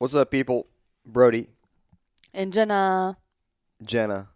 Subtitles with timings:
[0.00, 0.66] What's up, people?
[1.04, 1.48] Brody,
[2.32, 3.18] And Jenna.
[3.84, 4.28] Jenna.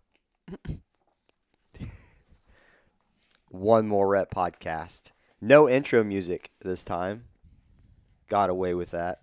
[3.49, 5.13] One more rep podcast.
[5.41, 7.25] No intro music this time.
[8.29, 9.21] Got away with that.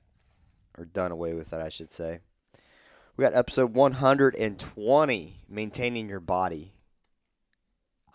[0.80, 2.22] Or done away with that, I should say.
[3.16, 6.74] We got episode 120 Maintaining Your Body.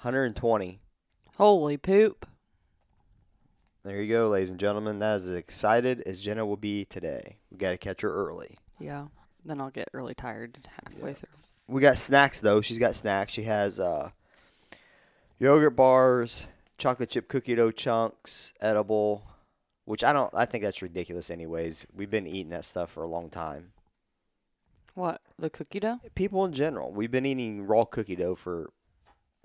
[0.00, 0.80] 120.
[1.36, 2.26] Holy poop.
[3.86, 4.98] There you go, ladies and gentlemen.
[4.98, 7.36] That is as excited as Jenna will be today.
[7.52, 8.58] We got to catch her early.
[8.80, 9.06] Yeah.
[9.44, 11.14] Then I'll get really tired halfway Yeah.
[11.14, 11.28] through.
[11.68, 12.60] We got snacks though.
[12.60, 13.32] She's got snacks.
[13.32, 14.10] She has uh,
[15.38, 19.22] yogurt bars, chocolate chip cookie dough chunks, edible,
[19.84, 20.34] which I don't.
[20.34, 21.30] I think that's ridiculous.
[21.30, 23.70] Anyways, we've been eating that stuff for a long time.
[24.94, 25.20] What?
[25.38, 26.00] The cookie dough?
[26.16, 28.70] People in general, we've been eating raw cookie dough for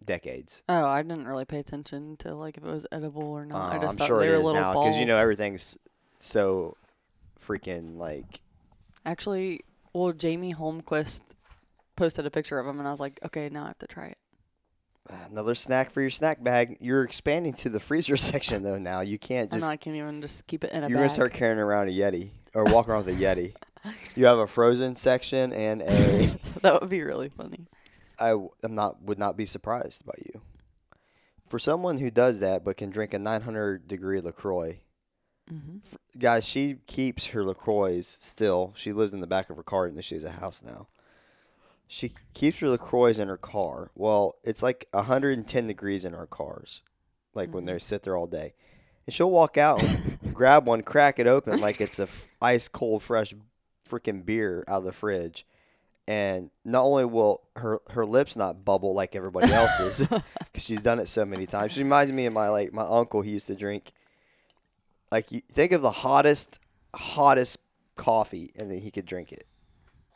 [0.05, 0.63] decades.
[0.69, 3.73] Oh, I didn't really pay attention to like if it was edible or not.
[3.73, 5.17] I Uh, just I'm thought sure they it were is little now because you know
[5.17, 5.77] everything's
[6.19, 6.75] so
[7.43, 8.41] freaking like.
[9.05, 9.61] Actually,
[9.93, 11.21] well, Jamie Holmquist
[11.95, 14.07] posted a picture of him, and I was like, okay, now I have to try
[14.07, 14.17] it.
[15.31, 16.77] Another snack for your snack bag.
[16.79, 18.77] You're expanding to the freezer section though.
[18.77, 20.97] Now you can't I just know I can't even just keep it in a You're
[20.97, 21.03] bag.
[21.03, 23.53] gonna start carrying around a Yeti or walk around with a Yeti.
[24.15, 26.29] You have a frozen section and a.
[26.61, 27.65] that would be really funny.
[28.21, 28.31] I
[28.63, 30.41] am not would not be surprised by you.
[31.47, 34.79] For someone who does that but can drink a 900 degree Lacroix,
[35.49, 35.77] hmm
[36.17, 38.73] guys, she keeps her Lacroix still.
[38.75, 40.87] She lives in the back of her car and she has a house now.
[41.87, 43.91] She keeps her Lacroix in her car.
[43.95, 46.81] Well, it's like 110 degrees in our cars,
[47.33, 48.53] like when they sit there all day.
[49.05, 49.83] And she'll walk out
[50.33, 53.33] grab one, crack it open like it's a f- ice cold, fresh
[53.87, 55.45] freaking beer out of the fridge.
[56.11, 60.99] And not only will her her lips not bubble like everybody else's, because she's done
[60.99, 61.71] it so many times.
[61.71, 63.21] She reminds me of my like my uncle.
[63.21, 63.91] He used to drink
[65.09, 66.59] like you think of the hottest
[66.93, 67.59] hottest
[67.95, 69.45] coffee, and then he could drink it.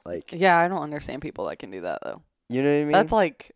[0.06, 2.22] Like Yeah, I don't understand people that can do that though.
[2.50, 2.92] you know what I mean?
[2.92, 3.56] That's like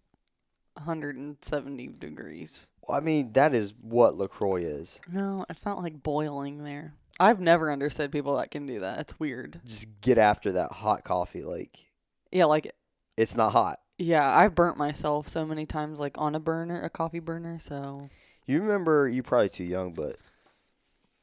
[0.76, 2.72] 170 degrees.
[2.90, 5.02] I mean that is what Lacroix is.
[5.12, 6.94] No, it's not like boiling there.
[7.20, 9.00] I've never understood people that can do that.
[9.00, 9.60] It's weird.
[9.66, 11.44] Just get after that hot coffee.
[11.44, 11.89] Like
[12.32, 12.72] Yeah, like
[13.18, 13.80] it's not hot.
[13.98, 18.10] yeah, I've burnt myself so many times like on a burner, a coffee burner, so
[18.46, 19.08] You remember?
[19.10, 20.18] You're probably too young, but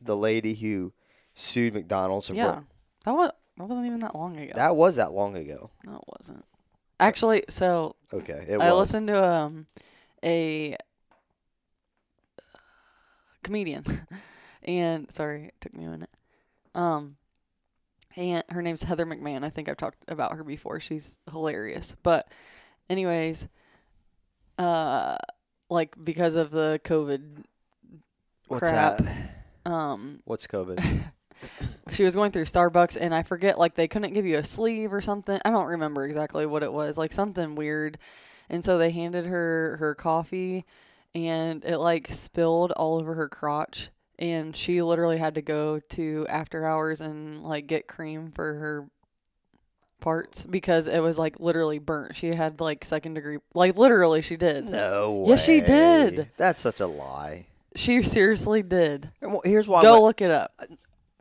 [0.01, 0.93] the lady who
[1.35, 2.29] sued McDonald's.
[2.29, 2.61] and yeah.
[3.05, 4.53] That was that wasn't even that long ago.
[4.55, 5.71] that was that long ago.
[5.85, 6.45] no, it wasn't.
[6.99, 8.79] Actually, so Okay, it I was.
[8.91, 9.67] listened to um
[10.25, 10.77] a
[13.43, 13.85] comedian,
[14.65, 16.11] and sorry, it took me a minute.
[16.75, 17.17] Um,
[18.17, 19.45] and her name's Heather McMahon.
[19.45, 20.81] I think I've talked about her before.
[20.81, 21.95] She's hilarious.
[22.03, 22.31] But,
[22.89, 23.47] anyways,
[24.59, 25.17] uh,
[25.69, 27.45] like because of the COVID,
[28.49, 28.99] What's crap.
[28.99, 29.71] that?
[29.71, 30.83] um, What's COVID?
[31.93, 34.93] she was going through Starbucks and I forget like they couldn't give you a sleeve
[34.93, 35.39] or something.
[35.45, 36.97] I don't remember exactly what it was.
[36.97, 37.99] Like something weird.
[38.49, 40.65] And so they handed her her coffee
[41.15, 46.27] and it like spilled all over her crotch and she literally had to go to
[46.29, 48.89] after hours and like get cream for her
[50.01, 52.15] parts because it was like literally burnt.
[52.17, 54.65] She had like second degree like literally she did.
[54.67, 55.25] no.
[55.27, 56.31] Yes, she did.
[56.37, 57.47] That's such a lie.
[57.75, 59.11] She seriously did.
[59.21, 59.83] Well, here's why.
[59.83, 60.59] Go I'm look it up.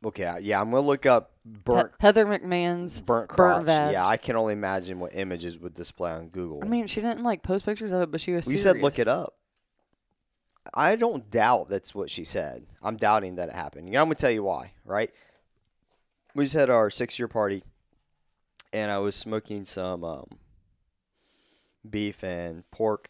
[0.05, 3.55] okay, yeah, I'm gonna look up He- Heather McMahon's burnt crotch.
[3.57, 3.93] burnt vag.
[3.93, 6.59] yeah, I can only imagine what images would display on Google.
[6.63, 8.47] I mean, she didn't like post pictures of it, but she was.
[8.47, 9.33] You said look it up.
[10.73, 12.65] I don't doubt that's what she said.
[12.81, 13.87] I'm doubting that it happened.
[13.87, 15.11] You know, I'm gonna tell you why, right?
[16.33, 17.63] We just had our six year party,
[18.73, 20.27] and I was smoking some um,
[21.89, 23.09] beef and pork.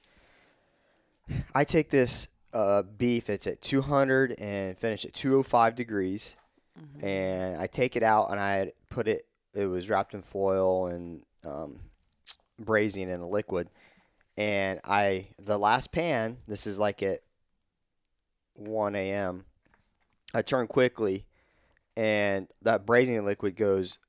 [1.56, 3.30] I take this uh, beef.
[3.30, 6.36] It's at 200 and finished at 205 degrees,
[6.78, 7.06] Mm-hmm.
[7.08, 9.26] and I take it out and I put it.
[9.54, 11.80] It was wrapped in foil and um,
[12.60, 13.70] braising in a liquid
[14.38, 16.36] and I the last pan.
[16.50, 17.22] This is like at
[18.56, 19.46] one a.m.
[20.34, 21.26] I turn quickly,
[21.96, 24.00] and that braising liquid goes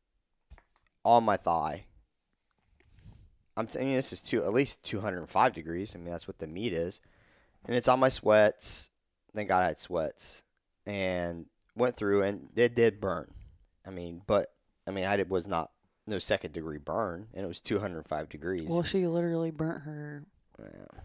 [1.05, 1.85] on my thigh.
[3.57, 5.95] I'm saying this is two at least two hundred and five degrees.
[5.95, 7.01] I mean that's what the meat is,
[7.65, 8.91] and it's on my sweats.
[9.35, 10.43] Thank God I had sweats,
[10.87, 13.31] and went through and it did burn.
[13.87, 14.53] I mean, but
[14.87, 15.71] I mean I did, was not
[16.07, 18.69] no second degree burn, and it was two hundred and five degrees.
[18.69, 20.25] Well, she literally burnt her.
[20.59, 21.01] Yeah.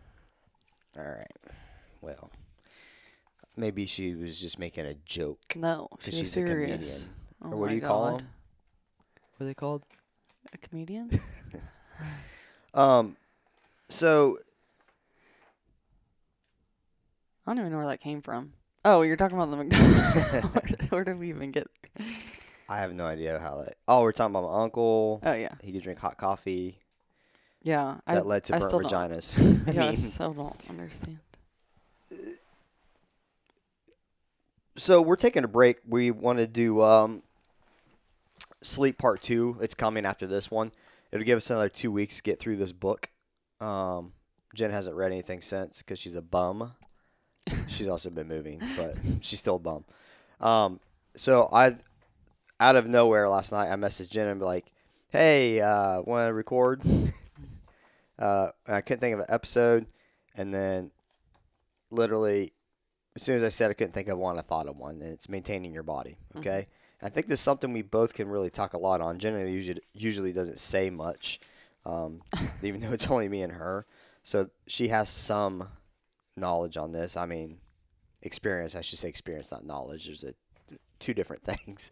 [0.97, 1.53] All right.
[2.01, 2.31] Well,
[3.55, 5.55] maybe she was just making a joke.
[5.55, 6.69] No, she 'Cause was she's a serious.
[7.05, 7.15] comedian.
[7.43, 8.19] Oh or what do my you call God.
[8.19, 8.27] them?
[9.37, 9.83] What are they called?
[10.53, 11.09] A comedian?
[12.73, 13.17] Um,
[13.89, 14.37] so
[17.45, 18.53] I don't even know where that came from.
[18.85, 20.53] Oh, you're talking about the McDonald's.
[20.53, 21.67] where, did, where did we even get?
[22.69, 23.75] I have no idea how that.
[23.89, 25.19] Oh, we're talking about my uncle.
[25.23, 26.77] Oh yeah, He could drink hot coffee.
[27.61, 27.97] yeah.
[28.07, 29.67] That I, led to I burnt still vaginas.
[29.67, 31.19] I yeah, I mean, still don't understand.
[34.75, 35.79] So we're taking a break.
[35.87, 37.23] We want to do um,
[38.61, 39.57] sleep part two.
[39.61, 40.71] It's coming after this one.
[41.11, 43.09] It'll give us another two weeks to get through this book.
[43.59, 44.13] Um,
[44.55, 46.73] Jen hasn't read anything since because she's a bum.
[47.67, 49.83] she's also been moving, but she's still a bum.
[50.39, 50.79] Um,
[51.15, 51.75] so I,
[52.59, 54.71] out of nowhere last night, I messaged Jen and be like,
[55.09, 56.81] "Hey, uh, want to record?"
[58.19, 59.85] uh, I couldn't think of an episode,
[60.35, 60.91] and then
[61.89, 62.53] literally
[63.15, 65.13] as soon as I said I couldn't think of one, I thought of one, and
[65.13, 66.17] it's maintaining your body.
[66.37, 66.67] Okay,
[67.01, 69.19] and I think this is something we both can really talk a lot on.
[69.19, 71.39] Generally, usually usually doesn't say much,
[71.85, 72.21] um,
[72.61, 73.85] even though it's only me and her.
[74.23, 75.67] So she has some
[76.37, 77.17] knowledge on this.
[77.17, 77.57] I mean,
[78.21, 78.75] experience.
[78.75, 80.05] I should say experience, not knowledge.
[80.05, 80.33] There's a
[80.99, 81.91] two different things.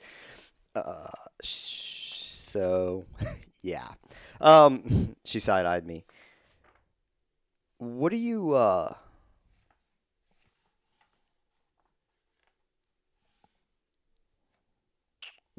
[0.75, 1.07] Uh,
[1.43, 3.05] sh- so
[3.61, 3.87] yeah,
[4.39, 6.05] um, she side eyed me.
[7.77, 8.93] What do you uh?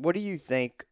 [0.03, 0.87] What do you think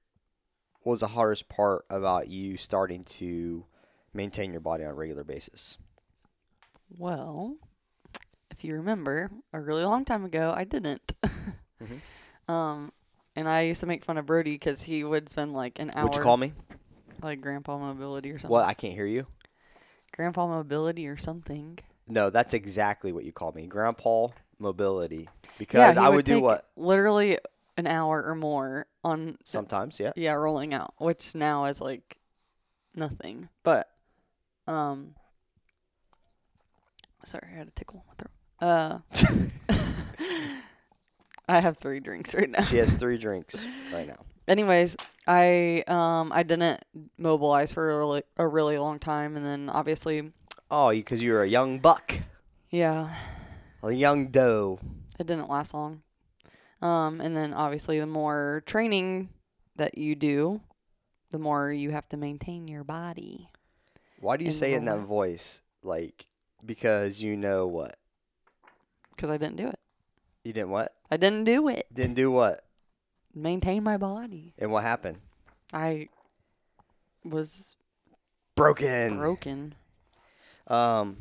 [0.84, 3.64] was the hardest part about you starting to
[4.12, 5.78] maintain your body on a regular basis?
[6.96, 7.56] Well,
[8.50, 11.14] if you remember, a really long time ago, I didn't.
[11.80, 12.52] Mhm.
[12.52, 12.92] Um,
[13.36, 16.06] and I used to make fun of Brody because he would spend like an hour,
[16.06, 16.52] What'd you call me?
[17.22, 18.50] like Grandpa Mobility or something.
[18.50, 18.66] What?
[18.66, 19.26] I can't hear you.
[20.12, 21.78] Grandpa Mobility or something.
[22.08, 23.66] No, that's exactly what you called me.
[23.68, 24.28] Grandpa
[24.58, 25.28] mobility.
[25.56, 26.68] Because he I would do what?
[26.76, 27.38] Literally
[27.78, 30.12] an hour or more on Sometimes, yeah.
[30.16, 32.18] yeah rolling out, which now is like
[32.94, 33.48] nothing.
[33.62, 33.88] But
[34.66, 35.14] um,
[37.24, 38.32] sorry, I had to tickle in my throat.
[38.60, 38.98] Uh,
[41.48, 42.60] I have three drinks right now.
[42.62, 44.18] She has three drinks right now.
[44.46, 44.96] Anyways,
[45.26, 46.84] I um I didn't
[47.16, 50.32] mobilize for a really, a really long time, and then obviously,
[50.70, 52.14] Oh, because you, are a young buck,
[52.70, 53.14] yeah,
[53.82, 54.78] a young doe.
[55.18, 56.02] it didn't last long.
[56.80, 59.30] Um, and then obviously, the more training
[59.76, 60.60] that you do,
[61.30, 63.50] the more you have to maintain your body.
[64.20, 65.62] Why do you say it in that voice?
[65.82, 66.26] Like,
[66.64, 67.96] because you know what?
[69.14, 69.78] Because I didn't do it.
[70.44, 70.94] You didn't what?
[71.10, 71.86] I didn't do it.
[71.92, 72.64] Didn't do what?
[73.34, 74.54] Maintain my body.
[74.58, 75.18] And what happened?
[75.72, 76.08] I
[77.24, 77.76] was
[78.56, 79.18] Broken.
[79.18, 79.74] broken.
[80.66, 81.16] Um.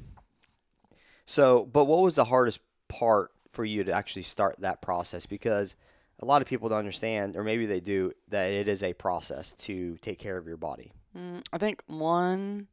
[1.25, 5.25] So, but what was the hardest part for you to actually start that process?
[5.25, 5.75] Because
[6.21, 9.51] a lot of people don't understand, or maybe they do, that it is a process
[9.53, 10.91] to take care of your body.
[11.17, 12.67] Mm, I think one.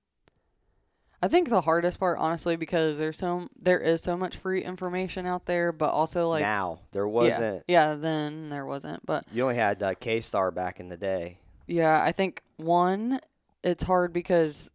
[1.22, 5.24] I think the hardest part, honestly, because there's so there is so much free information
[5.24, 7.64] out there, but also like now there wasn't.
[7.66, 11.38] yeah, then there wasn't, but You only had uh, K Starr back in the day.
[11.66, 13.20] yeah, I think one,
[13.62, 14.70] it's hard because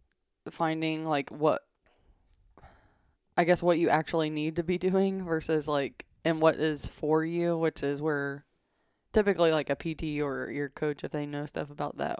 [0.50, 1.62] finding like what,
[3.40, 7.24] I guess what you actually need to be doing versus like and what is for
[7.24, 8.44] you, which is where
[9.14, 12.20] typically like a PT or your coach, if they know stuff about that,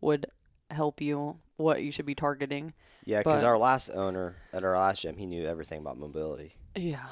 [0.00, 0.26] would
[0.70, 2.74] help you what you should be targeting.
[3.04, 6.54] Yeah, because our last owner at our last gym, he knew everything about mobility.
[6.76, 7.08] Yeah.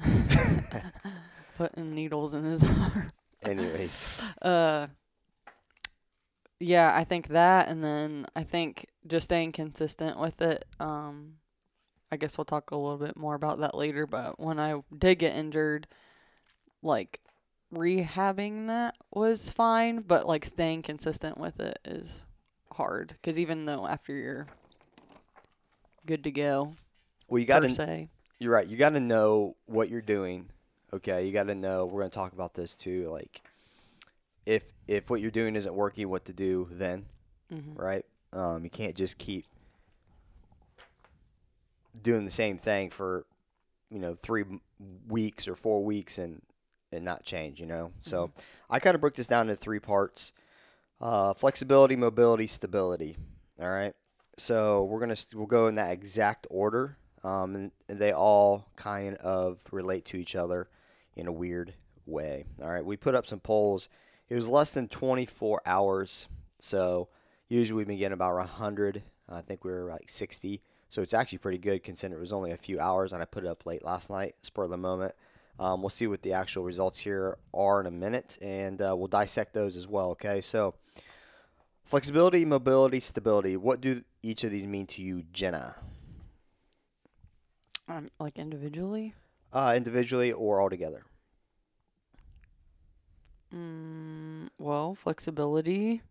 [1.58, 3.12] Putting needles in his arm.
[3.42, 4.86] Anyways, Uh
[6.58, 10.64] yeah, I think that and then I think just staying consistent with it.
[10.80, 11.34] Um
[12.12, 15.18] I guess we'll talk a little bit more about that later, but when I did
[15.18, 15.86] get injured,
[16.82, 17.20] like
[17.74, 22.20] rehabbing that was fine, but like staying consistent with it is
[22.72, 24.46] hard cuz even though after you're
[26.06, 26.74] good to go
[27.28, 28.66] well, you got to say You're right.
[28.66, 30.50] You got to know what you're doing.
[30.92, 31.86] Okay, you got to know.
[31.86, 33.06] We're going to talk about this too.
[33.08, 33.40] Like,
[34.44, 37.06] if if what you're doing isn't working, what to do then,
[37.50, 37.78] Mhm.
[37.78, 38.04] right?
[38.34, 39.46] Um, you can't just keep
[42.00, 43.26] doing the same thing for,
[43.90, 44.44] you know, three
[45.08, 46.42] weeks or four weeks and
[46.92, 47.60] and not change.
[47.60, 47.92] You know.
[48.00, 48.32] So
[48.70, 50.32] I kind of broke this down into three parts:
[51.00, 53.16] uh, flexibility, mobility, stability.
[53.60, 53.94] All right.
[54.36, 58.68] So we're gonna st- we'll go in that exact order, um, and, and they all
[58.76, 60.68] kind of relate to each other
[61.14, 61.74] in a weird
[62.06, 62.44] way.
[62.62, 63.88] All right, we put up some polls.
[64.28, 66.28] It was less than 24 hours,
[66.60, 67.08] so
[67.48, 69.02] usually we've been getting about 100.
[69.28, 72.50] I think we were like 60, so it's actually pretty good considering it was only
[72.50, 75.14] a few hours, and I put it up late last night, spur of the moment.
[75.58, 79.06] Um, we'll see what the actual results here are in a minute, and uh, we'll
[79.06, 80.10] dissect those as well.
[80.10, 80.74] Okay, so
[81.86, 83.56] flexibility, mobility, stability.
[83.56, 85.76] What do each of these mean to you, Jenna?
[87.88, 89.14] Um, like individually.
[89.50, 91.06] Uh, individually or all together?
[93.54, 96.02] Mm, Well, flexibility.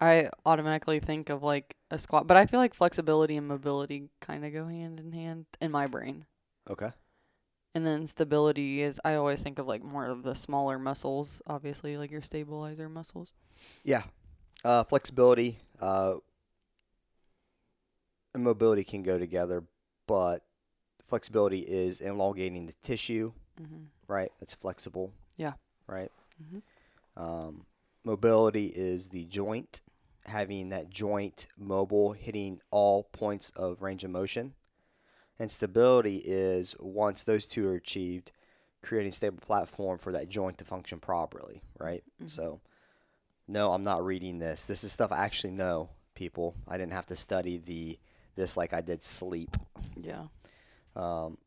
[0.00, 4.44] I automatically think of like a squat, but I feel like flexibility and mobility kind
[4.44, 6.26] of go hand in hand in my brain.
[6.68, 6.90] Okay.
[7.74, 11.96] And then stability is I always think of like more of the smaller muscles, obviously
[11.96, 13.34] like your stabilizer muscles.
[13.84, 14.02] Yeah.
[14.64, 16.14] Uh, flexibility uh,
[18.34, 19.64] and mobility can go together,
[20.06, 20.42] but
[21.02, 24.30] flexibility is elongating the tissue, hmm right?
[24.38, 25.12] That's flexible.
[25.36, 25.54] Yeah.
[25.88, 26.12] Right.
[26.42, 26.62] Mhm.
[27.16, 27.65] Um,
[28.06, 29.82] mobility is the joint,
[30.24, 34.54] having that joint mobile, hitting all points of range of motion.
[35.38, 38.32] And stability is once those two are achieved,
[38.80, 42.02] creating a stable platform for that joint to function properly, right?
[42.22, 42.30] Mhm.
[42.30, 42.60] So,
[43.48, 44.64] no, I'm not reading this.
[44.64, 46.54] This is stuff I actually know, people.
[46.66, 47.98] I didn't have to study the
[48.36, 49.56] this like I did sleep.
[49.96, 50.26] Yeah.
[50.94, 51.38] Um,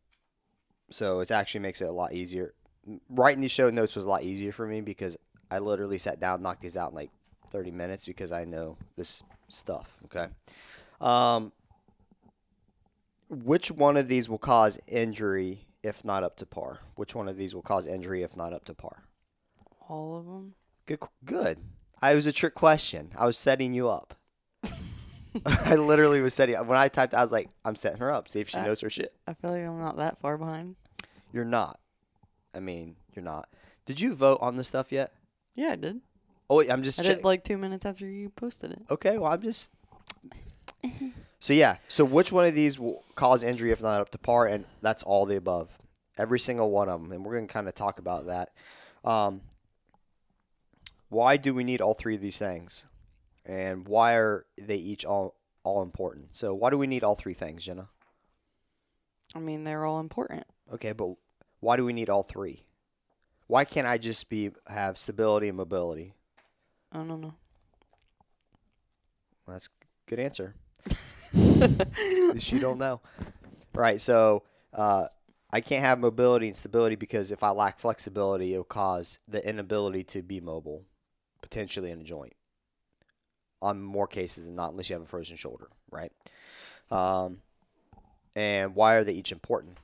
[0.90, 2.54] so it actually makes it a lot easier.
[3.10, 5.18] Writing these show notes was a lot easier for me because
[5.52, 7.12] I literally sat down, knocked these out in like
[7.50, 9.98] 30 minutes because I know this stuff.
[10.06, 10.28] Okay.
[11.02, 11.52] Um,
[13.30, 16.80] which one of these will cause injury if not up to par?
[16.96, 19.04] Which one of these will cause injury if not up to par?
[19.88, 20.54] All of them.
[20.86, 21.00] Good.
[21.26, 21.58] Good.
[22.02, 23.12] I was a trick question.
[23.18, 24.16] I was setting you up.
[25.46, 26.56] I literally was setting.
[26.56, 28.28] When I typed, I was like, "I'm setting her up.
[28.28, 30.76] See if she Uh, knows her shit." I feel like I'm not that far behind.
[31.32, 31.80] You're not.
[32.56, 33.48] I mean, you're not.
[33.86, 35.14] Did you vote on this stuff yet?
[35.60, 36.00] Yeah, I did.
[36.50, 38.82] Oh, wait, I'm just I check- did like two minutes after you posted it.
[38.90, 39.72] Okay, well, I'm just.
[41.42, 44.46] So yeah, so which one of these will cause injury if not up to par?
[44.46, 45.70] And that's all the above,
[46.18, 48.50] every single one of them, and we're gonna kind of talk about that.
[49.06, 49.40] Um,
[51.08, 52.84] why do we need all three of these things,
[53.46, 56.36] and why are they each all all important?
[56.36, 57.88] So why do we need all three things, Jenna?
[59.34, 60.44] I mean, they're all important.
[60.74, 61.16] Okay, but
[61.62, 62.66] why do we need all three?
[63.50, 66.14] Why can't I just be have stability and mobility?
[66.92, 67.34] I don't know.
[69.48, 70.54] Well, that's a good answer.
[71.34, 73.02] You don't know.
[73.74, 74.00] Right.
[74.00, 75.08] So uh,
[75.52, 80.04] I can't have mobility and stability because if I lack flexibility, it'll cause the inability
[80.06, 80.84] to be mobile,
[81.42, 82.34] potentially in a joint.
[83.64, 86.12] On more cases than not, unless you have a frozen shoulder, right?
[86.92, 87.40] Um,
[88.36, 89.78] and why are they each important?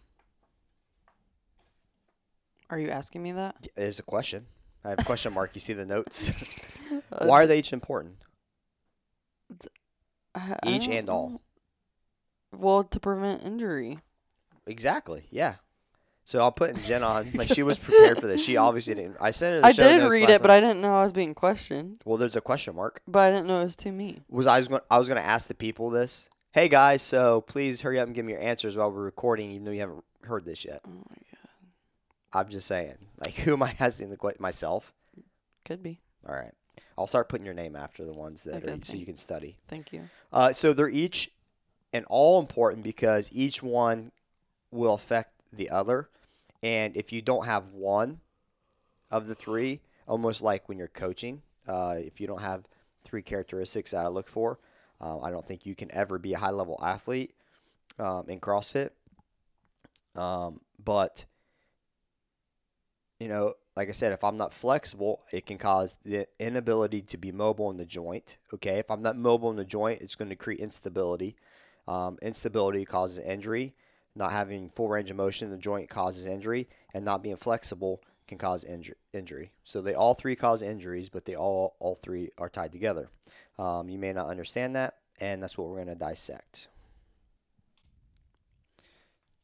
[2.69, 3.67] Are you asking me that?
[3.77, 4.45] Is a question.
[4.83, 5.51] I have a question mark.
[5.53, 6.31] You see the notes.
[7.21, 8.15] Why are they each important?
[10.33, 11.41] I- I Each don't and all.
[12.55, 13.99] Well, to prevent injury.
[14.67, 15.25] Exactly.
[15.29, 15.55] Yeah.
[16.23, 17.27] So I'll put Jen on.
[17.35, 18.43] Like she was prepared for this.
[18.43, 19.17] She obviously didn't.
[19.21, 19.61] I sent her.
[19.61, 20.57] The I show did notes read last it, but night.
[20.57, 21.99] I didn't know I was being questioned.
[22.05, 23.01] well, there's a question mark.
[23.07, 24.21] But I didn't know it was to me.
[24.29, 24.81] Was I was going?
[24.89, 26.27] I was going to ask the people this.
[26.51, 29.65] Hey guys, so please hurry up and give me your answers while we're recording, even
[29.65, 30.79] though you haven't heard this yet.
[30.87, 31.34] Oh my god,
[32.35, 32.97] I'm just saying.
[33.23, 34.41] Like, who am I asking the question?
[34.41, 34.93] Myself.
[35.63, 35.99] could be.
[36.27, 36.53] All right.
[36.97, 39.57] I'll start putting your name after the ones that Okay, are so you can study.
[39.67, 40.09] Thank you.
[40.31, 41.31] Uh, so they're each
[41.91, 44.11] and all important because each one
[44.71, 46.09] will affect the other.
[46.63, 48.19] And if you don't have one
[49.11, 52.65] of the three, almost like when you're coaching, uh, if you don't have
[53.03, 54.59] three characteristics that I look for,
[55.01, 57.33] uh, I don't think you can ever be a high level athlete
[57.99, 58.91] um, in CrossFit.
[60.15, 61.25] Um, but,
[63.19, 67.17] you know, like I said, if I'm not flexible, it can cause the inability to
[67.17, 68.37] be mobile in the joint.
[68.53, 71.35] Okay, if I'm not mobile in the joint, it's going to create instability.
[71.87, 73.73] Um, instability causes injury.
[74.15, 78.01] Not having full range of motion in the joint causes injury, and not being flexible
[78.27, 79.51] can cause inju- injury.
[79.65, 83.09] So they all three cause injuries, but they all all three are tied together.
[83.59, 86.69] Um, you may not understand that, and that's what we're going to dissect.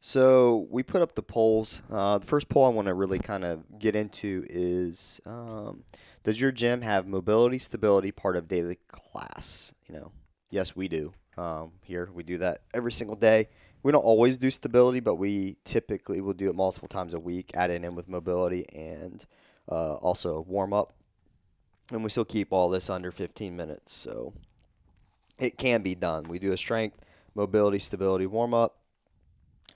[0.04, 1.84] So we put up the polls.
[1.90, 5.84] Uh, the first poll I want to really kind of get into is: um,
[6.24, 9.74] Does your gym have mobility, stability part of daily class?
[9.88, 10.12] You know,
[10.50, 11.14] yes, we do.
[11.38, 13.48] Um, here we do that every single day.
[13.84, 17.52] We don't always do stability, but we typically will do it multiple times a week,
[17.54, 19.24] adding in with mobility and
[19.70, 20.94] uh, also warm up.
[21.92, 24.34] And we still keep all this under 15 minutes, so
[25.38, 26.24] it can be done.
[26.24, 26.98] We do a strength,
[27.36, 28.78] mobility, stability warm up,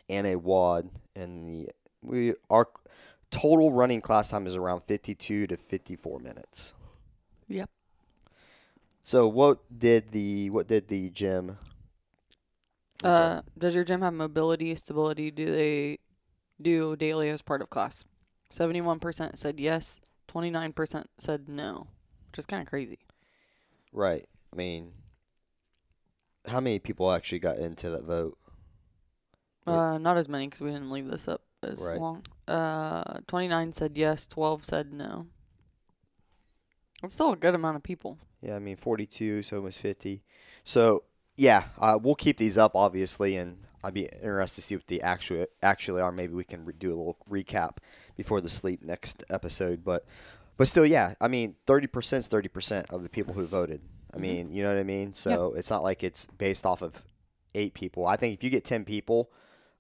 [0.10, 0.90] and a WOD.
[1.16, 1.70] And the
[2.02, 2.68] we our
[3.32, 6.74] total running class time is around 52 to 54 minutes.
[7.48, 7.70] Yep.
[9.04, 11.58] So what did the what did the gym?
[13.04, 15.30] Uh, does your gym have mobility, stability?
[15.30, 16.00] Do they
[16.62, 18.06] do daily as part of class?
[18.50, 20.02] Seventy-one percent said yes.
[20.28, 21.88] Twenty-nine percent said no,
[22.32, 23.00] which is kind of crazy.
[23.92, 24.26] right.
[24.52, 24.94] I mean,
[26.48, 28.38] how many people actually got into that vote?
[29.68, 32.00] Uh, not as many because we didn't leave this up as Right.
[32.00, 32.24] long.
[32.48, 34.28] Uh, twenty-nine said yes.
[34.28, 35.28] Twelve said no.
[37.04, 38.18] It's still a good amount of people.
[38.42, 40.24] Yeah, I mean 42, so almost 50.
[40.64, 41.04] So
[41.36, 45.02] yeah, uh, we'll keep these up obviously, and I'd be interested to see what the
[45.02, 46.12] actual actually are.
[46.12, 47.78] Maybe we can re- do a little recap
[48.16, 49.84] before the sleep next episode.
[49.84, 50.06] But
[50.58, 53.82] but still, yeah, I mean 30 percent is 30 percent of the people who voted.
[54.14, 54.22] I Mhm.
[54.22, 55.14] mean, you know what I mean.
[55.14, 57.04] So it's not like it's based off of
[57.54, 58.06] eight people.
[58.08, 59.32] I think if you get 10 people,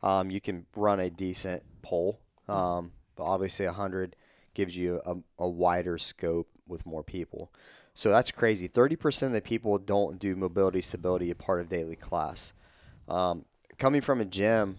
[0.05, 2.21] um, you can run a decent poll.
[2.47, 4.15] Um, but obviously 100
[4.53, 7.51] gives you a, a wider scope with more people.
[7.93, 8.69] So that's crazy.
[8.69, 12.53] 30% of the people don't do mobility stability a part of daily class.
[13.07, 13.45] Um,
[13.77, 14.77] coming from a gym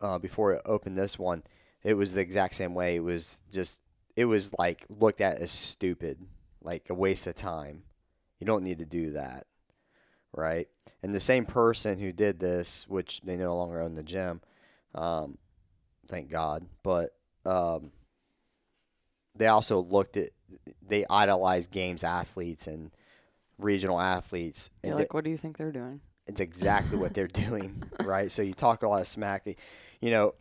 [0.00, 1.42] uh, before I opened this one,
[1.82, 2.96] it was the exact same way.
[2.96, 3.80] It was just,
[4.14, 6.18] it was like looked at as stupid,
[6.62, 7.82] like a waste of time.
[8.38, 9.46] You don't need to do that,
[10.32, 10.68] right?
[11.02, 14.40] And the same person who did this, which they no longer own the gym,
[14.94, 15.38] um,
[16.08, 17.10] thank God, but
[17.46, 17.92] um,
[19.34, 20.30] they also looked at
[20.86, 22.90] they idolized games athletes and
[23.58, 26.00] regional athletes Yeah, and like, what do you think they're doing?
[26.26, 29.46] it's exactly what they're doing right so you talk a lot of smack
[30.00, 30.34] you know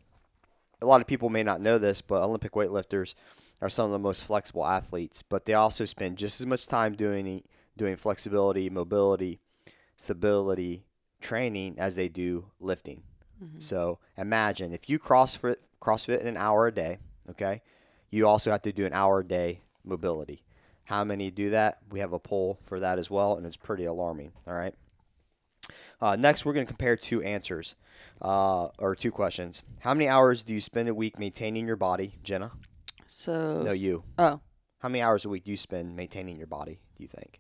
[0.81, 3.13] a lot of people may not know this but olympic weightlifters
[3.61, 6.93] are some of the most flexible athletes but they also spend just as much time
[6.93, 7.41] doing
[7.77, 9.39] doing flexibility mobility
[9.97, 10.85] stability
[11.19, 13.03] training as they do lifting
[13.43, 13.61] Mhm.
[13.61, 16.97] so imagine if you CrossFit CrossFit in an hour a day,
[17.29, 17.61] okay?
[18.09, 20.43] You also have to do an hour a day mobility.
[20.85, 21.79] How many do that?
[21.91, 24.31] We have a poll for that as well, and it's pretty alarming.
[24.47, 24.73] All right.
[26.01, 27.75] Uh, next, we're going to compare two answers,
[28.21, 29.61] uh, or two questions.
[29.81, 32.53] How many hours do you spend a week maintaining your body, Jenna?
[33.07, 34.03] So No, you.
[34.17, 34.39] Oh
[34.79, 36.79] How many hours a week do you spend maintaining your body?
[36.95, 37.39] Do you think,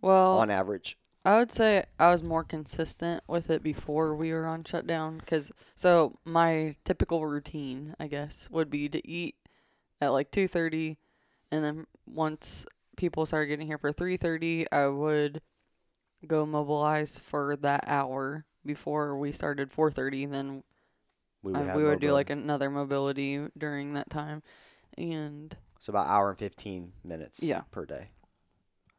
[0.00, 0.98] well, on average?
[1.24, 5.20] I would say I was more consistent with it before we were on shutdown.
[5.26, 9.34] Cause so my typical routine, I guess, would be to eat
[10.00, 10.96] at like two thirty,
[11.50, 15.42] and then once people started getting here for three thirty, I would
[16.26, 20.24] go mobilize for that hour before we started four thirty.
[20.26, 20.62] Then
[21.42, 24.42] We uh, have we would do like another mobility during that time,
[24.96, 27.42] and so about hour and fifteen minutes.
[27.42, 27.62] Yeah.
[27.70, 28.08] per day.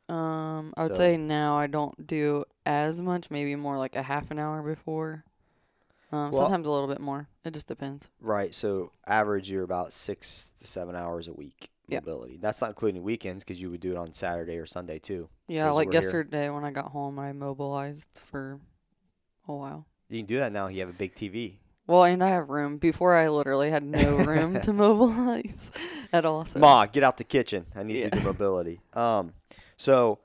[0.09, 4.01] Um, I would So- say now I don't do as much, maybe more like a
[4.03, 5.23] half an hour before.
[6.11, 7.27] Um, Well- sometimes a little bit more.
[7.45, 8.09] It just depends.
[8.19, 8.53] Right.
[8.55, 11.99] So average, you're about six to seven hours a week Yeah.
[11.99, 12.37] mobility.
[12.37, 15.29] That's not including weekends because you would do it on Saturday or Sunday too.
[15.47, 16.01] Yeah, like were here.
[16.01, 18.59] yesterday when I got home, I mobilized for
[19.47, 19.85] a while.
[20.09, 20.67] You can do that now.
[20.67, 21.59] You have a big TV.
[21.85, 22.77] Well, and I have room.
[22.77, 25.71] Before I literally had no room to mobilize
[26.13, 26.45] at all.
[26.45, 27.67] So Ma, get out the kitchen.
[27.75, 28.09] I need Yeah.
[28.09, 28.81] to do mobility.
[28.93, 29.33] Um,
[29.79, 30.19] so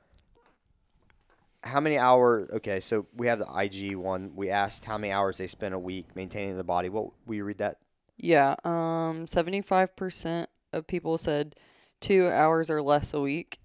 [1.62, 2.50] how many hours?
[2.50, 4.32] Okay, so we have the IG one.
[4.34, 6.90] We asked how many hours they spend a week maintaining the body.
[6.90, 7.78] What will you read that?
[8.16, 11.54] yeah, um, seventy five percent of people said
[12.00, 13.58] two hours or less a week,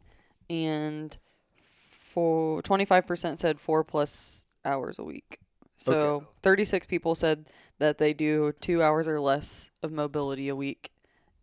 [0.49, 1.17] and
[1.91, 5.39] for twenty five percent said four plus hours a week.
[5.77, 7.47] So thirty six people said
[7.79, 10.91] that they do two hours or less of mobility a week,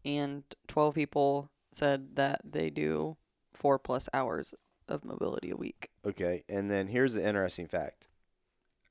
[0.05, 3.17] and twelve people said that they do
[3.57, 4.55] four plus hours
[4.89, 5.91] of mobility a week.
[6.07, 8.09] Okay, and then here's the interesting fact.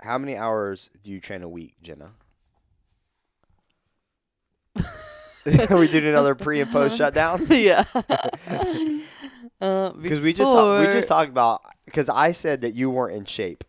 [0.02, 2.12] How many hours do you train a week, Jenna?
[5.70, 7.46] Are we doing another pre and post shutdown?
[7.50, 7.84] yeah.
[9.62, 13.16] uh, Because we just ta- we just talked about because I said that you weren't
[13.16, 13.64] in shape,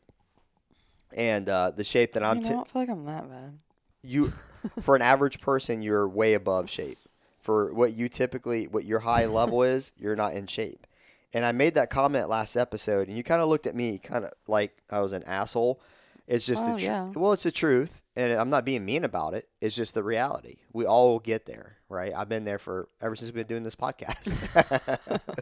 [1.15, 3.29] and uh, the shape that I, I'm mean, I t- don't feel like I'm that
[3.29, 3.59] bad.
[4.03, 4.33] you
[4.81, 6.99] for an average person you're way above shape
[7.41, 10.86] for what you typically what your high level is you're not in shape
[11.35, 14.25] and i made that comment last episode and you kind of looked at me kind
[14.25, 15.81] of like i was an asshole.
[16.29, 17.13] It's just Oh, the tr- yeah.
[17.15, 19.49] well it's the truth and i'm not being mean about it.
[19.61, 20.57] It's just the reality.
[20.73, 22.13] We all get there right?
[22.13, 24.35] I've been there for ever since we've been doing this podcast.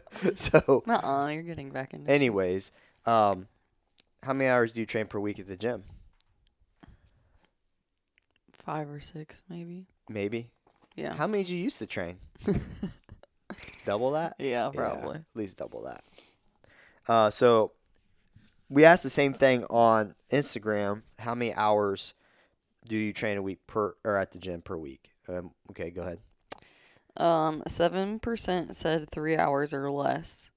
[0.35, 2.71] So Uh-uh, you're getting back into anyways
[3.05, 3.47] um
[4.23, 5.83] how many hours do you train per week at the gym?
[8.53, 9.85] Five or six, maybe.
[10.09, 10.49] maybe.
[10.95, 11.13] Yeah.
[11.15, 12.17] how many did you used to train
[13.85, 15.15] double that yeah, probably.
[15.15, 16.03] at least double that.
[17.07, 17.71] Uh, so
[18.69, 21.03] we asked the same thing on Instagram.
[21.19, 22.13] How many hours
[22.87, 25.11] do you train a week per or at the gym per week?
[25.29, 26.19] Um, okay, go ahead.
[27.17, 30.51] Um, seven percent said three hours or less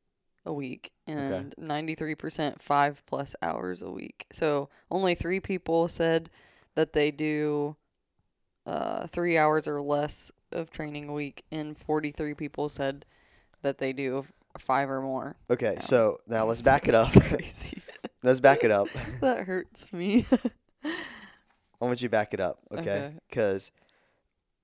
[0.44, 4.26] a week, and ninety-three percent five plus hours a week.
[4.32, 6.30] So only three people said
[6.74, 7.76] that they do
[8.66, 13.04] uh three hours or less of training a week, and forty-three people said
[13.62, 14.24] that they do
[14.58, 15.36] five or more.
[15.50, 17.10] Okay, so now let's back it up.
[17.22, 17.82] Crazy.
[18.22, 18.88] let's back it up.
[19.20, 20.26] that hurts me.
[20.84, 22.80] I want you to back it up, okay?
[22.80, 23.12] Okay.
[23.28, 23.70] Because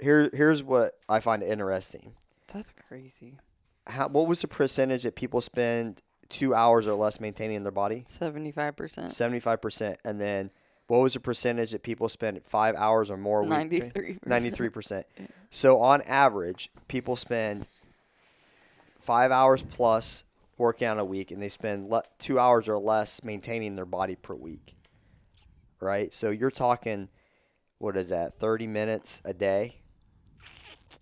[0.01, 2.12] here, here's what I find interesting.
[2.53, 3.35] That's crazy.
[3.87, 8.05] how, what was the percentage that people spend two hours or less maintaining their body?
[8.09, 9.12] 75%.
[9.12, 9.99] Seventy-five percent.
[10.05, 10.51] And then
[10.87, 13.42] what was the percentage that people spend five hours or more?
[13.42, 14.20] week 93%.
[14.27, 15.05] 93%.
[15.51, 17.68] So on average, people spend
[18.99, 20.25] five hours plus
[20.59, 24.16] working out a week, and they spend le- two hours or less maintaining their body
[24.16, 24.75] per week.
[25.79, 26.12] Right.
[26.12, 27.09] So you're talking,
[27.79, 28.40] what is that?
[28.40, 29.77] 30 minutes a day.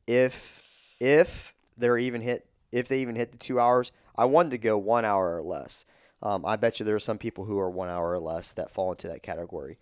[0.06, 0.62] If
[1.00, 4.76] if they're even hit, if they even hit the two hours, I wanted to go
[4.76, 5.86] one hour or less.
[6.22, 8.70] Um, I bet you there are some people who are one hour or less that
[8.70, 9.78] fall into that category.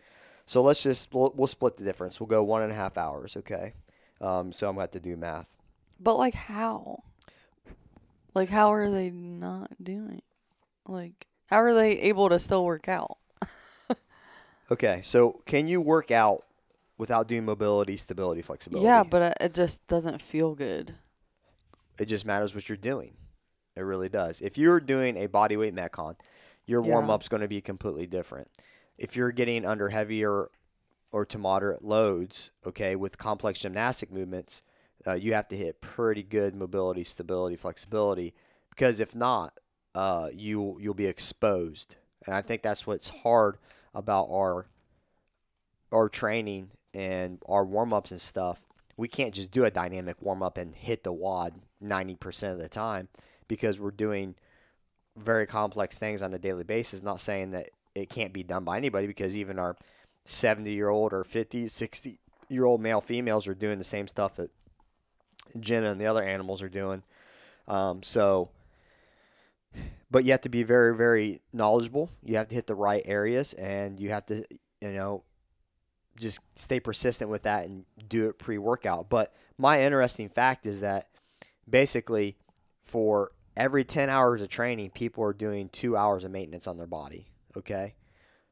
[0.46, 2.18] So let's just we'll, we'll split the difference.
[2.18, 3.36] We'll go one and a half hours.
[3.36, 3.74] Okay.
[4.20, 5.50] Um, so I'm gonna have to do math.
[6.00, 7.02] But like how?
[8.34, 10.22] Like how are they not doing?
[10.88, 13.18] Like how are they able to still work out?
[14.70, 15.00] Okay.
[15.02, 16.44] So can you work out
[16.96, 18.84] without doing mobility, stability, flexibility?
[18.86, 20.94] Yeah, but it- it just doesn't feel good.
[21.98, 23.14] it just matters what you're doing.
[23.80, 24.40] It really does.
[24.42, 26.16] If you're doing a bodyweight metcon,
[26.66, 26.90] your Yeah.
[26.90, 28.48] warm up's going to be completely different.
[28.98, 30.50] If you're getting under heavier
[31.10, 34.62] or to moderate loads, okay, with complex gymnastic movements,
[35.06, 38.34] uh, you have to hit pretty good mobility, stability, flexibility,
[38.68, 39.58] because if not,
[39.94, 41.96] uh, you you'll be exposed.
[42.26, 43.56] And I think that's what's hard
[43.94, 44.66] about our
[45.90, 48.66] our training and our warm ups and stuff.
[48.96, 52.68] We can't just do a dynamic warm up and hit the WOD 90% of the
[52.68, 53.08] time
[53.50, 54.36] because we're doing
[55.16, 57.02] very complex things on a daily basis.
[57.02, 59.76] Not saying that it can't be done by anybody because even our
[60.24, 64.36] 70 year old or 50, 60 year old male females are doing the same stuff
[64.36, 64.50] that
[65.58, 67.02] Jenna and the other animals are doing.
[67.66, 68.50] Um, so,
[70.12, 72.08] but you have to be very, very knowledgeable.
[72.22, 74.44] You have to hit the right areas and you have to,
[74.80, 75.24] you know,
[76.20, 79.10] just stay persistent with that and do it pre workout.
[79.10, 81.08] But my interesting fact is that
[81.68, 82.36] basically
[82.84, 86.86] for every 10 hours of training, people are doing two hours of maintenance on their
[86.86, 87.28] body.
[87.56, 87.94] Okay.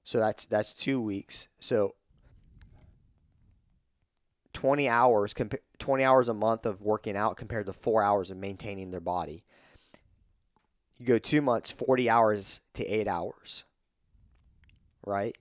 [0.04, 1.48] So that's, that's two weeks.
[1.58, 1.94] So
[4.52, 8.36] 20 hours, compa- 20 hours a month of working out compared to four hours of
[8.36, 9.44] maintaining their body.
[10.98, 13.64] You go two months, 40 hours to eight hours.
[15.06, 15.36] Right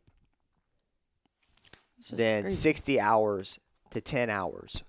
[2.12, 2.56] then crazy.
[2.56, 3.60] 60 hours
[3.92, 4.84] to 10 hours.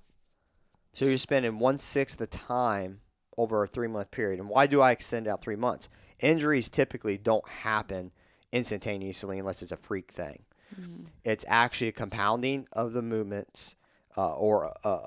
[0.92, 3.00] So you're spending one sixth the time
[3.38, 4.40] over a three month period.
[4.40, 5.88] And why do I extend out three months?
[6.20, 8.10] Injuries typically don't happen
[8.52, 10.42] instantaneously unless it's a freak thing.
[10.78, 11.04] Mm-hmm.
[11.24, 13.76] It's actually a compounding of the movements
[14.16, 15.06] uh, or uh,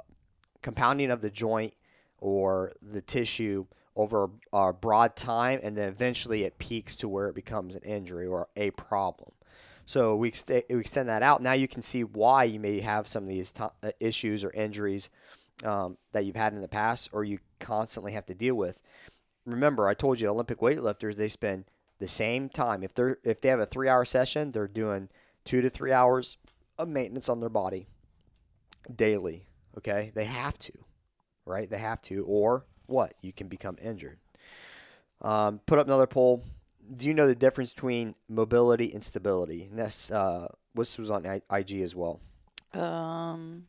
[0.61, 1.73] compounding of the joint
[2.17, 3.65] or the tissue
[3.95, 7.83] over a, a broad time, and then eventually it peaks to where it becomes an
[7.83, 9.31] injury or a problem.
[9.85, 11.41] So we, ext- we extend that out.
[11.41, 14.51] Now you can see why you may have some of these to- uh, issues or
[14.51, 15.09] injuries
[15.63, 18.79] um, that you've had in the past or you constantly have to deal with.
[19.45, 21.65] Remember, I told you Olympic weightlifters they spend
[21.99, 22.83] the same time.
[22.83, 25.09] If they're if they have a three hour session, they're doing
[25.45, 26.37] two to three hours
[26.77, 27.87] of maintenance on their body
[28.93, 29.47] daily.
[29.77, 30.73] Okay, they have to,
[31.45, 31.69] right?
[31.69, 33.13] They have to, or what?
[33.21, 34.19] You can become injured.
[35.21, 36.43] Um, put up another poll.
[36.93, 39.69] Do you know the difference between mobility and stability?
[39.69, 42.19] And this, uh, this was on IG as well.
[42.73, 43.67] Um,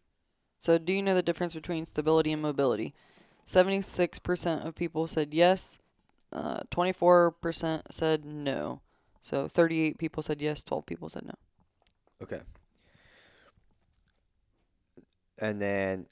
[0.63, 2.95] so do you know the difference between stability and mobility?
[3.45, 5.81] Seventy-six percent of people said yes.
[6.33, 8.81] Uh, twenty-four percent said no.
[9.23, 10.63] So thirty-eight people said yes.
[10.63, 11.35] Twelve people said no.
[12.23, 12.43] Okay.
[15.41, 16.07] And then,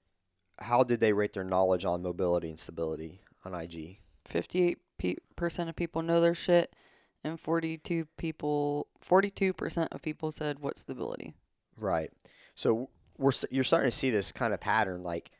[0.59, 3.99] how did they rate their knowledge on mobility and stability on IG?
[4.25, 6.75] Fifty-eight pe- percent of people know their shit,
[7.23, 11.35] and forty-two people, forty-two percent of people said what stability.
[11.79, 12.11] Right.
[12.57, 15.03] So we're you're starting to see this kind of pattern.
[15.05, 15.31] Like,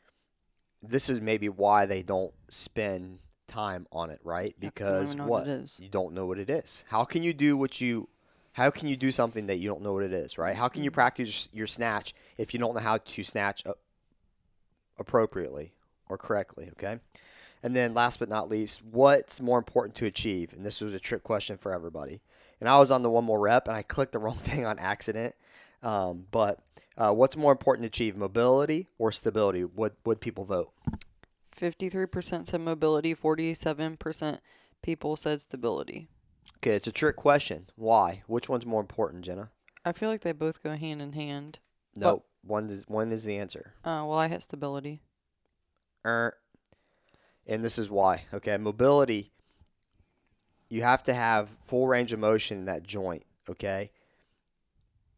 [0.81, 4.55] this is maybe why they don't spend time on it, right?
[4.61, 6.83] Yeah, 'cause they don't Because know what what you don't know what it is.
[6.87, 8.07] How can you do what you?
[8.53, 10.55] How can you do something that you don't know what it is, right?
[10.55, 10.95] How can you Mhm.
[10.95, 13.63] practice your snatch if you don't know how to snatch
[14.97, 15.73] appropriately
[16.09, 16.69] or correctly?
[16.73, 16.99] Okay.
[17.63, 20.51] And then last but not least, what's more important to achieve?
[20.51, 22.21] And this was a trick question for everybody.
[22.59, 24.79] And I was on the one more rep and I clicked the wrong thing on
[24.79, 25.35] accident.
[25.83, 26.59] Um, but
[27.01, 29.61] uh, what's more important to achieve, mobility or stability?
[29.63, 30.71] What would people vote?
[31.51, 33.15] Fifty-three percent said mobility.
[33.15, 34.41] Forty-seven percent
[34.83, 36.07] people said stability.
[36.57, 37.67] Okay, it's a trick question.
[37.75, 38.21] Why?
[38.27, 39.49] Which one's more important, Jenna?
[39.83, 41.57] I feel like they both go hand in hand.
[41.95, 43.73] No, one is one is the answer.
[43.83, 45.01] Uh, well, I hit stability.
[46.05, 46.37] Er,
[47.47, 48.25] and this is why.
[48.31, 49.31] Okay, mobility.
[50.69, 53.25] You have to have full range of motion in that joint.
[53.49, 53.89] Okay,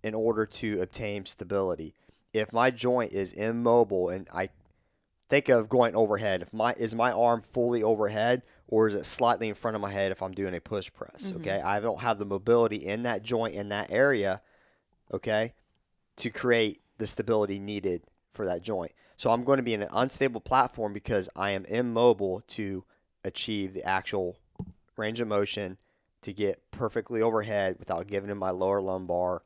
[0.03, 1.95] in order to obtain stability.
[2.33, 4.49] If my joint is immobile and I
[5.29, 9.47] think of going overhead, if my is my arm fully overhead or is it slightly
[9.47, 11.31] in front of my head if I'm doing a push press?
[11.31, 11.37] Mhm.
[11.37, 14.41] Okay, I don't have the mobility in that joint in that area,
[15.11, 15.53] okay,
[16.17, 18.91] to create the stability needed for that joint.
[19.15, 22.83] So I'm going to be in an unstable platform because I am immobile to
[23.23, 24.37] achieve the actual
[24.97, 25.77] range of motion
[26.23, 29.43] to get perfectly overhead without giving in my lower lumbar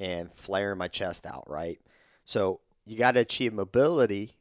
[0.00, 1.78] and flaring my chest out, right?
[2.24, 4.32] So you got to achieve mobility,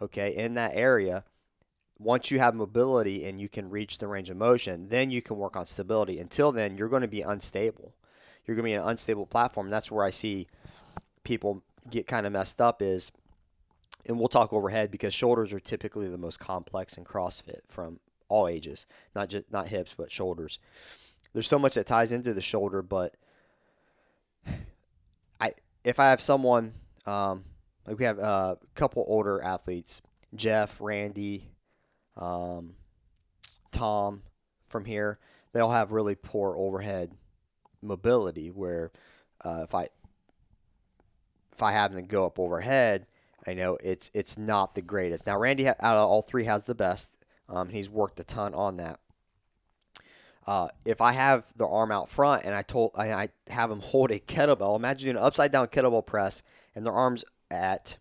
[0.00, 1.24] okay, in that area.
[1.98, 5.36] Once you have mobility and you can reach the range of motion, then you can
[5.36, 6.20] work on stability.
[6.20, 7.96] Until then, you're going to be unstable.
[8.46, 9.68] You're going to be an unstable platform.
[9.68, 10.46] That's where I see
[11.24, 13.10] people get kind of messed up is
[14.06, 18.46] and we'll talk overhead because shoulders are typically the most complex in CrossFit from all
[18.46, 20.58] ages, not just not hips but shoulders.
[21.32, 23.16] There's so much that ties into the shoulder, but
[25.40, 25.52] I
[25.84, 26.74] if I have someone
[27.06, 27.44] um,
[27.86, 30.02] like we have a couple older athletes,
[30.34, 31.48] Jeff, Randy,
[32.16, 32.74] um,
[33.72, 34.22] Tom
[34.66, 35.18] from here,
[35.52, 37.12] they all have really poor overhead
[37.80, 38.50] mobility.
[38.50, 38.90] Where
[39.44, 39.88] uh, if I
[41.52, 43.06] if I have them go up overhead,
[43.46, 45.26] I know it's it's not the greatest.
[45.26, 47.10] Now Randy out of all three has the best.
[47.48, 49.00] Um, he's worked a ton on that.
[50.48, 53.80] Uh, if I have the arm out front and I told I, I have them
[53.84, 56.42] hold a kettlebell, imagine doing an upside down kettlebell press
[56.74, 57.98] and their arms at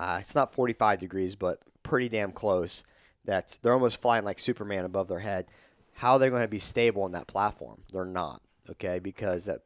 [0.00, 2.82] uh, it's not 45 degrees, but pretty damn close.
[3.24, 5.46] That's they're almost flying like Superman above their head.
[5.92, 7.82] How are they going to be stable on that platform?
[7.92, 9.60] They're not, okay, because that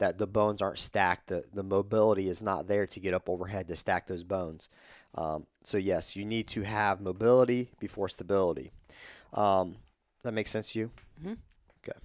[0.00, 1.28] that the bones aren't stacked.
[1.28, 4.68] The the mobility is not there to get up overhead to stack those bones.
[5.14, 8.70] Um, so yes, you need to have mobility before stability.
[9.32, 9.76] Um,
[10.24, 10.90] that makes sense to you?
[11.22, 11.38] Mhm.
[11.86, 11.98] Okay.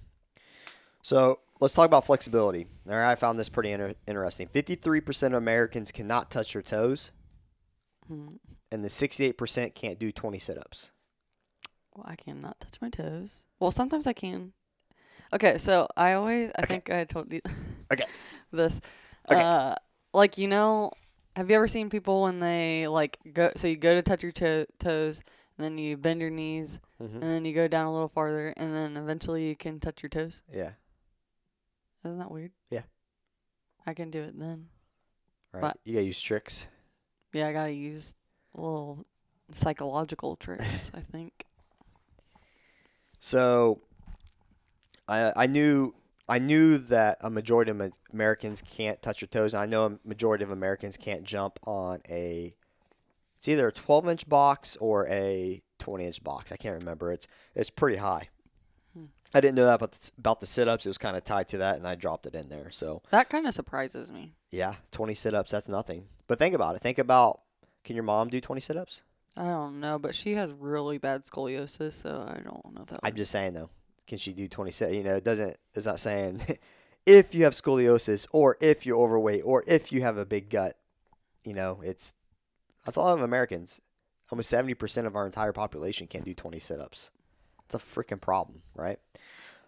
[1.02, 2.66] So let's talk about flexibility.
[2.86, 4.48] All right, I found this pretty inter- interesting.
[4.48, 7.12] Fifty-three percent of Americans cannot touch their toes,
[8.10, 8.38] Mm,
[8.72, 10.90] and the sixty-eight percent can't do twenty sit-ups.
[11.94, 13.44] Well, I cannot touch my toes.
[13.60, 14.52] Well, sometimes I can.
[15.32, 16.66] Okay, so I always I Okay.
[16.74, 17.40] think I told you
[17.92, 18.04] Okay.
[18.52, 18.80] this.
[19.30, 19.40] Okay.
[19.42, 19.74] Uh
[20.14, 20.90] like you know,
[21.36, 24.32] have you ever seen people when they like go so you go to touch your
[24.32, 25.22] to- toes
[25.58, 27.14] and then you bend your knees Mm-hmm.
[27.14, 30.10] and then you go down a little farther and then eventually you can touch your
[30.10, 30.42] toes?
[30.52, 30.70] Yeah.
[32.04, 32.50] Isn't that weird?
[32.70, 32.82] Yeah.
[33.86, 34.66] I can do it then.
[35.52, 35.60] Right.
[35.60, 36.66] But- you gotta use tricks.
[37.32, 38.16] Yeah, I got to use
[38.54, 39.04] little
[39.52, 41.44] psychological tricks, I think.
[43.20, 43.80] So
[45.06, 45.94] I I knew
[46.28, 47.80] I knew that a majority of
[48.12, 49.54] Americans can't touch their toes.
[49.54, 52.54] And I know a majority of Americans can't jump on a
[53.38, 56.52] it's either a 12 inch box or a 20 inch box.
[56.52, 57.10] I can't remember.
[57.12, 58.28] It's it's pretty high.
[58.96, 59.04] Hmm.
[59.34, 60.84] I didn't know that about the, about the sit ups.
[60.86, 62.70] It was kind of tied to that, and I dropped it in there.
[62.70, 64.34] So That kind of surprises me.
[64.50, 65.50] yeah, 20 sit ups.
[65.52, 66.06] That's nothing.
[66.26, 66.82] But think about it.
[66.82, 67.40] Think about
[67.84, 69.02] can your mom do 20 sit ups?
[69.36, 73.00] I don't know, but she has really bad scoliosis, so I don't know if that.
[73.04, 73.70] I'm just saying though,
[74.08, 74.92] can she do 20 sit?
[74.92, 75.56] You know, it doesn't.
[75.74, 76.42] It's not saying
[77.06, 80.76] if you have scoliosis or if you're overweight or if you have a big gut.
[81.44, 82.14] You know, it's
[82.88, 83.82] that's a lot of Americans.
[84.32, 87.10] Almost 70% of our entire population can't do 20 sit-ups.
[87.66, 88.98] It's a freaking problem, right?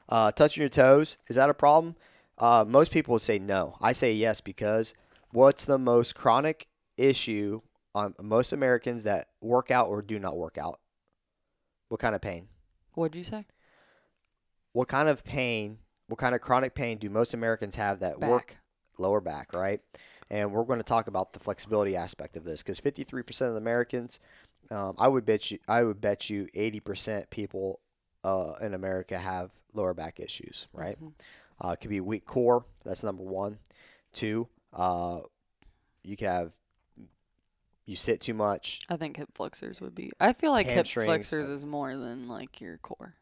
[0.09, 1.97] Uh, touching your toes is that a problem?
[2.39, 3.77] Uh, most people would say no.
[3.79, 4.95] I say yes because
[5.33, 7.61] what's the most chronic issue
[7.95, 10.81] on most Americans that work out or do not work out?
[11.89, 12.49] What kind of pain?
[12.95, 13.45] What'd you say?
[14.73, 18.57] what kind of pain, what kind of chronic pain do most Americans have that work
[18.99, 19.81] lower back, right?
[20.31, 23.59] And we're going to talk about the flexibility aspect of this because 53% of the
[23.59, 24.21] Americans,
[24.71, 27.81] um, I would bet you, I would bet you 80% people
[28.23, 31.01] uh, in America have lower back issues, right?
[31.01, 31.13] Mhm.
[31.63, 32.65] Uh, it could be weak core.
[32.85, 33.59] That's number one.
[34.13, 35.21] Two, uh,
[36.03, 36.53] you could have
[37.87, 38.81] you sit too much.
[38.89, 40.13] I think hip flexors would be.
[40.21, 43.15] I feel like hip flexors uh, is more than like your core.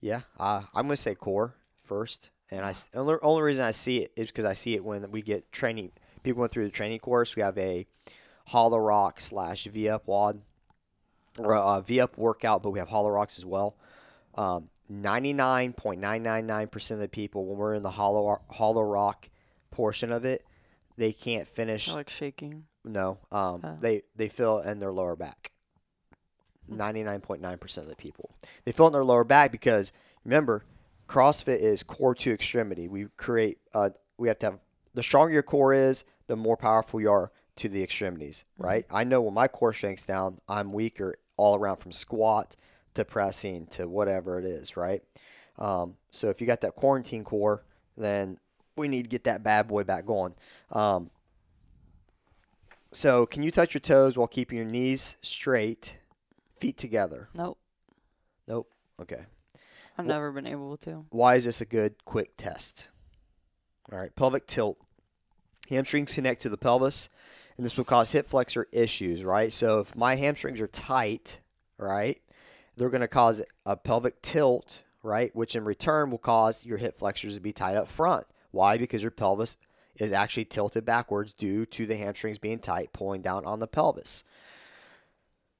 [0.00, 2.30] Yeah, uh, I'm going to say core first.
[2.50, 5.50] And I, only reason I see it is because I see it when we get
[5.52, 5.92] training.
[6.28, 7.36] People went through the training course.
[7.36, 7.86] We have a
[8.48, 10.42] hollow rock slash V up WOD
[11.38, 13.76] or a V up workout, but we have hollow rocks as well.
[14.34, 19.30] Um, 99.999% of the people, when we're in the hollow hollow rock
[19.70, 20.44] portion of it,
[20.98, 21.86] they can't finish.
[21.86, 22.64] They're like shaking.
[22.84, 23.76] No, um, Oh.
[23.80, 25.52] they they feel in their lower back.
[26.68, 26.76] Hmm.
[26.76, 28.34] Ninety nine point nine percent of the people
[28.66, 29.92] they feel in their lower back because
[30.24, 30.66] remember,
[31.08, 32.86] CrossFit is core to extremity.
[32.86, 33.88] We create uh,
[34.18, 34.58] we have to have
[34.92, 38.44] the stronger your core is, the more powerful you are to the extremities.
[38.56, 38.86] Right?
[38.90, 42.56] I know when my core strength's down, I'm weaker all around from squat
[42.94, 44.76] to pressing to whatever it is.
[44.76, 45.02] Right?
[45.58, 47.64] Um, so if you got that quarantine core,
[47.96, 48.38] then
[48.76, 50.34] we need to get that bad boy back going.
[50.70, 51.10] Um,
[52.90, 55.96] so, can you touch your toes while keeping your knees straight,
[56.58, 57.28] feet together?
[57.34, 57.58] Nope.
[58.46, 58.70] Nope.
[59.00, 59.26] Okay.
[59.98, 61.04] I've never been able to.
[61.10, 62.88] Why is this a good quick test?
[63.92, 64.78] All right, pelvic tilt.
[65.68, 67.08] Hamstrings connect to the pelvis,
[67.56, 69.52] and this will cause hip flexor issues, right?
[69.52, 71.40] So if my hamstrings are tight,
[71.76, 72.20] right,
[72.76, 76.98] they're going to cause a pelvic tilt, right, which in return will cause your hip
[76.98, 78.26] flexors to be tight up front.
[78.50, 78.78] Why?
[78.78, 79.56] Because your pelvis
[79.96, 84.24] is actually tilted backwards due to the hamstrings being tight, pulling down on the pelvis.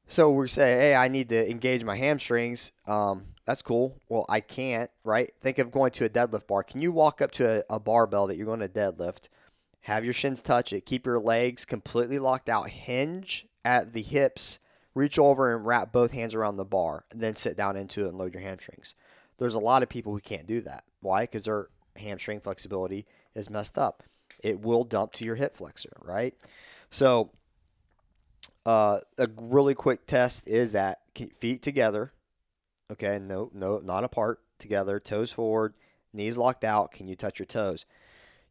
[0.06, 2.72] So we say, hey, I need to engage my hamstrings.
[2.86, 4.00] Um, that's cool.
[4.08, 5.30] Well, I can't, right?
[5.42, 6.62] Think of going to a deadlift bar.
[6.62, 9.28] Can you walk up to a, a barbell that you're going to deadlift,
[9.88, 14.58] have your shins touch it, keep your legs completely locked out, hinge at the hips,
[14.94, 18.10] reach over and wrap both hands around the bar, and then sit down into it
[18.10, 18.94] and load your hamstrings?
[19.38, 20.84] There's a lot of people who can't do that.
[21.00, 21.22] Why?
[21.22, 24.02] Because their hamstring flexibility is messed up.
[24.40, 26.34] It will dump to your hip flexor, right?
[26.90, 27.30] So,
[28.66, 30.98] uh, a really quick test is that
[31.40, 32.12] feet together,
[32.92, 35.72] okay, no, no, not apart, together, toes forward,
[36.12, 36.92] knees locked out.
[36.92, 37.86] Can you touch your toes?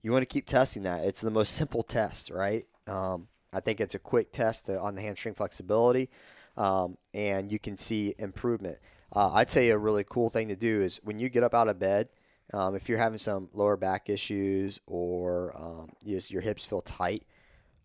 [0.01, 1.03] You want to keep testing that.
[1.05, 2.65] It's the most simple test, right?
[2.87, 6.09] Um, I think it's a quick test on the hamstring flexibility,
[6.55, 8.77] um, and you can see improvement.
[9.15, 11.69] Uh, I'd say a really cool thing to do is when you get up out
[11.69, 12.09] of bed,
[12.53, 17.23] um, if you're having some lower back issues or um, you your hips feel tight,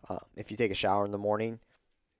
[0.09, 1.59] uh, if you take a shower in the morning,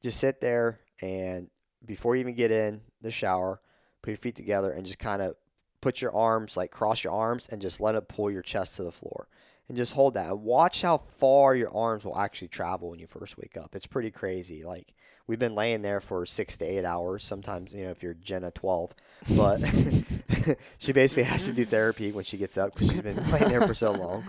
[0.01, 1.49] just sit there and
[1.85, 3.61] before you even get in the shower,
[4.01, 5.35] put your feet together and just kind of
[5.81, 8.83] put your arms, like cross your arms, and just let it pull your chest to
[8.83, 9.27] the floor.
[9.69, 10.37] And just hold that.
[10.37, 13.75] Watch how far your arms will actually travel when you first wake up.
[13.75, 14.63] It's pretty crazy.
[14.63, 14.93] Like
[15.25, 17.23] we've been laying there for six to eight hours.
[17.23, 18.93] Sometimes, you know, if you're Jenna 12,
[19.37, 19.61] but
[20.77, 23.65] she basically has to do therapy when she gets up because she's been laying there
[23.65, 24.23] for so long.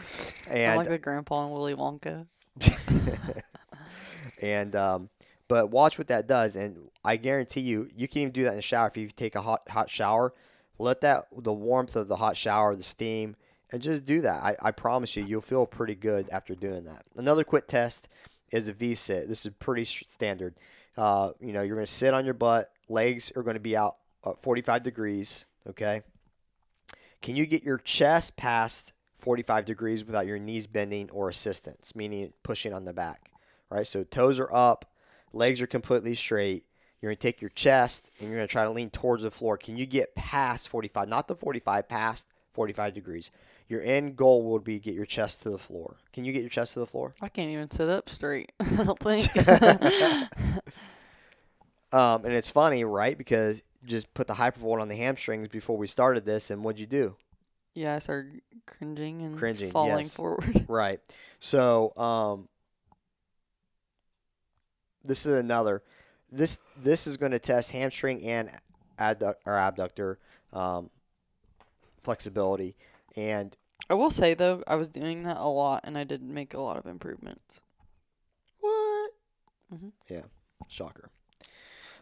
[0.48, 2.26] And like the grandpa and Willy Wonka.
[4.40, 5.10] and um,
[5.48, 8.56] but watch what that does, and I guarantee you, you can even do that in
[8.56, 8.86] the shower.
[8.86, 10.32] If you take a hot hot shower,
[10.78, 13.36] let that the warmth of the hot shower, the steam,
[13.74, 14.40] and just do that.
[14.40, 17.02] I, I promise you, you'll feel pretty good after doing that.
[17.16, 18.08] Another quick test
[18.52, 19.26] is a V sit.
[19.26, 20.54] This is pretty standard.
[20.96, 22.70] Uh, you know, you're going to sit on your butt.
[22.88, 25.46] Legs are going to be out at 45 degrees.
[25.68, 26.02] Okay.
[27.20, 32.32] Can you get your chest past 45 degrees without your knees bending or assistance, meaning
[32.44, 33.32] pushing on the back?
[33.70, 33.88] Right.
[33.88, 34.84] So toes are up,
[35.32, 36.64] legs are completely straight.
[37.02, 39.32] You're going to take your chest and you're going to try to lean towards the
[39.32, 39.56] floor.
[39.56, 41.08] Can you get past 45?
[41.08, 43.32] Not the 45, past 45 degrees.
[43.68, 45.96] Your end goal would be get your chest to the floor.
[46.12, 47.12] Can you get your chest to the floor?
[47.22, 48.52] I can't even sit up straight.
[48.60, 49.28] I don't think.
[51.92, 53.16] Um, and it's funny, right?
[53.16, 56.86] Because just put the hypervolt on the hamstrings before we started this, and what'd you
[56.86, 57.14] do?
[57.76, 60.16] yeah, I started cringing and Cringing, falling yes.
[60.16, 60.64] forward.
[60.68, 61.00] Right.
[61.38, 62.48] So, um,
[65.04, 65.82] this is another.
[66.32, 68.50] This this is going to test hamstring and
[68.98, 70.18] adduct or abductor
[70.52, 70.90] um,
[72.00, 72.74] flexibility,
[73.16, 73.56] and
[73.90, 76.60] I will say though, I was doing that a lot, and I did make a
[76.60, 77.60] lot of improvements.
[78.60, 79.10] what?
[79.72, 79.92] Mhm.
[80.08, 80.22] Yeah,
[80.68, 81.10] shocker.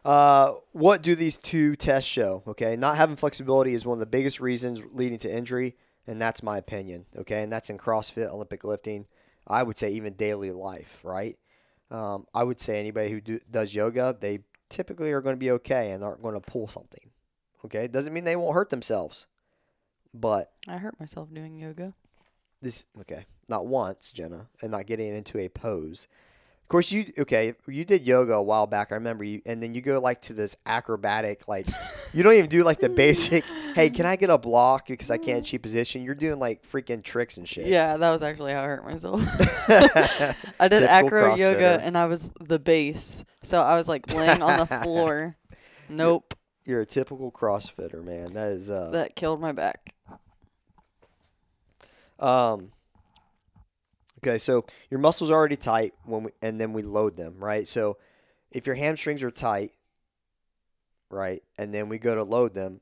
[0.04, 2.42] Uh, what do these two tests show?
[2.46, 6.42] Okay, not having flexibility is one of the biggest reasons leading to injury, and that's
[6.42, 7.06] my opinion.
[7.16, 9.06] Okay, and that's in CrossFit, Olympic lifting.
[9.46, 11.38] I would say even daily life, right?
[11.90, 15.50] Um, I would say anybody who do, does yoga, they typically are going to be
[15.52, 17.10] okay and aren't going to pull something.
[17.64, 19.26] Okay, doesn't mean they won't hurt themselves,
[20.14, 21.94] but I hurt myself doing yoga.
[22.60, 26.06] this okay, not once, Jenna, and not getting into a pose.
[26.62, 27.54] Of course, you okay.
[27.66, 28.92] You did yoga a while back.
[28.92, 31.66] I remember you, and then you go like to this acrobatic, like
[32.14, 33.44] you don't even do like the basic.
[33.74, 36.02] Hey, can I get a block because I can't achieve position?
[36.02, 37.66] You're doing like freaking tricks and shit.
[37.66, 39.20] Yeah, that was actually how I hurt myself.
[40.60, 44.40] I did Typical acro yoga, and I was the base, so I was like laying
[44.40, 45.36] on the floor.
[45.90, 48.32] Nope, You're a typical CrossFitter, man.
[48.32, 48.90] That is uh.
[48.92, 49.94] that killed my back.
[52.22, 52.70] Um.
[54.24, 57.66] Okay, so your muscles are already tight when we, and then we load them, right?
[57.66, 57.96] So
[58.52, 59.72] if your hamstrings are tight,
[61.10, 62.80] right, and then we go to load them,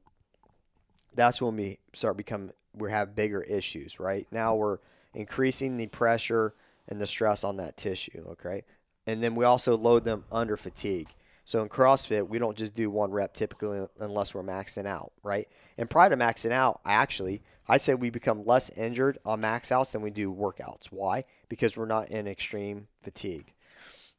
[1.14, 4.26] that's when we start become we have bigger issues, right?
[4.30, 4.78] Now we're
[5.14, 6.52] increasing the pressure
[6.88, 8.64] and the stress on that tissue, okay?
[9.06, 11.08] And then we also load them under fatigue.
[11.44, 15.48] So in CrossFit, we don't just do one rep typically unless we're maxing out, right?
[15.78, 19.70] And prior to maxing out, I actually I'd say we become less injured on max
[19.70, 20.86] outs than we do workouts.
[20.90, 21.22] Why?
[21.48, 23.52] Because we're not in extreme fatigue.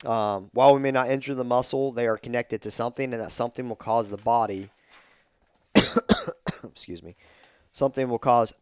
[0.06, 3.34] Um, while we may not injure the muscle, they are connected to something, and that
[3.34, 4.70] something will cause the body.
[6.64, 7.18] excuse me.
[7.74, 8.54] Something will cause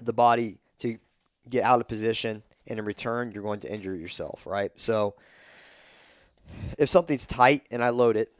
[0.00, 0.98] the body to
[1.48, 4.72] get out of position, and in return, you're going to injure yourself, right?
[4.74, 5.14] So,
[6.78, 8.32] if something's tight and I load it,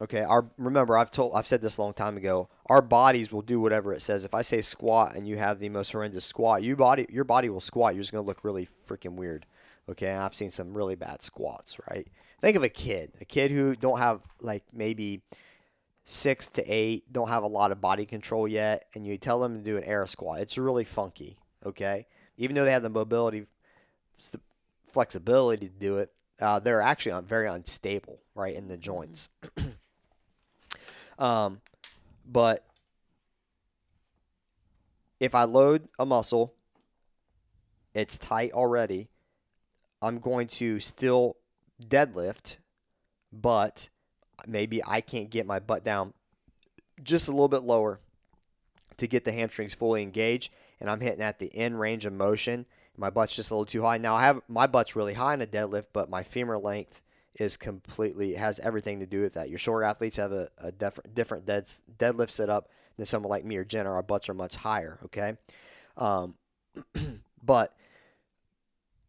[0.00, 2.50] Okay, our remember I've told I've said this a long time ago.
[2.68, 4.26] Our bodies will do whatever it says.
[4.26, 7.48] If I say squat and you have the most horrendous squat, you body your body
[7.48, 7.94] will squat.
[7.94, 9.46] You're just gonna look really freaking weird.
[9.88, 11.78] Okay, and I've seen some really bad squats.
[11.90, 12.08] Right?
[12.42, 15.22] Think of a kid, a kid who don't have like maybe
[16.04, 19.56] six to eight, don't have a lot of body control yet, and you tell them
[19.56, 20.40] to do an air squat.
[20.40, 21.38] It's really funky.
[21.64, 23.46] Okay, even though they have the mobility,
[24.30, 24.40] the
[24.92, 29.30] flexibility to do it, uh, they're actually very unstable, right, in the joints.
[31.18, 31.60] Um,
[32.30, 32.64] but
[35.20, 36.54] if I load a muscle,
[37.94, 39.08] it's tight already.
[40.02, 41.36] I'm going to still
[41.82, 42.58] deadlift,
[43.32, 43.88] but
[44.46, 46.12] maybe I can't get my butt down
[47.02, 48.00] just a little bit lower
[48.98, 52.66] to get the hamstrings fully engaged, and I'm hitting at the end range of motion.
[52.96, 53.98] My butt's just a little too high.
[53.98, 57.02] Now I have my butt's really high in a deadlift, but my femur length
[57.38, 59.48] is completely has everything to do with that.
[59.48, 61.66] Your short athletes have a, a different different dead,
[61.98, 63.90] deadlift setup than someone like me or Jenna.
[63.90, 64.98] Our butts are much higher.
[65.04, 65.34] Okay,
[65.96, 66.34] um,
[67.42, 67.74] but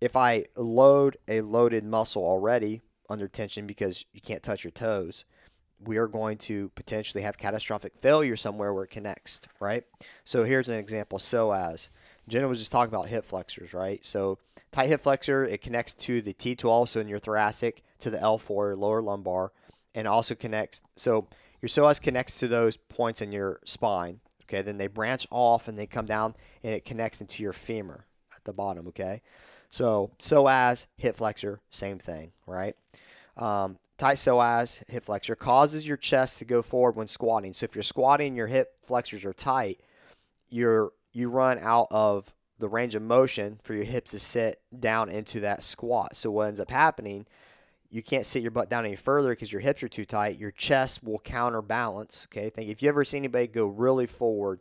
[0.02, 5.26] if I load a loaded muscle already under tension because you can't touch your toes,
[5.80, 9.42] we are going to potentially have catastrophic failure somewhere where it connects.
[9.60, 9.84] Right.
[10.24, 11.20] So here's an example.
[11.20, 11.90] So as
[12.28, 14.06] Jenna was just talking about hip flexors, right?
[14.06, 14.38] So
[14.78, 18.78] tight hip flexor, it connects to the T12, so in your thoracic, to the L4,
[18.78, 19.52] lower lumbar,
[19.96, 20.84] and also connects.
[20.96, 21.28] So
[21.64, 24.20] your psoas connects to those points in your spine.
[24.44, 28.06] Okay, then they branch off and they come down and it connects into your femur
[28.36, 28.88] at the bottom.
[28.90, 29.24] Okay,
[29.72, 32.76] so psoas, hip flexor, same thing, right?
[33.36, 37.56] Um, tight psoas, hip flexor causes your chest to go forward when squatting.
[37.56, 39.80] So if you're squatting, your hip flexors are tight.
[40.52, 45.10] You're you run out of the range of motion for your hips to sit down
[45.10, 46.16] into that squat.
[46.16, 47.26] So what ends up happening,
[47.90, 50.40] you can't sit your butt down any further because your hips are too tight.
[50.40, 52.28] Your chest will counterbalance.
[52.30, 54.60] Okay, think if you ever see anybody go really forward,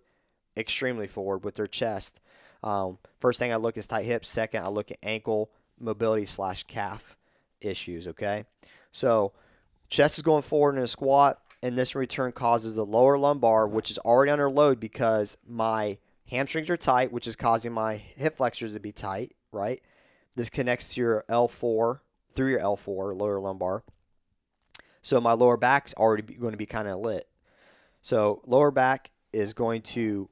[0.56, 2.20] extremely forward with their chest.
[2.62, 4.28] Um, first thing I look is tight hips.
[4.28, 7.16] Second, I look at ankle mobility slash calf
[7.60, 8.08] issues.
[8.08, 8.44] Okay,
[8.90, 9.32] so
[9.88, 13.66] chest is going forward in a squat, and this in return causes the lower lumbar,
[13.66, 15.98] which is already under load because my
[16.28, 19.80] hamstrings are tight, which is causing my hip flexors to be tight, right?
[20.34, 22.00] This connects to your L4
[22.32, 23.84] through your L4, lower lumbar.
[25.02, 27.26] So my lower back's already going to be kind of lit.
[28.02, 30.28] So lower back is going to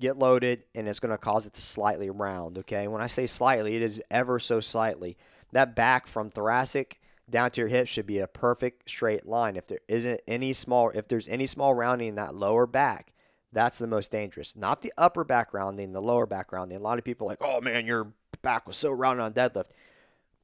[0.00, 2.88] get loaded and it's going to cause it to slightly round, okay?
[2.88, 5.16] When I say slightly, it is ever so slightly.
[5.52, 9.56] That back from thoracic down to your hip should be a perfect straight line.
[9.56, 13.11] If there isn't any small if there's any small rounding in that lower back,
[13.52, 14.56] that's the most dangerous.
[14.56, 16.78] Not the upper back rounding, the lower back rounding.
[16.78, 19.70] A lot of people like, oh man, your back was so rounded on deadlift.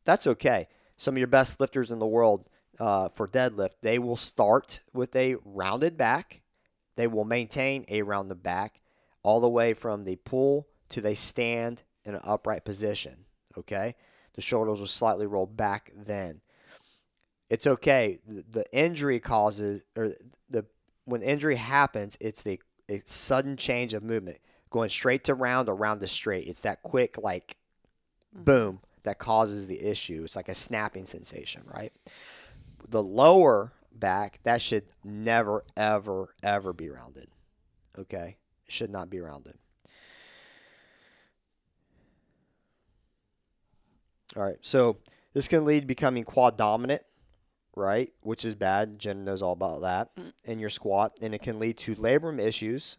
[0.04, 0.68] That's okay.
[0.96, 2.48] Some of your best lifters in the world
[2.78, 6.42] uh, for deadlift, they will start with a rounded back.
[6.96, 8.80] They will maintain a rounded back
[9.22, 13.24] all the way from the pull to they stand in an upright position.
[13.56, 13.94] Okay?
[14.34, 16.40] The shoulders will slightly roll back then.
[17.50, 18.18] It's okay.
[18.26, 20.10] The injury causes, or
[20.50, 20.66] the
[21.04, 24.38] when injury happens, it's the a sudden change of movement,
[24.70, 26.46] going straight to round or round to straight.
[26.46, 27.56] It's that quick, like,
[28.34, 28.44] mm-hmm.
[28.44, 30.22] boom, that causes the issue.
[30.24, 31.92] It's like a snapping sensation, right?
[32.88, 37.28] The lower back, that should never, ever, ever be rounded.
[37.98, 38.36] Okay?
[38.66, 39.54] It should not be rounded.
[44.36, 44.98] All right, so
[45.32, 47.02] this can lead to becoming quad dominant
[47.78, 48.12] right?
[48.22, 48.98] Which is bad.
[48.98, 50.32] Jen knows all about that mm.
[50.44, 52.98] in your squat, and it can lead to labrum issues,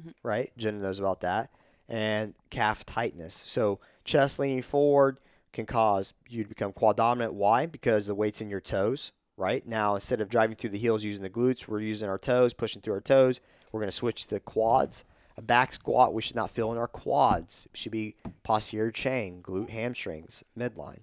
[0.00, 0.10] mm-hmm.
[0.22, 0.52] right?
[0.56, 1.50] Jen knows about that,
[1.88, 3.34] and calf tightness.
[3.34, 5.18] So chest leaning forward
[5.52, 7.34] can cause you to become quad dominant.
[7.34, 7.66] Why?
[7.66, 9.66] Because the weight's in your toes, right?
[9.66, 12.82] Now instead of driving through the heels using the glutes, we're using our toes, pushing
[12.82, 13.40] through our toes.
[13.72, 15.04] We're going to switch to quads.
[15.36, 17.68] A back squat, we should not feel in our quads.
[17.72, 21.00] It should be posterior chain, glute, hamstrings, midline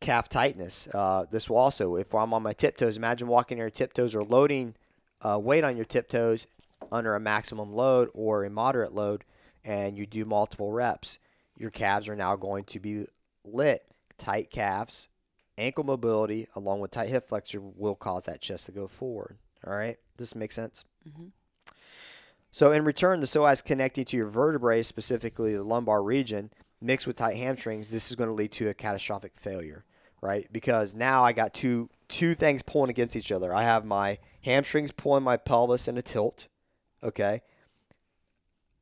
[0.00, 0.88] calf tightness.
[0.92, 4.22] Uh, this will also, if I'm on my tiptoes, imagine walking on your tiptoes or
[4.22, 4.74] loading
[5.22, 6.46] uh, weight on your tiptoes
[6.92, 9.24] under a maximum load or a moderate load,
[9.64, 11.18] and you do multiple reps.
[11.56, 13.06] Your calves are now going to be
[13.44, 13.82] lit.
[14.18, 15.08] Tight calves,
[15.58, 19.36] ankle mobility, along with tight hip flexor, will cause that chest to go forward.
[19.66, 20.84] All right, this makes sense?
[21.08, 21.26] Mm-hmm.
[22.52, 26.50] So, in return, the psoas connecting to your vertebrae, specifically the lumbar region,
[26.86, 29.84] mixed with tight hamstrings, this is going to lead to a catastrophic failure,
[30.22, 30.46] right?
[30.52, 33.52] Because now I got two two things pulling against each other.
[33.52, 36.46] I have my hamstrings pulling my pelvis in a tilt,
[37.02, 37.42] okay?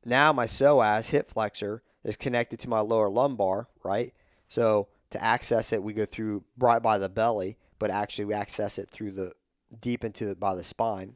[0.05, 4.13] Now my psoas hip flexor is connected to my lower lumbar, right?
[4.47, 7.57] So to access it, we go through right by the belly.
[7.79, 9.33] but actually we access it through the
[9.81, 11.15] deep into the, by the spine.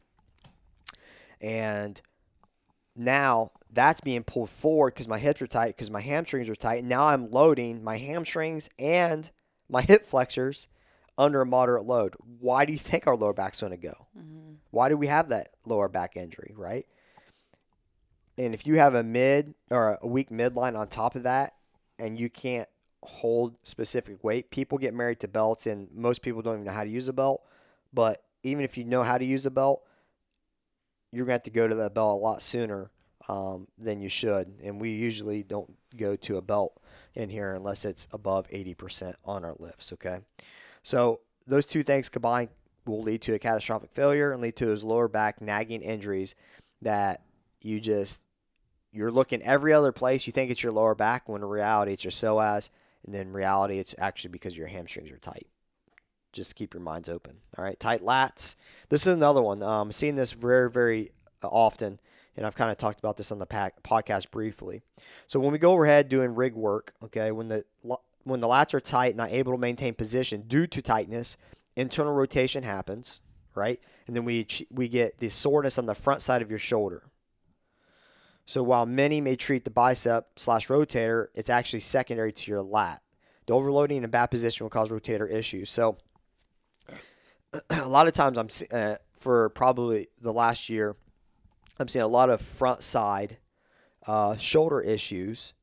[1.39, 2.01] And
[2.99, 6.83] now that's being pulled forward because my hips are tight, because my hamstrings are tight.
[6.83, 9.29] Now I'm loading my hamstrings and
[9.69, 10.67] my hip flexors
[11.17, 12.15] under a moderate load.
[12.39, 14.07] Why do you think our lower back's going to go?
[14.17, 14.53] Mm-hmm.
[14.71, 16.85] Why do we have that lower back injury, right?
[18.37, 21.55] And if you have a mid or a weak midline on top of that,
[21.97, 22.69] and you can't
[23.03, 26.83] hold specific weight, people get married to belts, and most people don't even know how
[26.83, 27.43] to use a belt.
[27.93, 29.83] But even if you know how to use a belt,
[31.11, 32.91] you're going to have to go to that belt a lot sooner
[33.27, 34.53] um, than you should.
[34.63, 36.79] And we usually don't go to a belt
[37.15, 40.19] in here unless it's above 80% on our lifts, okay?
[40.83, 42.49] So those two things combined
[42.85, 46.35] will lead to a catastrophic failure and lead to those lower back nagging injuries
[46.81, 47.21] that
[47.61, 48.21] you just
[48.91, 52.03] you're looking every other place you think it's your lower back when in reality it's
[52.03, 52.69] your psoas
[53.05, 55.47] and then reality it's actually because your hamstrings are tight
[56.31, 57.37] just keep your minds open.
[57.57, 58.55] All right tight lats.
[58.89, 59.63] This is another one.
[59.63, 61.11] Um, seeing this very very
[61.41, 61.99] often
[62.35, 64.81] and i've kind of talked about this on the pack, podcast briefly.
[65.27, 67.63] So when we go overhead doing rig work okay when the
[68.23, 71.37] when the lats are tight and not able to maintain position due to tightness
[71.75, 73.21] internal rotation happens
[73.59, 73.79] right?
[74.07, 77.03] And then we we get the soreness on the front side of your shoulder.
[78.45, 83.01] So while many may treat the bicep slash rotator, it's actually secondary to your lat.
[83.45, 85.69] The overloading in a bad position will cause rotator issues.
[85.69, 85.97] So
[87.69, 90.95] a lot of times I'm uh, for probably the last year,
[91.79, 93.37] I'm seeing a lot of front side
[94.07, 95.53] uh, shoulder issues.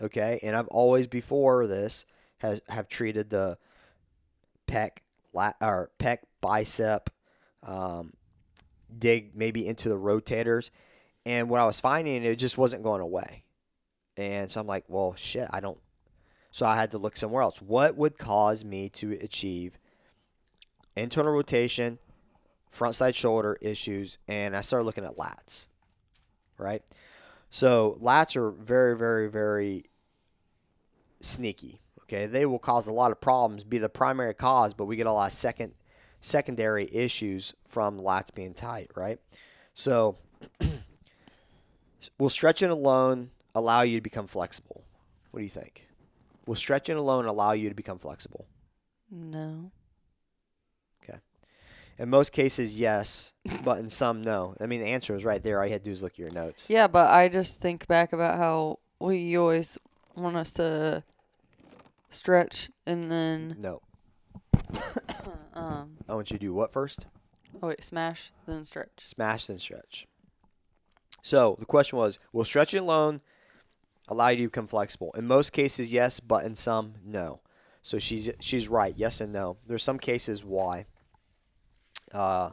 [0.00, 2.06] Okay, and I've always before this
[2.38, 3.58] has have treated the
[4.66, 4.98] pec
[5.32, 7.10] lat or pec bicep
[7.64, 8.12] um,
[8.96, 10.70] dig maybe into the rotators
[11.28, 13.44] and what I was finding, it just wasn't going away.
[14.16, 15.76] And so I'm like, well, shit, I don't.
[16.50, 17.60] So I had to look somewhere else.
[17.60, 19.78] What would cause me to achieve
[20.98, 21.98] internal rotation,
[22.70, 24.18] front side shoulder issues?
[24.28, 25.68] And I started looking at lats,
[26.58, 26.82] right?
[27.50, 29.84] So lats are very, very, very
[31.20, 31.80] sneaky.
[32.02, 35.06] Okay, they will cause a lot of problems, be the primary cause, but we get
[35.06, 35.74] a lot of second,
[36.20, 39.18] secondary issues from lats being tight, right?
[39.74, 40.16] So
[42.18, 44.84] Will stretching alone allow you to become flexible?
[45.30, 45.88] What do you think?
[46.46, 48.46] Will stretching alone allow you to become flexible?
[49.10, 49.70] No.
[51.98, 53.32] In most cases, yes,
[53.64, 54.54] but in some, no.
[54.60, 55.58] I mean, the answer is right there.
[55.58, 56.70] All you had to do is look at your notes.
[56.70, 59.78] Yeah, but I just think back about how we always
[60.14, 61.02] want us to
[62.10, 63.56] stretch and then.
[63.58, 63.80] No.
[65.54, 67.06] um, I want you to do what first?
[67.60, 69.04] Oh, wait, smash, then stretch.
[69.04, 70.06] Smash, then stretch.
[71.22, 73.22] So the question was, will stretching alone
[74.08, 75.12] allow you to become flexible?
[75.16, 77.40] In most cases, yes, but in some, no.
[77.82, 79.56] So she's she's right, yes and no.
[79.66, 80.86] There's some cases why
[82.12, 82.50] uh,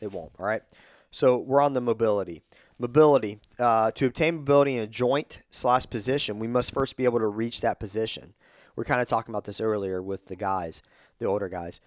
[0.00, 0.32] it won't.
[0.38, 0.62] All right.
[1.10, 2.42] So we're on the mobility.
[2.78, 3.40] Mobility.
[3.58, 7.28] Uh, to obtain mobility in a joint slash position, we must first be able to
[7.28, 8.34] reach that position.
[8.74, 10.82] We're kind of talking about this earlier with the guys,
[11.18, 11.80] the older guys.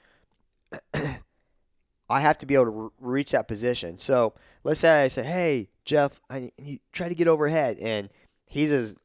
[2.09, 3.99] I have to be able to re- reach that position.
[3.99, 4.33] So
[4.63, 6.51] let's say I say, "Hey, Jeff, I
[6.91, 8.09] try to get overhead," and
[8.47, 8.95] he's as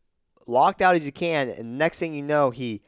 [0.46, 2.80] locked out as you can, and next thing you know, he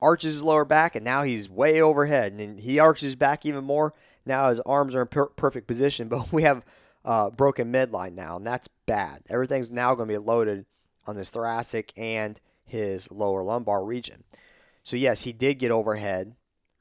[0.00, 3.94] arches his lower back, and now he's way overhead, and he arches back even more.
[4.24, 6.64] Now his arms are in per- perfect position, but we have
[7.04, 9.22] uh, broken midline now, and that's bad.
[9.28, 10.66] Everything's now going to be loaded
[11.06, 14.24] on his thoracic and his lower lumbar region.
[14.82, 16.34] So yes, he did get overhead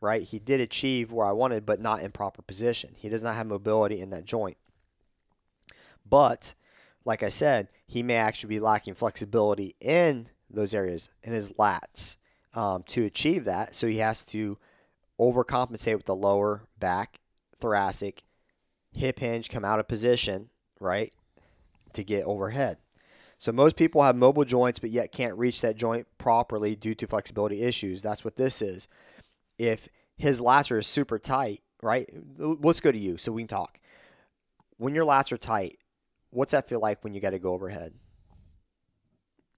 [0.06, 0.22] right?
[0.22, 2.92] He did achieve where I wanted, but not in proper position.
[2.96, 4.58] He does not have mobility in that joint.
[6.08, 6.54] But,
[7.04, 12.18] like I said, he may actually be lacking flexibility in those areas, in his lats,
[12.56, 13.76] um, to achieve that.
[13.76, 14.58] So he has to
[15.20, 17.20] overcompensate with the lower back,
[17.56, 18.24] thoracic,
[18.92, 20.50] hip hinge, come out of position,
[20.80, 21.14] right,
[21.94, 22.78] to get overhead.
[23.38, 27.08] So most people have mobile joints, but yet can't reach that joint properly due to
[27.08, 28.02] flexibility issues.
[28.02, 28.88] That's what this is
[29.58, 32.10] if his lats are super tight, right?
[32.38, 33.80] Let's go to you so we can talk.
[34.78, 35.78] When your lats are tight,
[36.30, 37.94] what's that feel like when you got to go overhead?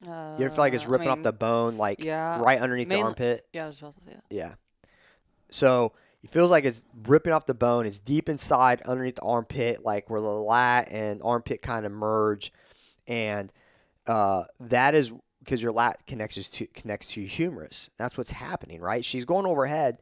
[0.06, 2.60] Uh, you ever feel like it's ripping I mean, off the bone, like yeah, right
[2.60, 3.48] underneath the armpit?
[3.52, 4.24] Yeah, I was about to say that.
[4.30, 4.54] Yeah.
[5.50, 5.94] So
[6.24, 7.86] it feels like it's ripping off the bone.
[7.86, 12.54] It's deep inside underneath the armpit, like where the lat and armpit kind of merge,
[13.08, 13.52] and
[14.06, 17.90] uh, that is because your lat connects to connects to your humerus.
[17.98, 19.04] That's what's happening, right?
[19.04, 20.00] She's going overhead.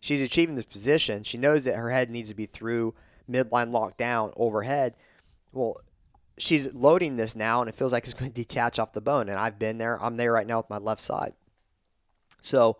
[0.00, 1.22] She's achieving this position.
[1.22, 2.94] She knows that her head needs to be through
[3.30, 4.94] midline locked down overhead.
[5.52, 5.80] Well,
[6.38, 9.28] she's loading this now, and it feels like it's going to detach off the bone.
[9.28, 10.02] And I've been there.
[10.02, 11.34] I'm there right now with my left side.
[12.42, 12.78] So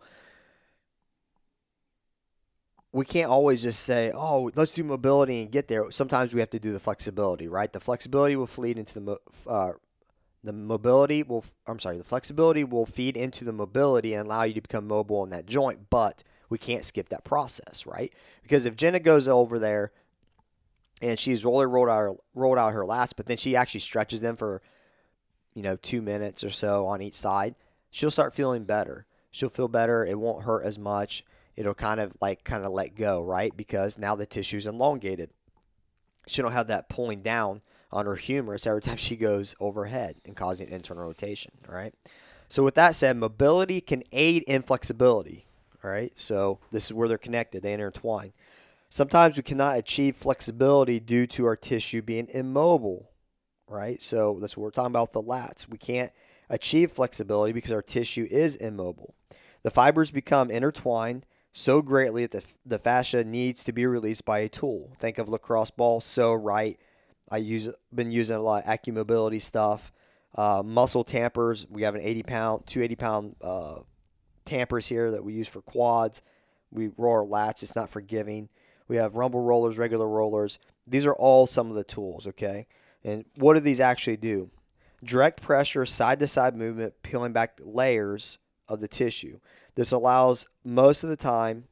[2.91, 6.49] we can't always just say, "Oh, let's do mobility and get there." Sometimes we have
[6.51, 7.71] to do the flexibility, right?
[7.71, 9.73] The flexibility will feed into the uh,
[10.43, 11.45] the mobility will.
[11.67, 15.23] I'm sorry, the flexibility will feed into the mobility and allow you to become mobile
[15.23, 15.89] in that joint.
[15.89, 18.13] But we can't skip that process, right?
[18.41, 19.91] Because if Jenna goes over there
[21.01, 24.21] and she's rolled rolled out her, rolled out her lats, but then she actually stretches
[24.21, 24.61] them for,
[25.53, 27.55] you know, two minutes or so on each side,
[27.89, 29.05] she'll start feeling better.
[29.31, 30.05] She'll feel better.
[30.05, 31.23] It won't hurt as much.
[31.55, 33.55] It'll kind of like kind of let go, right?
[33.55, 35.29] Because now the tissue's elongated.
[36.27, 40.35] She don't have that pulling down on her humerus every time she goes overhead and
[40.35, 41.51] causing internal rotation.
[41.67, 41.93] All right.
[42.47, 45.45] So with that said, mobility can aid in flexibility.
[45.83, 46.11] All right.
[46.15, 47.61] So this is where they're connected.
[47.61, 48.33] They intertwine.
[48.89, 53.11] Sometimes we cannot achieve flexibility due to our tissue being immobile.
[53.67, 54.01] Right.
[54.01, 55.69] So that's what we're talking about the lats.
[55.69, 56.11] We can't
[56.49, 59.13] achieve flexibility because our tissue is immobile.
[59.61, 64.39] The fibers become intertwined so greatly that the, the fascia needs to be released by
[64.39, 64.93] a tool.
[64.97, 66.79] Think of lacrosse ball, so right.
[67.31, 69.91] I use been using a lot of AccuMobility stuff.
[70.35, 71.67] Uh, muscle tampers.
[71.69, 73.79] We have an 80 pound, 280 pound uh,
[74.45, 76.21] tampers here that we use for quads.
[76.71, 77.61] We roll our lats.
[77.61, 78.49] It's not forgiving.
[78.89, 80.59] We have rumble rollers, regular rollers.
[80.85, 82.27] These are all some of the tools.
[82.27, 82.67] Okay,
[83.05, 84.51] and what do these actually do?
[85.01, 88.37] Direct pressure, side to side movement, peeling back layers
[88.67, 89.39] of the tissue.
[89.75, 91.65] This allows most of the time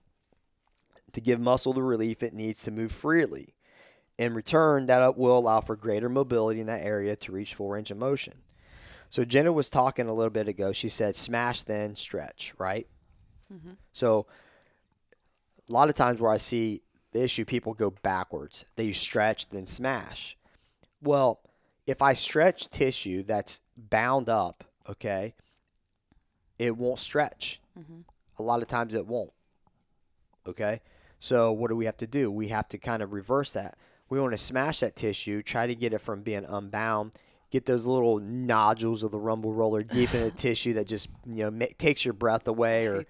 [1.11, 3.55] to give muscle the relief it needs to move freely.
[4.18, 7.91] In return, that will allow for greater mobility in that area to reach full range
[7.91, 8.34] of motion.
[9.09, 10.72] So Jenna was talking a little bit ago.
[10.72, 12.88] She said smash then stretch, right?
[13.53, 13.76] Mm-hmm.
[13.93, 14.26] So
[15.70, 18.65] a lot of times where I see the issue, people go backwards.
[18.75, 20.37] They stretch then smash.
[21.01, 21.39] Well,
[21.85, 25.33] if I stretch tissue that's bound up, okay,
[26.59, 27.61] it won't stretch.
[27.79, 28.01] Mm-hmm.
[28.39, 29.31] A lot of times it won't.
[30.45, 30.81] Okay?
[31.19, 32.29] So what do we have to do?
[32.29, 33.77] We have to kind of reverse that.
[34.09, 37.11] We want to smash that tissue, try to get it from being unbound,
[37.51, 41.43] get those little nodules of the rumble roller deep in the tissue that just, you
[41.43, 43.05] know, make, takes your breath away or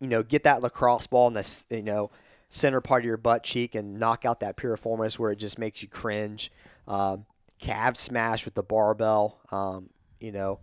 [0.00, 2.10] you know, get that lacrosse ball in the, you know,
[2.48, 5.82] center part of your butt cheek and knock out that piriformis where it just makes
[5.82, 6.50] you cringe.
[6.86, 7.26] Um,
[7.58, 9.40] calf smash with the barbell.
[9.50, 9.90] Um,
[10.20, 10.60] you know,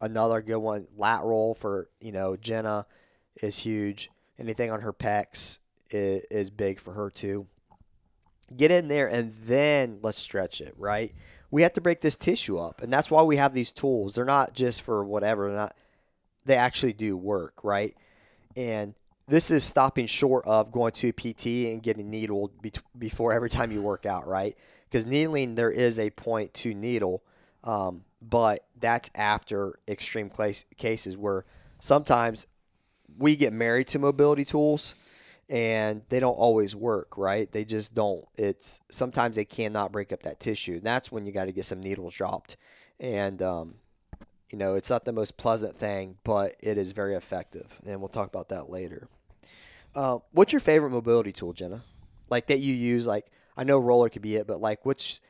[0.00, 0.86] another good one.
[0.96, 2.86] Lat roll for you know Jenna
[3.42, 4.10] is huge.
[4.38, 5.58] Anything on her pecs
[5.90, 7.46] is, is big for her too.
[8.56, 10.74] Get in there and then let's stretch it.
[10.76, 11.14] Right.
[11.52, 14.14] We have to break this tissue up, and that's why we have these tools.
[14.14, 15.48] They're not just for whatever.
[15.48, 15.76] They're not.
[16.44, 17.64] They actually do work.
[17.64, 17.96] Right.
[18.56, 18.94] And
[19.30, 23.48] this is stopping short of going to a PT and getting needled be- before every
[23.48, 24.26] time you work out.
[24.26, 24.56] Right
[24.90, 27.22] because needling there is a point to needle,
[27.62, 31.44] um, but that's after extreme case, cases where
[31.78, 32.46] sometimes
[33.18, 34.94] we get married to mobility tools
[35.48, 37.50] and they don't always work, right?
[37.50, 38.24] They just don't.
[38.36, 40.80] It's sometimes they cannot break up that tissue.
[40.80, 42.56] That's when you got to get some needles dropped,
[42.98, 43.74] and um,
[44.50, 48.08] you know it's not the most pleasant thing, but it is very effective, and we'll
[48.08, 49.08] talk about that later.
[49.94, 51.82] Uh, what's your favorite mobility tool, Jenna?
[52.28, 53.26] Like that you use, like
[53.56, 55.20] I know roller could be it, but like what's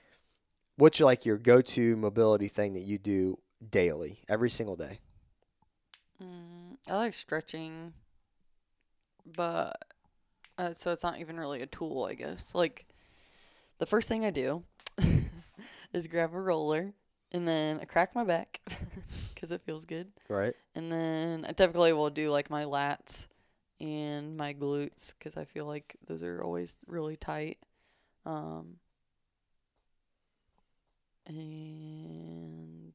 [0.76, 3.38] what's like your go to mobility thing that you do
[3.70, 5.00] daily, every single day?
[6.22, 7.94] Mm, I like stretching,
[9.26, 9.76] but
[10.58, 12.54] uh, so it's not even really a tool, I guess.
[12.54, 12.86] Like
[13.78, 14.64] the first thing I do
[15.92, 16.92] is grab a roller
[17.32, 18.61] and then I crack my back
[19.34, 20.08] because it feels good.
[20.28, 20.54] Right.
[20.74, 23.26] And then I typically will do like my lats
[23.81, 27.59] and my glutes because I feel like those are always really tight.
[28.26, 28.76] Um,
[31.26, 32.93] and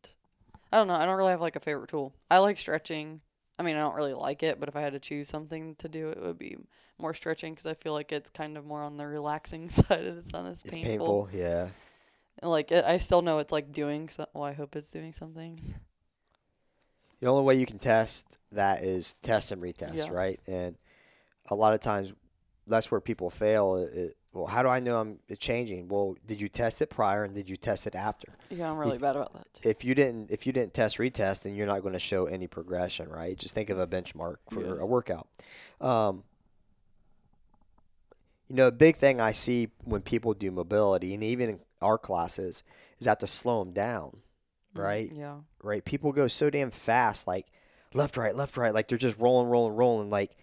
[0.72, 0.94] I don't know.
[0.94, 2.14] I don't really have like a favorite tool.
[2.30, 3.22] I like stretching.
[3.58, 5.88] I mean, I don't really like it, but if I had to choose something to
[5.88, 6.58] do, it would be
[7.00, 10.02] more stretching because I feel like it's kind of more on the relaxing side.
[10.02, 10.80] It's not as painful.
[10.80, 11.68] It's painful, yeah.
[12.42, 14.10] like it, I still know it's like doing.
[14.10, 15.60] So, well, I hope it's doing something.
[17.22, 20.12] The only way you can test that is test and retest, yeah.
[20.12, 20.40] right?
[20.48, 20.76] And
[21.50, 22.14] a lot of times,
[22.68, 23.76] that's where people fail.
[23.76, 25.88] It, well, how do I know I'm changing?
[25.88, 28.34] Well, did you test it prior and did you test it after?
[28.50, 29.48] Yeah, I'm really if, bad about that.
[29.64, 32.48] If you didn't, if you didn't test retest, then you're not going to show any
[32.48, 33.38] progression, right?
[33.38, 34.82] Just think of a benchmark for yeah.
[34.82, 35.28] a workout.
[35.80, 36.24] Um,
[38.50, 41.98] you know, a big thing I see when people do mobility, and even in our
[41.98, 42.64] classes,
[43.00, 44.18] is that to slow them down,
[44.76, 45.12] mm, right?
[45.14, 45.38] Yeah.
[45.64, 45.84] Right.
[45.84, 47.48] People go so damn fast, like
[47.96, 50.10] left, right, left, right, like they're just rolling, rolling, rolling.
[50.10, 50.36] Like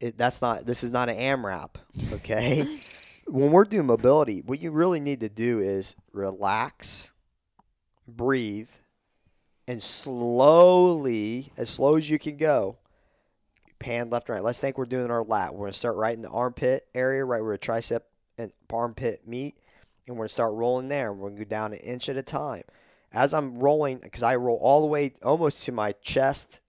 [0.00, 0.66] it, that's not.
[0.66, 1.76] This is not an AMRAP,
[2.12, 2.66] okay?
[3.26, 7.12] when we're doing mobility, what you really need to do is relax,
[8.06, 8.70] breathe,
[9.66, 12.78] and slowly, as slow as you can go,
[13.78, 14.44] pan left and right.
[14.44, 15.54] Let's think we're doing our lat.
[15.54, 18.00] We're gonna start right in the armpit area, right where the tricep
[18.38, 19.56] and armpit meet,
[20.06, 21.12] and we're gonna start rolling there.
[21.12, 22.62] We're gonna go down an inch at a time.
[23.12, 26.60] As I'm rolling, because I roll all the way almost to my chest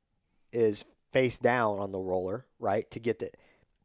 [0.52, 3.32] is face down on the roller, right, to get the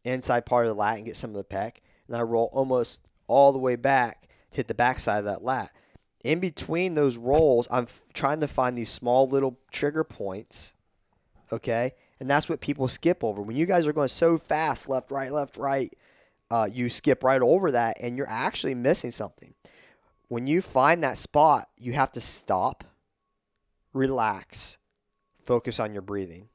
[0.04, 3.00] inside part of the lat and get some of the pec, and I roll almost
[3.26, 5.70] all the way back to hit the backside of that lat.
[6.24, 10.72] In between those rolls, I'm f- trying to find these small little trigger points,
[11.52, 13.42] okay, and that's what people skip over.
[13.42, 15.92] When you guys are going so fast, left, right, left, right,
[16.50, 19.54] uh, you skip right over that, and you're actually missing something.
[20.28, 22.84] When you find that spot, you have to stop,
[23.92, 24.78] relax,
[25.44, 26.48] focus on your breathing,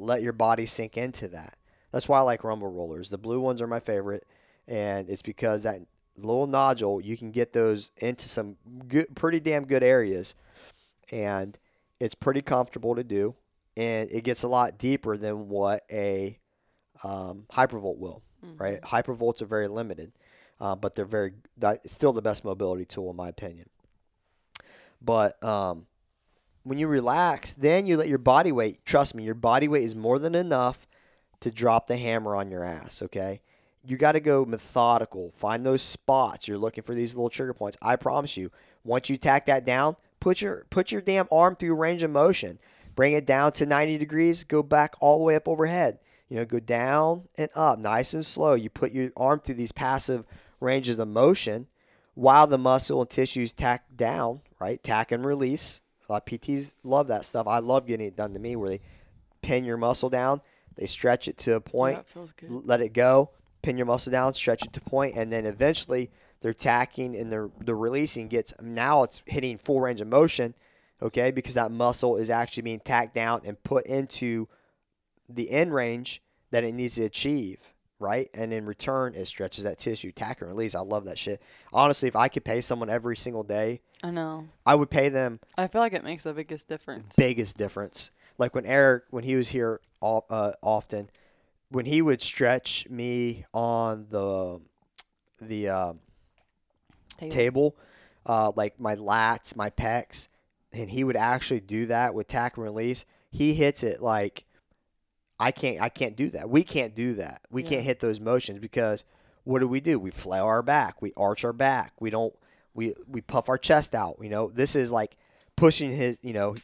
[0.00, 1.56] let your body sink into that.
[1.92, 3.08] That's why I like rumble rollers.
[3.08, 4.26] The blue ones are my favorite,
[4.66, 5.80] and it's because that
[6.16, 8.56] little nodule you can get those into some
[8.88, 10.34] good, pretty damn good areas,
[11.12, 11.58] and
[12.00, 13.34] it's pretty comfortable to do,
[13.76, 16.38] and it gets a lot deeper than what a
[17.02, 18.22] um, hypervolt will.
[18.58, 20.12] Right, hypervolts are very limited,
[20.60, 21.32] uh, but they're very
[21.86, 23.70] still the best mobility tool in my opinion.
[25.00, 25.86] But um,
[26.64, 28.84] when you relax, then you let your body weight.
[28.84, 30.86] Trust me, your body weight is more than enough
[31.40, 33.02] to drop the hammer on your ass.
[33.02, 33.40] Okay,
[33.84, 35.30] you got to go methodical.
[35.30, 36.48] Find those spots.
[36.48, 37.76] You're looking for these little trigger points.
[37.80, 38.50] I promise you.
[38.82, 42.58] Once you tack that down, put your put your damn arm through range of motion.
[42.94, 44.44] Bring it down to 90 degrees.
[44.44, 45.98] Go back all the way up overhead.
[46.28, 48.54] You know, go down and up, nice and slow.
[48.54, 50.24] You put your arm through these passive
[50.60, 51.66] ranges of motion
[52.14, 54.82] while the muscle and tissues tack down, right?
[54.82, 55.80] Tack and release.
[56.08, 57.46] Uh, PTs love that stuff.
[57.46, 58.80] I love getting it done to me where they
[59.42, 60.40] pin your muscle down,
[60.76, 62.50] they stretch it to a point, that feels good.
[62.66, 63.30] let it go,
[63.62, 67.50] pin your muscle down, stretch it to point, and then eventually they're tacking and they're,
[67.60, 70.54] the releasing gets now it's hitting full range of motion,
[71.02, 74.48] okay, because that muscle is actually being tacked down and put into
[75.28, 78.28] the end range that it needs to achieve, right?
[78.34, 80.12] And in return, it stretches that tissue.
[80.12, 80.74] Tack and release.
[80.74, 81.40] I love that shit.
[81.72, 84.48] Honestly, if I could pay someone every single day, I know.
[84.66, 87.14] I would pay them I feel like it makes the biggest difference.
[87.16, 88.10] biggest difference.
[88.36, 91.08] Like when Eric, when he was here all, uh, often,
[91.70, 94.60] when he would stretch me on the
[95.40, 96.00] the um,
[97.18, 97.32] Table.
[97.32, 97.76] table,
[98.26, 100.28] uh, like my lats, my pecs,
[100.72, 103.04] and he would actually do that with tack and release.
[103.30, 104.44] He hits it like
[105.38, 105.80] I can't.
[105.80, 106.48] I can't do that.
[106.48, 107.42] We can't do that.
[107.50, 107.68] We Yeah.
[107.70, 109.04] can't hit those motions because
[109.44, 109.98] what do we do?
[109.98, 111.02] We flail our back.
[111.02, 111.92] We arch our back.
[112.00, 112.34] We don't.
[112.74, 114.16] We we puff our chest out.
[114.20, 115.16] You know, this is like
[115.56, 116.18] pushing his.
[116.22, 116.54] You know,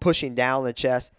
[0.00, 1.12] pushing down the chest,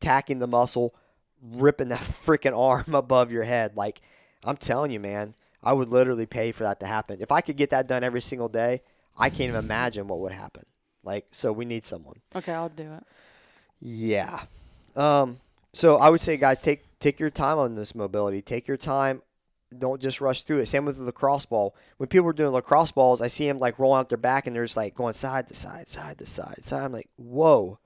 [0.00, 0.94] tacking the muscle,
[1.42, 3.76] ripping that freaking arm above your head.
[3.76, 4.00] Like
[4.44, 7.18] I'm telling you, man, I would literally pay for that to happen.
[7.20, 8.82] If I could get that done every single day,
[9.18, 10.62] I can't even imagine what would happen.
[11.02, 12.20] Like, so we need someone.
[12.36, 13.04] Okay, I'll do it.
[13.80, 14.44] Yeah.
[14.96, 15.40] Um.
[15.72, 18.42] So I would say, guys, take take your time on this mobility.
[18.42, 19.22] Take your time.
[19.76, 20.66] Don't just rush through it.
[20.66, 21.76] Same with the lacrosse ball.
[21.96, 24.56] When people are doing lacrosse balls, I see them like rolling out their back and
[24.56, 26.84] they're just like going side to side, side to side, side.
[26.84, 27.78] I'm like, whoa.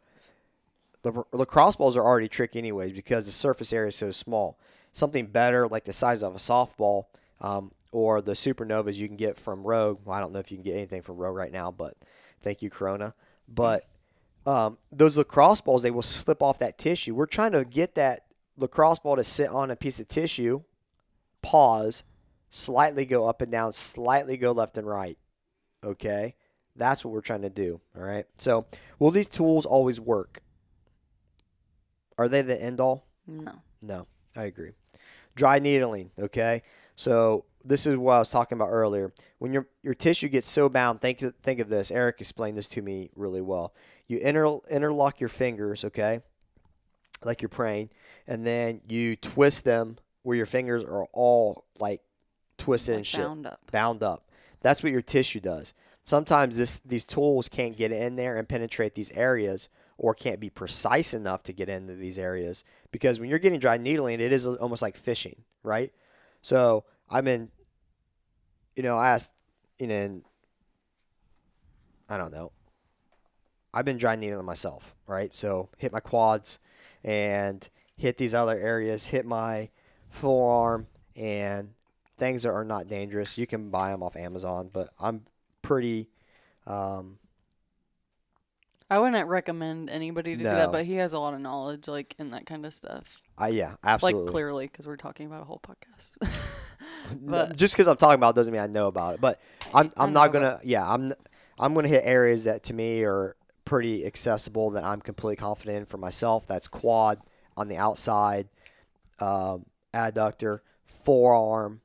[1.03, 4.59] The lacrosse balls are already tricky anyways because the surface area is so small.
[4.93, 7.05] Something better like the size of a softball
[7.43, 10.01] um, or the supernovas you can get from Rogue.
[10.05, 11.95] Well, I don't know if you can get anything from Rogue right now, but
[12.41, 13.13] thank you, Corona.
[13.47, 13.85] But
[14.47, 17.15] um, those lacrosse balls, they will slip off that tissue.
[17.15, 18.21] We're trying to get that
[18.57, 20.63] lacrosse ball to sit on a piece of tissue,
[21.43, 22.05] pause,
[22.51, 25.19] slightly go up and down, slightly go left and right.
[25.83, 26.35] Okay?
[26.77, 27.81] That's what we're trying to do.
[27.97, 28.27] All right?
[28.39, 28.67] So,
[28.99, 30.41] will these tools always work?
[32.19, 33.07] Are they the end all?
[33.27, 33.63] No.
[33.83, 34.71] No, I agree.
[35.35, 36.63] Dry needling, okay?
[36.97, 39.13] So this is what I was talking about earlier.
[39.39, 41.91] When your your tissue gets so bound, think think of this.
[41.91, 43.75] Eric explained this to me really well.
[44.07, 46.21] You inter, interlock your fingers, okay?
[47.23, 47.91] Like you're praying,
[48.27, 52.03] and then you twist them where your fingers are all like
[52.59, 53.61] twisted Like and shit bound up.
[53.71, 54.31] bound up.
[54.61, 55.75] That's what your tissue does.
[56.03, 60.51] Sometimes this these tools can't get in there and penetrate these areas or can't be
[60.51, 64.47] precise enough to get into these areas because when you're getting dry needling, it is
[64.47, 65.93] almost like fishing, right?
[66.43, 67.51] So I've been,
[68.77, 69.33] you know, I asked,
[69.79, 70.25] you know, and
[72.09, 72.53] I don't know.
[73.75, 75.35] I've been dry needling myself, right?
[75.35, 76.59] So hit my quads
[77.03, 79.71] and hit these other areas, hit my
[80.09, 81.71] forearm, and
[82.19, 83.37] things that are not dangerous.
[83.37, 85.25] You can buy them off Amazon, but I'm
[85.63, 86.09] pretty.
[86.67, 87.19] Um,
[88.91, 92.15] I wouldn't recommend anybody to do that, but he has a lot of knowledge, like
[92.19, 93.21] in that kind of stuff.
[93.37, 94.23] I yeah, absolutely.
[94.25, 96.11] Like clearly, because we're talking about a whole podcast.
[97.21, 99.21] No, but- just because I'm talking about it doesn't mean I know about it.
[99.21, 99.39] But
[99.75, 101.13] I'm I'm not gonna yeah I'm
[101.59, 103.37] I'm gonna hit areas that to me are
[103.75, 106.47] pretty accessible that I'm completely confident in for myself.
[106.47, 107.19] That's quad
[107.57, 108.47] on the outside,
[109.19, 111.81] um, adductor, forearm,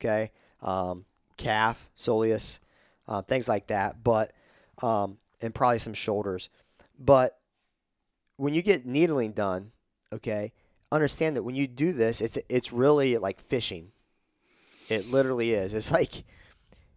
[0.00, 1.04] okay, um,
[1.36, 2.58] calf, soleus,
[3.06, 4.02] uh, things like that.
[4.02, 4.32] But
[4.82, 6.48] um, and probably some shoulders.
[6.98, 7.38] But
[8.36, 9.70] when you get needling done,
[10.12, 10.52] okay,
[10.90, 13.92] understand that when you do this, it's it's really like fishing.
[14.88, 15.72] It literally is.
[15.72, 16.24] It's like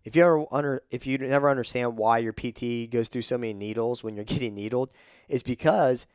[0.06, 3.54] if you ever under if you never understand why your PT goes through so many
[3.54, 4.92] needles when you're getting needled,
[5.28, 6.08] it's because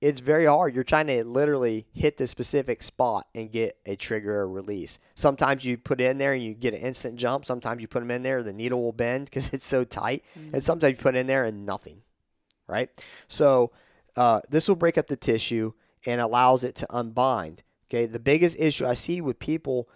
[0.00, 0.74] it's very hard.
[0.74, 4.98] You're trying to literally hit the specific spot and get a trigger or release.
[5.14, 7.44] Sometimes you put it in there and you get an instant jump.
[7.44, 10.24] Sometimes you put them in there, the needle will bend because it's so tight.
[10.38, 10.54] Mm-hmm.
[10.54, 12.02] And sometimes you put it in there and nothing,
[12.66, 12.90] right?
[13.28, 13.70] So
[14.16, 15.72] uh, this will break up the tissue
[16.06, 17.62] and allows it to unbind.
[17.88, 19.88] Okay, the biggest issue I see with people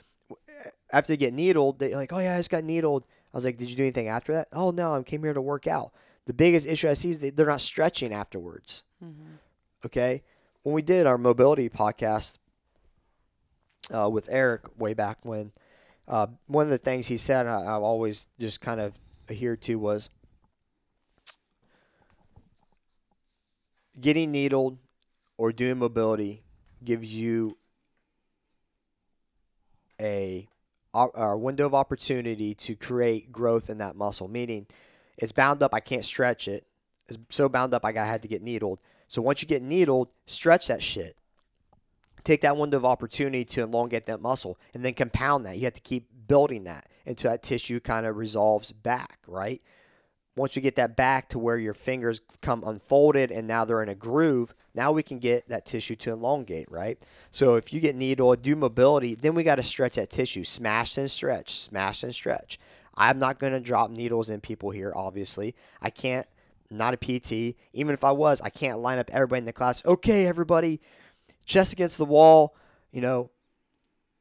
[0.92, 3.05] after they get needled, they're like, "Oh yeah, I just got needled."
[3.37, 5.43] I was like, "Did you do anything after that?" "Oh no, I came here to
[5.43, 5.93] work out."
[6.24, 8.82] The biggest issue I see is they're not stretching afterwards.
[9.05, 9.34] Mm-hmm.
[9.84, 10.22] Okay,
[10.62, 12.39] when we did our mobility podcast
[13.95, 15.53] uh, with Eric way back when,
[16.09, 19.78] uh, one of the things he said I, I've always just kind of adhered to
[19.78, 20.09] was
[24.01, 24.78] getting needled
[25.37, 26.43] or doing mobility
[26.82, 27.59] gives you
[30.01, 30.49] a,
[30.97, 34.28] a uh, window of opportunity to create growth in that muscle.
[34.28, 34.66] Meaning,
[35.18, 35.74] it's bound up.
[35.74, 36.66] I can't stretch it.
[37.09, 37.84] It's so bound up.
[37.84, 38.80] I got had to get needled.
[39.09, 41.16] So once you get needled, stretch that shit.
[42.24, 45.59] Take that window of opportunity to elongate that muscle, and then compound that.
[45.59, 49.62] You have to keep building that until that tissue kind of resolves back, right?
[50.37, 53.89] Once you get that back to where your fingers come unfolded and now they're in
[53.89, 56.99] a groove, now we can get that tissue to elongate, right?
[57.30, 60.99] So if you get needle, do mobility, then we got to stretch that tissue, smash
[60.99, 62.59] and stretch, smash and stretch.
[62.95, 65.55] I'm not going to drop needles in people here, obviously.
[65.80, 66.26] I can't,
[66.70, 67.57] not a PT.
[67.72, 69.84] Even if I was, I can't line up everybody in the class.
[69.87, 70.80] Okay, everybody,
[71.47, 72.55] chest against the wall,
[72.93, 73.30] you know,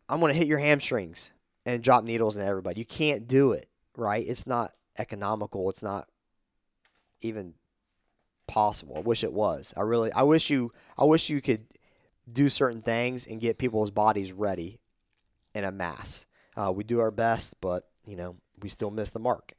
[0.08, 1.32] I'm going to hit your hamstrings
[1.66, 2.80] and drop needles in everybody.
[2.80, 4.26] You can't do it, right?
[4.26, 5.70] It's not economical.
[5.70, 6.08] It's not
[7.22, 7.54] even
[8.48, 8.98] possible.
[8.98, 9.74] I wish it was.
[9.76, 11.66] I really I wish you I wish you could
[12.32, 14.80] do certain things and get people's bodies ready
[15.54, 16.26] in a mass.
[16.56, 19.54] Uh, we do our best, but you know we still miss the mark.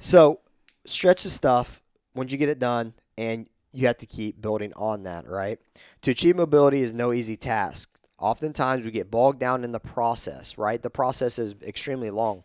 [0.00, 0.40] So
[0.84, 1.82] stretch the stuff
[2.14, 5.26] once you get it done, and you have to keep building on that.
[5.26, 5.58] Right?
[6.02, 7.88] To achieve mobility is no easy task.
[8.18, 10.58] Oftentimes we get bogged down in the process.
[10.58, 10.82] Right?
[10.82, 12.42] The process is extremely long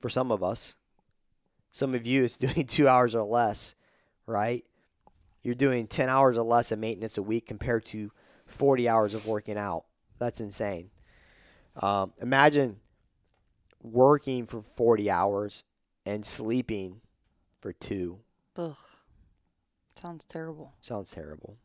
[0.00, 0.76] for some of us.
[1.70, 3.74] Some of you, it's doing two hours or less,
[4.26, 4.64] right?
[5.42, 8.10] You're doing 10 hours or less of maintenance a week compared to
[8.46, 9.84] 40 hours of working out.
[10.18, 10.90] That's insane.
[11.80, 12.76] Um, imagine
[13.82, 15.64] working for 40 hours
[16.04, 17.00] and sleeping
[17.60, 18.18] for two.
[18.56, 18.76] Ugh.
[19.94, 20.74] Sounds terrible.
[20.80, 21.56] Sounds terrible.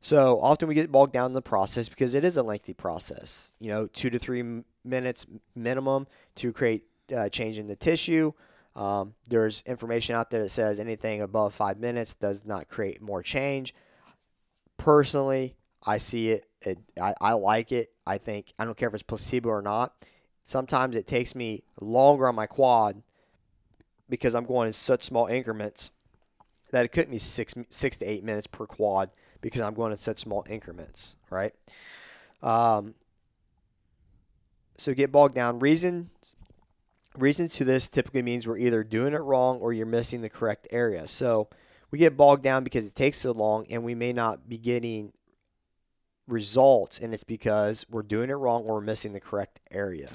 [0.00, 3.54] So often we get bogged down in the process because it is a lengthy process.
[3.60, 6.06] You know, two to three minutes minimum
[6.36, 8.32] to create uh, change in the tissue.
[8.74, 13.22] Um, there's information out there that says anything above five minutes does not create more
[13.22, 13.74] change.
[14.78, 15.56] Personally,
[15.86, 16.46] I see it.
[16.62, 17.92] it I, I like it.
[18.06, 19.94] I think I don't care if it's placebo or not.
[20.44, 23.02] Sometimes it takes me longer on my quad
[24.08, 25.90] because I'm going in such small increments
[26.70, 29.10] that it could be six six to eight minutes per quad
[29.40, 31.54] because I'm going in such small increments, right?
[32.42, 32.94] Um,
[34.78, 35.58] so get bogged down.
[35.58, 36.08] Reasons
[37.16, 40.66] reasons to this typically means we're either doing it wrong or you're missing the correct
[40.70, 41.06] area.
[41.08, 41.48] So
[41.90, 45.12] we get bogged down because it takes so long and we may not be getting
[46.26, 50.10] results and it's because we're doing it wrong or we're missing the correct area.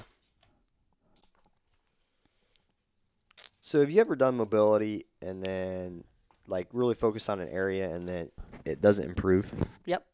[3.60, 6.04] So have you ever done mobility and then
[6.46, 8.30] like really focus on an area and then
[8.64, 9.52] it doesn't improve?
[9.84, 10.04] Yep.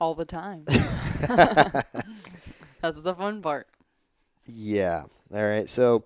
[0.00, 0.64] All the time.
[2.82, 3.68] That's the fun part.
[4.44, 5.04] Yeah.
[5.32, 5.68] All right.
[5.68, 6.04] So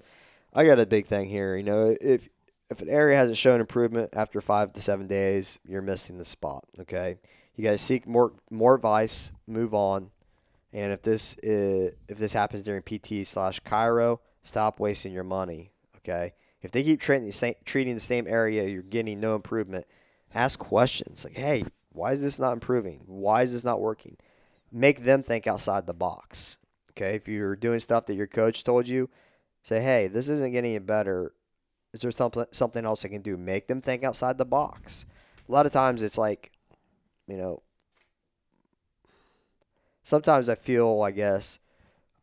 [0.54, 1.56] I got a big thing here.
[1.56, 2.28] You know, if
[2.70, 6.64] if an area hasn't shown improvement after five to seven days, you're missing the spot.
[6.80, 7.16] Okay.
[7.54, 9.32] You got to seek more more advice.
[9.46, 10.10] Move on.
[10.72, 15.70] And if this is, if this happens during PT slash chiro, stop wasting your money.
[15.98, 16.34] Okay.
[16.60, 19.86] If they keep treating the same, treating the same area, you're getting no improvement.
[20.34, 23.02] Ask questions like, "Hey, why is this not improving?
[23.06, 24.18] Why is this not working?"
[24.70, 26.58] Make them think outside the box.
[26.96, 29.10] Okay, if you're doing stuff that your coach told you,
[29.62, 31.34] say, "Hey, this isn't getting any better.
[31.92, 35.04] Is there something something else I can do?" Make them think outside the box.
[35.48, 36.52] A lot of times, it's like,
[37.28, 37.62] you know,
[40.02, 41.58] sometimes I feel, I guess,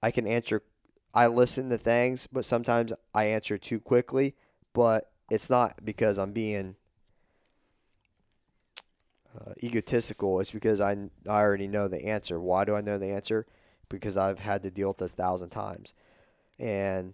[0.01, 0.63] I can answer
[1.13, 4.35] I listen to things, but sometimes I answer too quickly.
[4.73, 6.75] But it's not because I'm being
[9.39, 10.39] uh, egotistical.
[10.39, 10.93] It's because I,
[11.27, 12.39] I already know the answer.
[12.39, 13.45] Why do I know the answer?
[13.89, 15.93] Because I've had to deal with this a thousand times.
[16.59, 17.13] And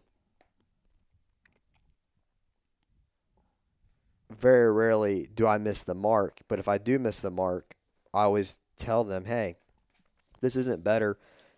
[4.30, 6.40] very rarely do I miss the mark.
[6.48, 7.76] But if I do miss the mark,
[8.14, 9.58] I always tell them, hey,
[10.42, 11.18] this isn't better.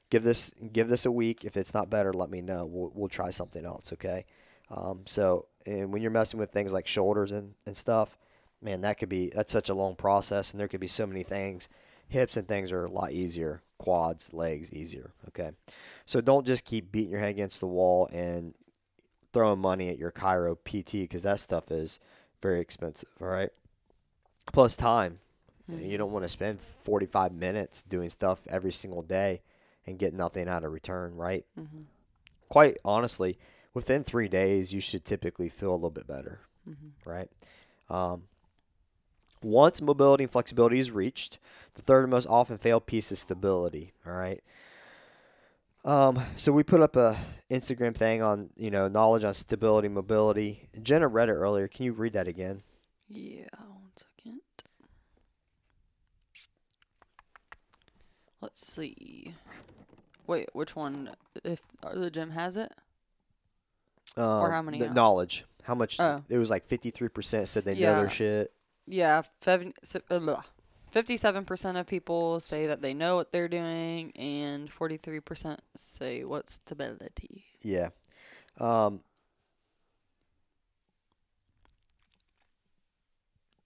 [0.10, 1.46] Give this give this a week.
[1.46, 2.66] If it's not better, let me know.
[2.66, 4.26] We'll, we'll try something else, okay?
[4.70, 8.18] Um, so, and when you're messing with things like shoulders and, and stuff,
[8.62, 11.24] man, that could be that's such a long process, and there could be so many
[11.24, 11.70] things.
[12.08, 13.62] Hips and things are a lot easier.
[13.82, 15.12] Quads, legs, easier.
[15.30, 15.52] Okay,
[16.06, 18.54] so don't just keep beating your head against the wall and
[19.34, 22.00] throwing money at your chiro PT because that stuff is
[22.42, 23.10] very expensive.
[23.22, 23.50] All right,
[24.52, 25.20] plus time.
[25.68, 29.42] You don't want to spend 45 minutes doing stuff every single day
[29.88, 31.46] and get nothing out of return, right?
[31.58, 31.84] Mm-hmm.
[32.50, 33.38] Quite honestly,
[33.74, 37.10] within three days, you should typically feel a little bit better, Mm-hmm.
[37.10, 37.30] right?
[37.90, 38.24] Um,
[39.44, 41.40] once mobility and flexibility is reached,
[41.76, 43.94] the third most often failed piece is stability.
[44.06, 44.42] All right.
[45.84, 47.18] Um, so we put up a
[47.50, 50.70] Instagram thing on you know knowledge on stability, mobility.
[50.82, 51.68] Jenna read it earlier.
[51.68, 52.62] Can you read that again?
[53.08, 54.42] Yeah, one second.
[58.42, 59.34] Let's see.
[60.28, 61.10] Wait, which one?
[61.44, 62.72] If uh, the gym has it?
[64.18, 65.46] Um, how many the knowledge?
[65.64, 66.00] How much?
[66.00, 66.24] Oh.
[66.30, 68.52] It was like fifty three percent said they know their shit.
[68.92, 70.44] Yeah, fev- se- uh, blah.
[70.94, 77.46] 57% of people say that they know what they're doing, and 43% say what stability.
[77.62, 77.90] Yeah.
[78.60, 79.00] Um,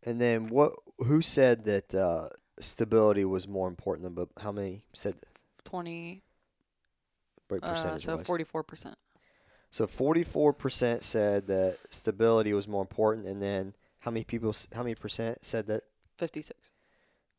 [0.05, 0.73] and then what?
[0.99, 2.27] Who said that uh,
[2.59, 4.13] stability was more important than?
[4.13, 5.15] But how many said?
[5.63, 6.21] 20,
[7.49, 8.93] What uh, so 44%.
[9.71, 13.73] So forty four percent said that stability was more important, and then
[14.05, 14.53] how many people?
[14.73, 15.81] How many percent said that?
[16.19, 16.71] 56.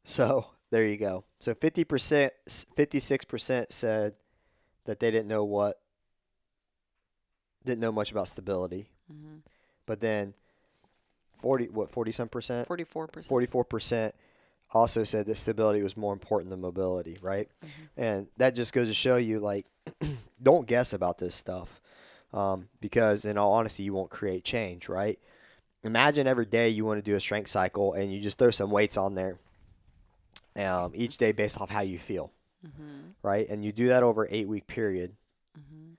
[0.02, 1.24] So there you go.
[1.38, 2.32] So fifty percent,
[2.74, 4.14] fifty six percent said
[4.84, 5.78] that they didn't know what,
[7.64, 8.90] didn't know much about stability.
[9.10, 9.36] Mm-hmm.
[9.86, 10.34] But then
[11.38, 13.24] forty what forty some percent, 44%.
[13.26, 14.14] forty four percent
[14.72, 17.48] also said that stability was more important than mobility, right?
[17.96, 19.66] And that just goes to show you like
[20.42, 21.80] don't guess about this stuff.
[22.32, 25.16] Um, because in all honesty you won't create change, right?
[25.86, 28.70] Imagine every day you want to do a strength cycle and you just throw some
[28.70, 29.38] weights on there
[30.56, 32.32] um, each day based off how you feel,
[32.66, 33.10] Mm-hmm.
[33.22, 33.48] right?
[33.48, 35.14] And you do that over an eight week period.
[35.56, 35.92] Mm-hmm.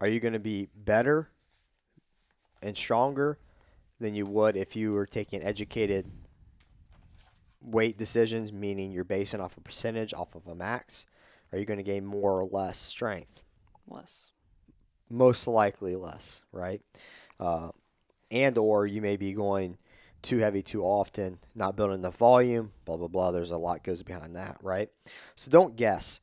[0.00, 1.28] Are you going to be better
[2.62, 3.38] and stronger
[4.00, 6.10] than you would if you were taking educated
[7.62, 11.06] weight decisions, meaning you're basing off a percentage, off of a max?
[11.52, 13.44] Are you going to gain more or less strength?
[13.88, 14.32] Less.
[15.08, 16.82] Most likely less, right?
[17.40, 17.70] Uh,
[18.34, 19.78] and or you may be going
[20.22, 23.30] too heavy too often, not building enough volume, blah blah blah.
[23.30, 24.90] There's a lot goes behind that, right?
[25.34, 26.20] So don't guess.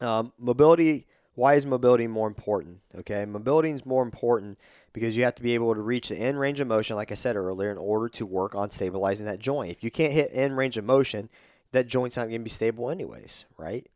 [0.00, 1.06] Um, mobility.
[1.34, 2.80] Why is mobility more important?
[2.94, 4.58] Okay, mobility is more important
[4.92, 7.14] because you have to be able to reach the end range of motion, like I
[7.14, 9.70] said earlier, in order to work on stabilizing that joint.
[9.70, 11.30] If you can't hit end range of motion,
[11.72, 13.86] that joint's not going to be stable anyways, right?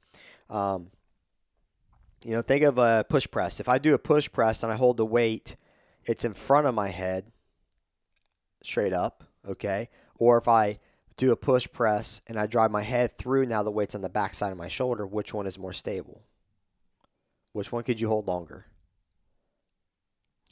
[0.48, 0.90] Um,
[2.24, 3.60] you know, think of a push press.
[3.60, 5.56] If I do a push press and I hold the weight,
[6.06, 7.26] it's in front of my head,
[8.62, 9.88] straight up, okay?
[10.18, 10.78] Or if I
[11.16, 14.08] do a push press and I drive my head through, now the weight's on the
[14.08, 16.22] back side of my shoulder, which one is more stable?
[17.52, 18.66] Which one could you hold longer?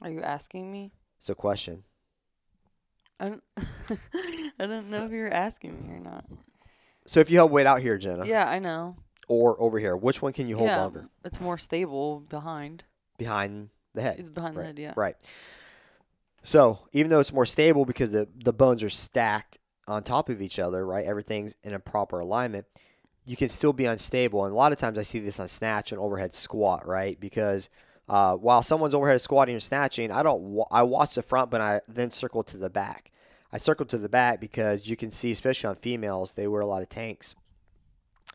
[0.02, 0.92] Are you asking me?
[1.20, 1.84] It's a question.
[3.20, 3.42] I don't,
[4.58, 6.24] I don't know if you're asking me or not.
[7.06, 8.96] So if you held weight out here, Jenna, Yeah, I know.
[9.28, 11.08] or over here, which one can you hold yeah, longer?
[11.24, 12.84] It's more stable behind.
[13.18, 14.16] Behind the head.
[14.18, 14.92] It's behind right, the head, yeah.
[14.96, 15.16] Right.
[16.42, 20.42] So even though it's more stable because the, the bones are stacked on top of
[20.42, 21.04] each other, right?
[21.04, 22.66] Everything's in a proper alignment.
[23.24, 25.92] You can still be unstable, and a lot of times I see this on snatch
[25.92, 27.18] and overhead squat, right?
[27.18, 27.70] Because
[28.06, 30.42] uh, while someone's overhead squatting or snatching, I don't.
[30.42, 33.10] Wa- I watch the front, but I then circle to the back.
[33.50, 36.66] I circle to the back because you can see, especially on females, they wear a
[36.66, 37.34] lot of tanks.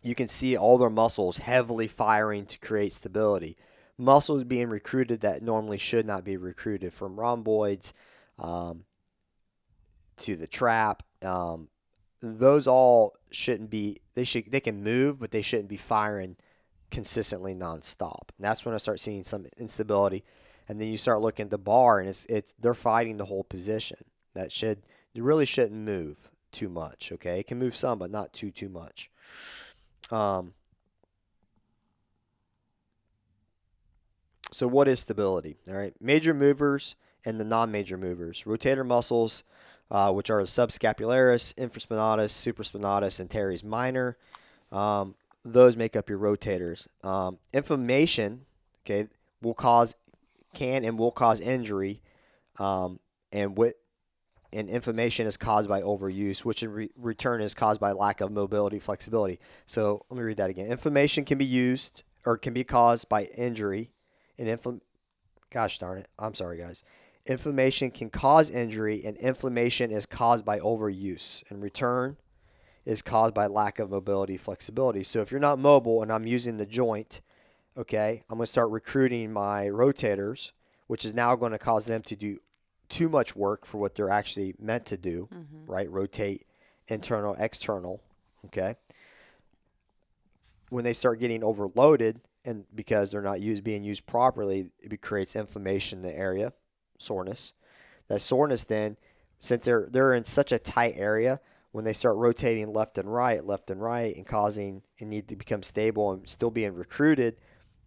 [0.01, 3.57] You can see all their muscles heavily firing to create stability
[3.99, 7.93] muscles being recruited that normally should not be recruited from rhomboids
[8.39, 8.85] um,
[10.17, 11.03] to the trap.
[11.21, 11.67] Um,
[12.21, 13.97] those all shouldn't be.
[14.15, 14.51] They should.
[14.51, 16.37] They can move, but they shouldn't be firing
[16.91, 18.29] consistently nonstop.
[18.37, 20.23] And that's when I start seeing some instability.
[20.67, 23.43] And then you start looking at the bar, and it's it's they're fighting the whole
[23.43, 23.97] position.
[24.33, 24.83] That should
[25.13, 27.11] you really shouldn't move too much.
[27.13, 29.09] Okay, it can move some, but not too too much.
[30.11, 30.53] Um,
[34.51, 35.57] So what is stability?
[35.67, 36.95] All right, major movers
[37.25, 38.43] and the non-major movers.
[38.43, 39.43] Rotator muscles
[39.91, 44.17] uh, which are the subscapularis, infraspinatus, supraspinatus, and teres minor.
[44.71, 46.87] Um, those make up your rotators.
[47.03, 48.45] Um, inflammation,
[48.85, 49.07] okay,
[49.41, 49.95] will cause,
[50.53, 52.01] can and will cause injury,
[52.59, 52.99] um,
[53.31, 53.73] and what,
[54.51, 58.31] and inflammation is caused by overuse, which in re- return is caused by lack of
[58.31, 59.39] mobility, flexibility.
[59.65, 60.67] So let me read that again.
[60.67, 63.91] Inflammation can be used or can be caused by injury,
[64.39, 64.81] and infl-
[65.51, 66.83] gosh darn it, I'm sorry guys.
[67.27, 71.43] Inflammation can cause injury, and inflammation is caused by overuse.
[71.51, 72.17] In return,
[72.85, 75.03] is caused by lack of mobility, flexibility.
[75.03, 77.21] So if you're not mobile and I'm using the joint,
[77.77, 80.53] okay, I'm going to start recruiting my rotators,
[80.87, 82.37] which is now going to cause them to do
[82.87, 85.71] too much work for what they're actually meant to do, Mm-hmm.
[85.71, 85.91] right?
[85.91, 86.47] Rotate
[86.87, 88.01] internal, external,
[88.45, 88.75] okay?
[90.69, 95.35] When they start getting overloaded and because they're not used being used properly, it creates
[95.35, 96.53] inflammation in the area,
[96.97, 97.53] soreness.
[98.07, 98.97] That soreness then,
[99.39, 101.39] since they're they're in such a tight area,
[101.71, 105.35] when they start rotating left and right, left and right, and causing and need to
[105.35, 107.37] become stable and still being recruited,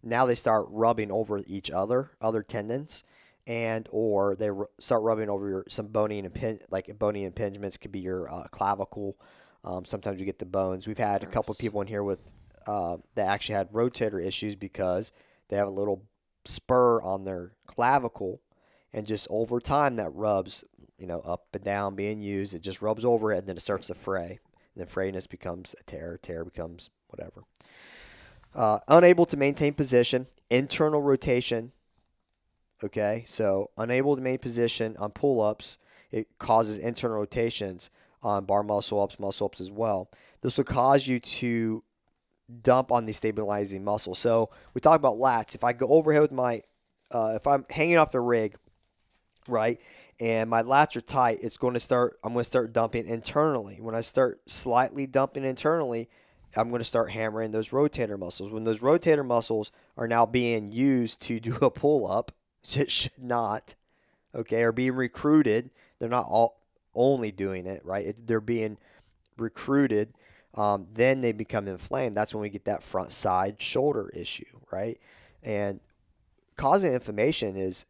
[0.01, 3.03] now they start rubbing over each other, other tendons,
[3.45, 7.79] and or they r- start rubbing over your some bony and imping, like bony impingements
[7.79, 9.17] could be your uh, clavicle.
[9.65, 10.87] Um, sometimes you get the bones.
[10.87, 12.19] We've had a couple of people in here with
[12.67, 15.11] uh, that actually had rotator issues because
[15.49, 16.03] they have a little
[16.45, 18.41] spur on their clavicle,
[18.91, 20.63] and just over time that rubs,
[20.97, 22.53] you know, up and down being used.
[22.53, 24.39] It just rubs over it, and then it starts to fray.
[24.75, 26.17] And then frayness becomes a tear.
[26.21, 27.43] Tear becomes whatever.
[28.55, 31.71] Uh, unable to maintain position, internal rotation.
[32.83, 35.77] Okay, so unable to maintain position on pull ups,
[36.11, 37.89] it causes internal rotations
[38.21, 40.09] on bar muscle ups, muscle ups as well.
[40.41, 41.83] This will cause you to
[42.61, 44.15] dump on the stabilizing muscle.
[44.15, 45.55] So we talk about lats.
[45.55, 46.61] If I go overhead with my,
[47.11, 48.55] uh, if I'm hanging off the rig,
[49.47, 49.79] right,
[50.19, 52.17] and my lats are tight, it's going to start.
[52.23, 53.77] I'm going to start dumping internally.
[53.79, 56.09] When I start slightly dumping internally,
[56.55, 58.51] I'm going to start hammering those rotator muscles.
[58.51, 62.31] When those rotator muscles are now being used to do a pull up,
[62.75, 63.75] it should not,
[64.35, 65.71] okay, are being recruited.
[65.99, 66.61] They're not all
[66.95, 68.13] only doing it, right?
[68.25, 68.77] They're being
[69.37, 70.13] recruited.
[70.55, 72.15] Um, then they become inflamed.
[72.15, 74.99] That's when we get that front side shoulder issue, right?
[75.43, 75.79] And
[76.57, 77.85] causing inflammation is,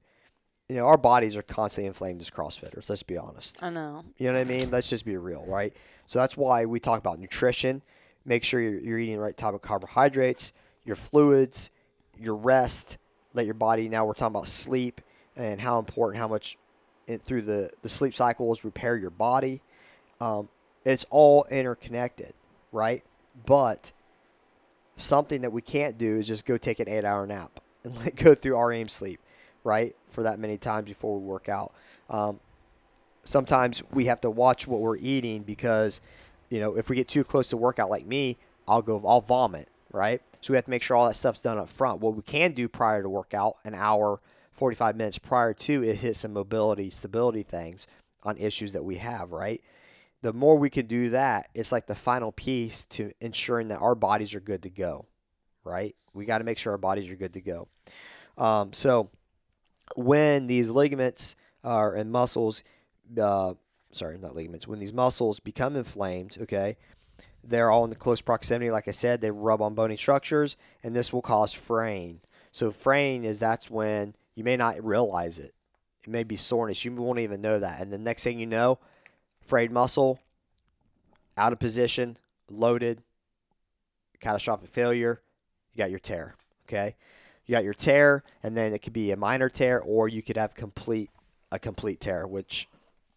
[0.70, 2.90] you know, our bodies are constantly inflamed as CrossFitters.
[2.90, 3.62] Let's be honest.
[3.62, 4.06] I know.
[4.18, 4.72] You know what I mean?
[4.72, 5.74] Let's just be real, right?
[6.06, 7.82] So that's why we talk about nutrition.
[8.26, 10.54] Make sure you're, you're eating the right type of carbohydrates,
[10.86, 11.70] your fluids,
[12.18, 12.98] your rest.
[13.34, 13.90] Let your body.
[13.90, 15.02] Now we're talking about sleep
[15.36, 16.58] and how important, how much
[17.08, 19.62] it, through the the sleep cycles repair your body.
[20.22, 20.50] Um,
[20.86, 22.34] it's all interconnected,
[22.74, 23.04] right?
[23.46, 23.94] But
[24.98, 28.16] something that we can't do is just go take an eight hour nap and let
[28.18, 29.22] go through REM sleep,
[29.64, 29.96] right?
[30.10, 31.74] For that many times before we work out.
[32.10, 32.42] Um,
[33.24, 36.02] sometimes we have to watch what we're eating because,
[36.50, 39.70] you know, if we get too close to workout like me, I'll go, I'll vomit,
[39.92, 40.22] right?
[40.42, 42.02] So we have to make sure all that stuff's done up front.
[42.02, 44.20] What we can do prior to workout, an hour,
[44.52, 47.88] 45 minutes prior to, is hit some mobility, stability things
[48.24, 49.62] on issues that we have, right?
[50.24, 53.94] The more we can do that, it's like the final piece to ensuring that our
[53.94, 55.06] bodies are good to go,
[55.66, 55.96] right?
[56.14, 57.68] We got to make sure our bodies are good to go.
[58.38, 59.10] Um, so
[59.98, 62.64] when these ligaments are and muscles,
[63.20, 63.56] uh,
[63.92, 66.78] sorry, not ligaments, when these muscles become inflamed, okay,
[67.44, 68.72] they're all in the close proximity.
[68.72, 72.22] Like I said, they rub on bony structures, and this will cause fraying.
[72.54, 75.54] So fraying is that's when you may not realize it.
[76.06, 76.86] It may be soreness.
[76.86, 77.82] You won't even know that.
[77.82, 78.80] And the next thing you know,
[79.44, 80.20] frayed muscle,
[81.38, 82.18] out of position,
[82.50, 83.02] loaded,
[84.20, 85.22] catastrophic failure,
[85.74, 86.36] you got your tear.
[86.68, 86.96] Okay?
[87.46, 90.38] You got your tear, and then it could be a minor tear, or you could
[90.38, 91.10] have complete
[91.52, 92.68] a complete tear, which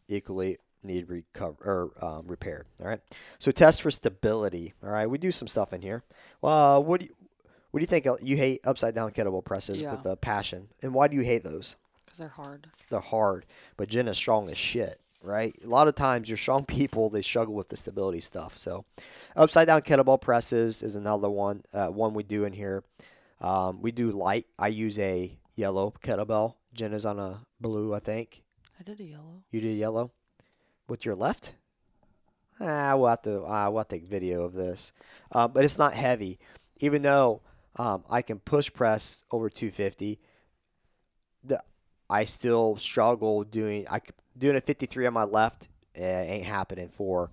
[0.09, 1.57] equally need recover
[2.01, 2.66] or um, repaired.
[2.81, 3.01] All right.
[3.39, 4.74] So test for stability.
[4.82, 5.09] All right.
[5.09, 6.03] We do some stuff in here.
[6.43, 7.15] Well, what do you
[7.70, 8.07] what do you think?
[8.07, 9.93] uh, You hate upside down kettlebell presses Yeah.
[9.93, 11.77] with a passion, and why do you hate those?
[12.05, 12.69] Because they're hard.
[12.90, 13.47] They're hard,
[13.77, 14.98] but Jen is strong as shit.
[15.27, 15.59] Right.
[15.65, 18.57] A lot of times, your strong people they struggle with the stability stuff.
[18.57, 18.85] So,
[19.35, 21.65] upside down kettlebell presses is another one.
[21.74, 22.85] Uh, one we do in here.
[23.40, 24.47] Um, we do light.
[24.57, 26.55] I use a yellow kettlebell.
[26.74, 28.44] Jen is on a blue, I think.
[28.78, 29.43] I did a yellow.
[29.51, 30.12] You did yellow
[30.89, 31.55] with your left.
[32.61, 33.43] Ah, we'll have to.
[33.43, 34.93] Uh, we'll have to take video of this,
[35.32, 36.39] uh, but it's not heavy.
[36.78, 37.43] Even though
[37.74, 40.20] um, I can push press over 250,
[41.43, 41.61] the
[42.09, 43.86] I still struggle doing.
[43.90, 43.98] I
[44.36, 47.30] doing a 53 on my left eh, ain't happening for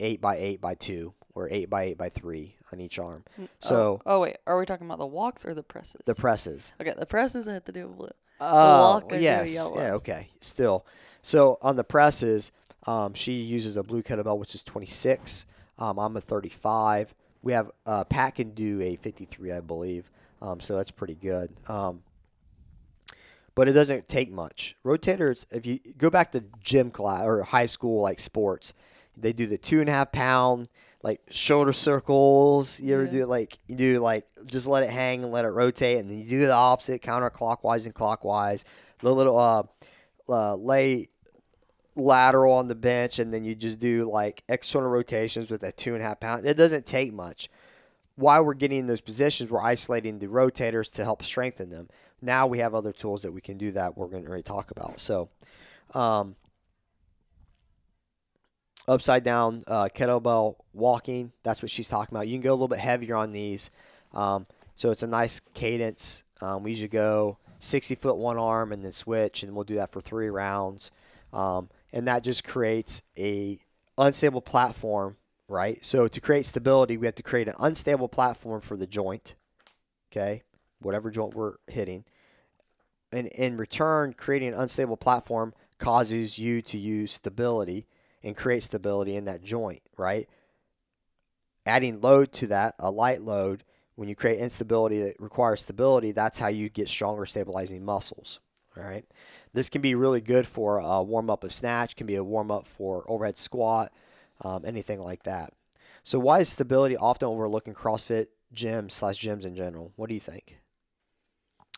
[0.00, 3.24] eight by eight by two or eight by eight by three on each arm.
[3.40, 6.00] Mm, So oh, oh wait, are we talking about the walks or the presses?
[6.04, 6.72] the presses.
[6.80, 8.08] okay, the presses I had to do blue.
[8.40, 9.76] Oh, walk, I do yellow.
[9.76, 10.28] Yeah, okay.
[10.40, 10.84] Still.
[11.22, 12.52] So on the presses,
[12.86, 15.46] Um, she uses a blue kettlebell, which is 26.
[15.78, 17.14] Um, I'm a 35.
[17.42, 20.10] We have uh, Pat can do a 53, I believe.
[20.42, 21.50] Um, so that's pretty good.
[21.68, 22.02] Um,
[23.54, 24.76] but it doesn't take much.
[24.84, 28.72] Rotators, if you go back to gym class or high school like sports,
[29.16, 30.68] they do the two and a half pound
[31.02, 32.80] like shoulder circles.
[32.80, 33.10] You ever Yeah.
[33.10, 36.18] do like you do like just let it hang and let it rotate, and then
[36.18, 38.64] you do the opposite counterclockwise and clockwise.
[39.00, 39.64] The little uh,
[40.28, 41.08] uh lay
[41.96, 45.94] lateral on the bench, and then you just do like external rotations with a two
[45.94, 46.46] and a half pound.
[46.46, 47.48] It doesn't take much.
[48.16, 51.88] While we're getting in those positions, we're isolating the rotators to help strengthen them.
[52.24, 55.00] Now we have other tools that we can do that we're going to talk about.
[55.00, 55.28] So,
[55.94, 56.36] um,
[58.88, 62.28] upside down uh, kettlebell walking, that's what she's talking about.
[62.28, 63.70] You can go a little bit heavier on these.
[64.12, 64.46] Um,
[64.76, 66.24] so it's a nice cadence.
[66.40, 69.92] Um, we usually go 60 foot one arm and then switch, and we'll do that
[69.92, 70.90] for three rounds.
[71.32, 73.58] Um, and that just creates a
[73.96, 75.16] unstable platform,
[75.48, 75.84] right?
[75.84, 79.34] So to create stability, we have to create an unstable platform for the joint,
[80.10, 80.42] okay,
[80.80, 82.04] whatever joint we're hitting.
[83.14, 87.86] And in return, creating an unstable platform causes you to use stability
[88.24, 90.28] and create stability in that joint, right?
[91.64, 93.64] Adding load to that, a light load,
[93.94, 98.40] when you create instability that requires stability, that's how you get stronger stabilizing muscles.
[98.76, 99.04] All right.
[99.52, 102.50] This can be really good for a warm up of snatch, can be a warm
[102.50, 103.92] up for overhead squat,
[104.44, 105.52] um, anything like that.
[106.02, 109.92] So, why is stability often overlooked in CrossFit gyms slash gyms in general?
[109.94, 110.58] What do you think?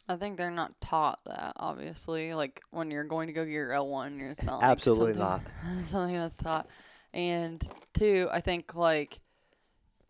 [0.09, 2.35] I think they're not taught that, obviously.
[2.35, 5.53] Like when you're going to go get your L1, you're not like Absolutely something,
[5.87, 6.69] something that's taught.
[7.13, 9.21] And two, I think like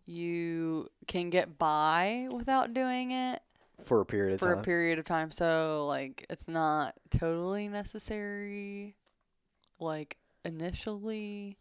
[0.05, 3.41] you can get by without doing it
[3.81, 4.59] For a period of for time.
[4.59, 5.31] a period of time.
[5.31, 8.95] So like it's not totally necessary
[9.79, 11.57] like initially.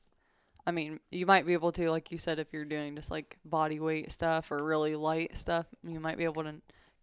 [0.66, 3.36] I mean, you might be able to like you said if you're doing just like
[3.44, 6.54] body weight stuff or really light stuff, you might be able to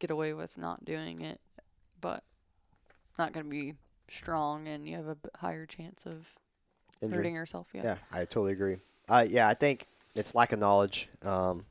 [0.04, 1.40] get away with not doing it,
[2.02, 2.26] but
[3.18, 3.74] not going to be
[4.10, 6.36] strong and you have a higher chance of
[7.02, 7.18] Injury.
[7.18, 7.70] hurting yourself.
[7.74, 7.82] Yeah.
[7.84, 8.78] Yeah, I totally agree.
[9.08, 11.08] Uh, yeah, I think it's lack of knowledge.
[11.22, 11.66] Um,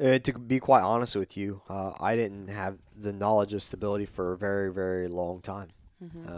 [0.00, 4.06] uh, to be quite honest with you, uh, I didn't have the knowledge of stability
[4.06, 5.70] for a very, very long time.
[6.00, 6.32] Mm-hmm.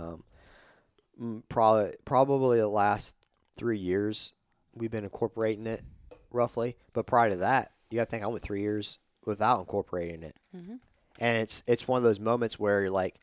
[1.22, 3.14] Um, probably, probably the last
[3.56, 4.32] three years,
[4.74, 5.82] we've been incorporating it
[6.30, 6.78] roughly.
[6.94, 10.36] But prior to that, you got to think I went three years without incorporating it,
[10.56, 10.76] Mm-hmm.
[11.20, 13.16] and it's it's one of those moments where you're like,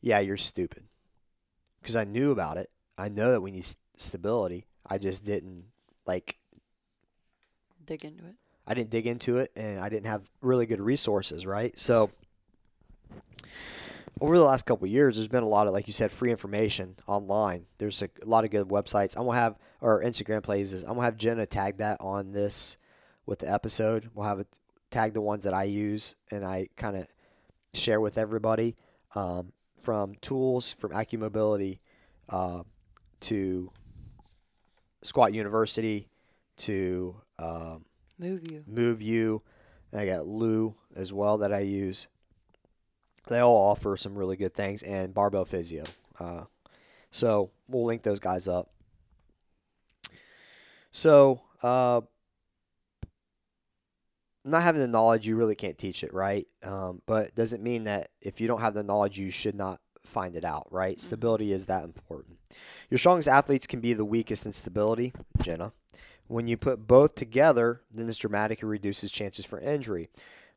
[0.00, 0.84] yeah, you're stupid,
[1.80, 2.70] because I knew about it.
[2.96, 4.64] I know that we need s- stability.
[4.86, 5.64] I just didn't
[6.06, 6.38] like
[7.84, 8.34] Dig into it.
[8.66, 11.78] I didn't dig into it and I didn't have really good resources, right?
[11.78, 12.10] So
[14.20, 16.30] over the last couple of years, there's been a lot of, like you said, free
[16.30, 17.66] information online.
[17.78, 19.16] There's a, lot of good websites.
[19.16, 20.82] I'm gonna have or Instagram places.
[20.82, 22.76] I'm gonna have Jenna tag that on this
[23.26, 24.10] with the episode.
[24.14, 24.48] We'll have it
[24.90, 27.06] tag the ones that I use and I kind of
[27.74, 28.76] share with everybody
[29.14, 31.78] um, from tools from AccuMobility
[32.28, 32.62] uh,
[33.20, 33.70] to
[35.02, 36.08] Squat University
[36.58, 37.84] to um,
[38.18, 38.64] Move you.
[38.66, 39.42] Move You.
[39.92, 42.08] And I got Lou as well that I use.
[43.28, 45.84] They all offer some really good things and Barbell Physio.
[46.18, 46.44] Uh,
[47.10, 48.70] so we'll link those guys up.
[50.90, 52.00] So, uh,
[54.50, 56.46] not having the knowledge, you really can't teach it, right?
[56.62, 60.36] Um, but doesn't mean that if you don't have the knowledge, you should not find
[60.36, 61.00] it out, right?
[61.00, 62.38] Stability is that important.
[62.90, 65.12] Your strongest athletes can be the weakest in stability,
[65.42, 65.72] Jenna.
[66.26, 70.08] When you put both together, then this dramatically reduces chances for injury.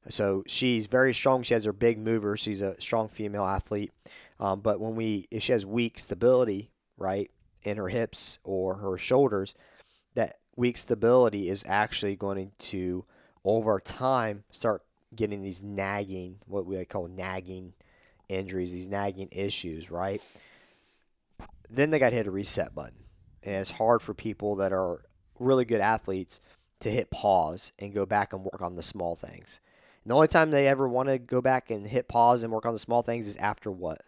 [0.09, 1.43] So she's very strong.
[1.43, 2.35] She has her big mover.
[2.35, 3.91] She's a strong female athlete.
[4.39, 7.30] Um, but when we, if she has weak stability, right,
[7.63, 9.53] in her hips or her shoulders,
[10.15, 13.05] that weak stability is actually going to,
[13.43, 14.84] over time, start
[15.15, 17.73] getting these nagging, what we call nagging
[18.30, 20.22] injuries, these nagging issues, right?
[21.69, 23.03] Then they got to hit a reset button.
[23.43, 25.03] And it's hard for people that are
[25.39, 26.41] really good athletes
[26.81, 29.59] to hit pause and go back and work on the small things.
[30.03, 32.65] And the only time they ever want to go back and hit pause and work
[32.65, 34.01] on the small things is after what?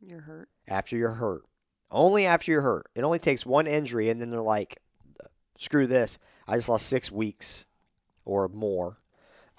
[0.00, 0.48] You're hurt.
[0.66, 1.42] After you're hurt.
[1.90, 2.86] Only after you're hurt.
[2.94, 4.78] It only takes one injury, and then they're like,
[5.56, 6.18] screw this.
[6.46, 7.66] I just lost six weeks
[8.28, 8.98] or more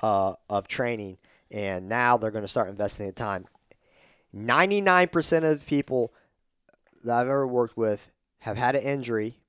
[0.01, 1.17] uh, of training,
[1.51, 3.45] and now they're going to start investing the time.
[4.33, 6.13] 99% of the people
[7.03, 9.39] that I've ever worked with have had an injury,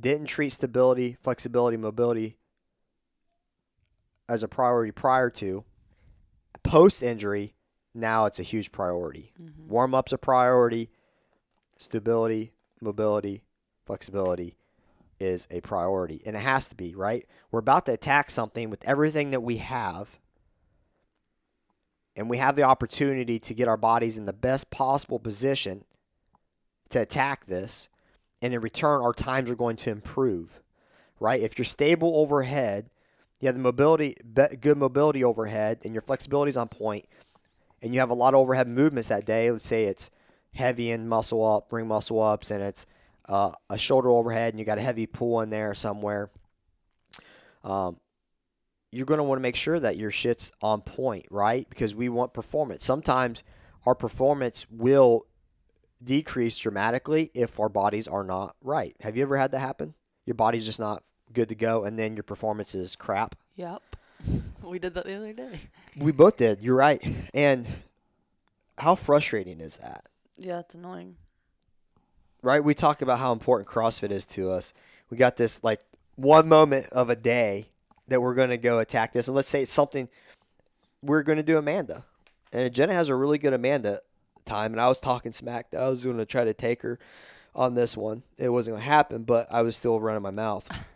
[0.00, 2.38] didn't treat stability, flexibility, mobility
[4.28, 5.64] as a priority prior to.
[6.62, 7.54] Post injury,
[7.94, 9.34] now it's a huge priority.
[9.40, 9.68] Mm-hmm.
[9.68, 10.88] Warm up's a priority,
[11.76, 13.42] stability, mobility,
[13.84, 14.56] flexibility
[15.20, 16.22] is a priority.
[16.26, 17.26] And it has to be, right?
[17.50, 20.18] We're about to attack something with everything that we have.
[22.16, 25.84] And we have the opportunity to get our bodies in the best possible position
[26.90, 27.88] to attack this.
[28.40, 30.60] And in return, our times are going to improve,
[31.18, 31.40] right?
[31.40, 32.90] If you're stable overhead,
[33.40, 34.14] you have the mobility,
[34.60, 37.06] good mobility overhead, and your flexibility is on point,
[37.82, 39.50] and you have a lot of overhead movements that day.
[39.50, 40.10] Let's say it's
[40.54, 42.86] heavy and muscle up, bring muscle ups, and it's
[43.28, 46.30] uh, a shoulder overhead, and you got a heavy pull in there somewhere.
[47.62, 47.98] Um,
[48.90, 51.68] you're going to want to make sure that your shit's on point, right?
[51.68, 52.84] Because we want performance.
[52.84, 53.42] Sometimes
[53.86, 55.26] our performance will
[56.02, 58.94] decrease dramatically if our bodies are not right.
[59.00, 59.94] Have you ever had that happen?
[60.26, 61.02] Your body's just not
[61.32, 63.34] good to go, and then your performance is crap.
[63.56, 63.82] Yep.
[64.62, 65.60] We did that the other day.
[65.94, 66.62] We both did.
[66.62, 66.98] You're right.
[67.34, 67.66] And
[68.78, 70.06] how frustrating is that?
[70.38, 71.16] Yeah, it's annoying.
[72.44, 72.62] Right?
[72.62, 74.74] We talk about how important CrossFit is to us.
[75.10, 75.80] We got this like
[76.16, 77.68] one moment of a day
[78.08, 79.28] that we're going to go attack this.
[79.28, 80.08] And let's say it's something
[81.02, 82.04] we're going to do Amanda.
[82.52, 84.00] And Jenna has a really good Amanda
[84.44, 84.72] time.
[84.72, 86.98] And I was talking smack that I was going to try to take her
[87.54, 88.22] on this one.
[88.36, 90.68] It wasn't going to happen, but I was still running my mouth.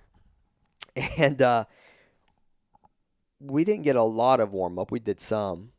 [1.17, 1.65] And uh,
[3.39, 4.91] we didn't get a lot of warm up.
[4.91, 5.71] We did some,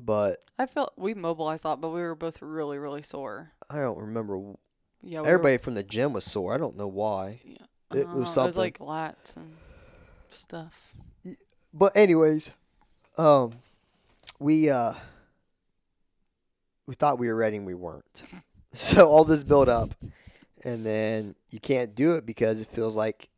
[0.00, 3.52] but I felt we mobilized a lot, but we were both really, really sore.
[3.68, 4.54] I don't remember.
[5.06, 6.52] Yeah, we Everybody from the gym was sore.
[6.52, 7.40] I don't know why.
[7.44, 7.56] Yeah,
[7.94, 8.58] it I was don't It was something.
[8.60, 9.52] like lats and
[10.30, 10.94] stuff.
[11.72, 12.50] But anyways,
[13.16, 13.52] um,
[14.40, 14.94] we uh,
[16.86, 18.22] we thought we were ready and we weren't.
[18.72, 19.94] So all this build up,
[20.62, 23.30] and then you can't do it because it feels like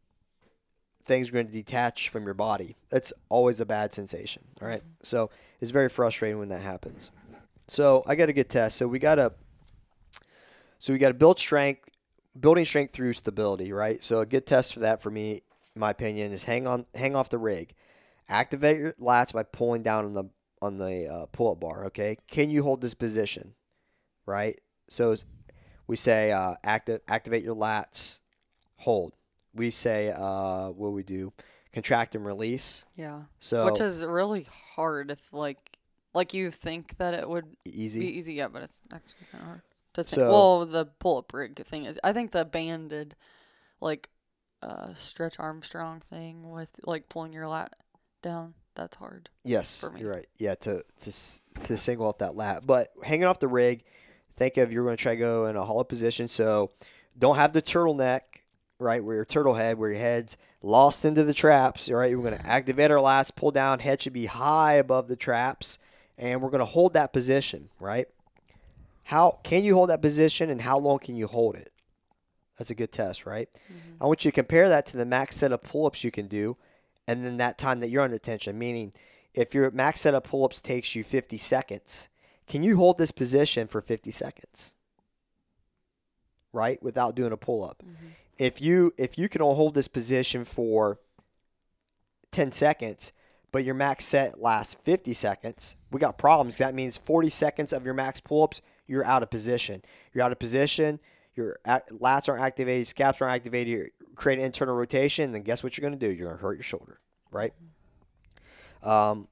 [1.04, 2.74] things are going to detach from your body.
[2.90, 4.42] That's always a bad sensation.
[4.60, 4.82] All right.
[5.04, 5.30] So
[5.60, 7.12] it's very frustrating when that happens.
[7.68, 8.78] So I got a good test.
[8.78, 9.32] So we got to
[10.78, 11.88] so we got to build strength,
[12.38, 14.02] building strength through stability, right?
[14.02, 15.42] So a good test for that for me,
[15.74, 17.74] in my opinion, is hang on, hang off the rig,
[18.28, 20.24] activate your lats by pulling down on the
[20.60, 21.84] on the uh, pull up bar.
[21.86, 23.54] Okay, can you hold this position,
[24.26, 24.60] right?
[24.90, 25.14] So
[25.86, 28.20] we say uh, active, activate your lats,
[28.76, 29.14] hold.
[29.54, 31.32] We say uh, what we do,
[31.72, 32.84] contract and release.
[32.96, 35.78] Yeah, So which is really hard if like
[36.14, 38.00] like you think that it would easy.
[38.00, 39.62] be easy, yeah, but it's actually kind of hard
[40.04, 40.14] to think.
[40.14, 43.14] So- well, the pull up rig thing is, I think the banded
[43.80, 44.08] like
[44.62, 47.74] uh stretch Armstrong thing with like pulling your lat
[48.22, 48.54] down.
[48.74, 49.28] That's hard.
[49.44, 50.00] Yes, for me.
[50.00, 50.26] you're right.
[50.38, 51.12] Yeah, to to
[51.66, 53.82] to single off that lat, but hanging off the rig.
[54.36, 56.70] Think of you're going to try to go in a hollow position, so
[57.18, 58.20] don't have the turtleneck,
[58.78, 59.02] right?
[59.02, 61.90] Where your turtle head, where your head's lost into the traps.
[61.90, 63.80] All right, we're going to activate our lats, pull down.
[63.80, 65.80] Head should be high above the traps,
[66.16, 68.06] and we're going to hold that position, right?
[69.08, 71.72] How can you hold that position, and how long can you hold it?
[72.58, 73.48] That's a good test, right?
[73.50, 74.02] Mm-hmm.
[74.02, 76.58] I want you to compare that to the max set of pull-ups you can do,
[77.06, 78.58] and then that time that you're under tension.
[78.58, 78.92] Meaning,
[79.32, 82.10] if your max set of pull-ups takes you 50 seconds,
[82.46, 84.74] can you hold this position for 50 seconds?
[86.52, 87.82] Right, without doing a pull-up.
[87.82, 88.08] Mm-hmm.
[88.36, 91.00] If you if you can hold this position for
[92.32, 93.12] 10 seconds,
[93.52, 96.58] but your max set lasts 50 seconds, we got problems.
[96.58, 99.82] That means 40 seconds of your max pull-ups, you're out of position.
[100.12, 100.98] You're out of position.
[101.36, 103.72] Your lats aren't activated, scaps aren't activated.
[103.72, 105.30] You're creating internal rotation.
[105.30, 106.12] Then guess what you're going to do?
[106.12, 106.98] You're going to hurt your shoulder,
[107.30, 107.52] right?
[108.82, 109.28] Um.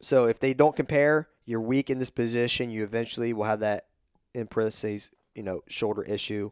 [0.00, 2.70] So if they don't compare, you're weak in this position.
[2.70, 3.86] You eventually will have that
[4.34, 6.50] in parentheses, you know, shoulder issue,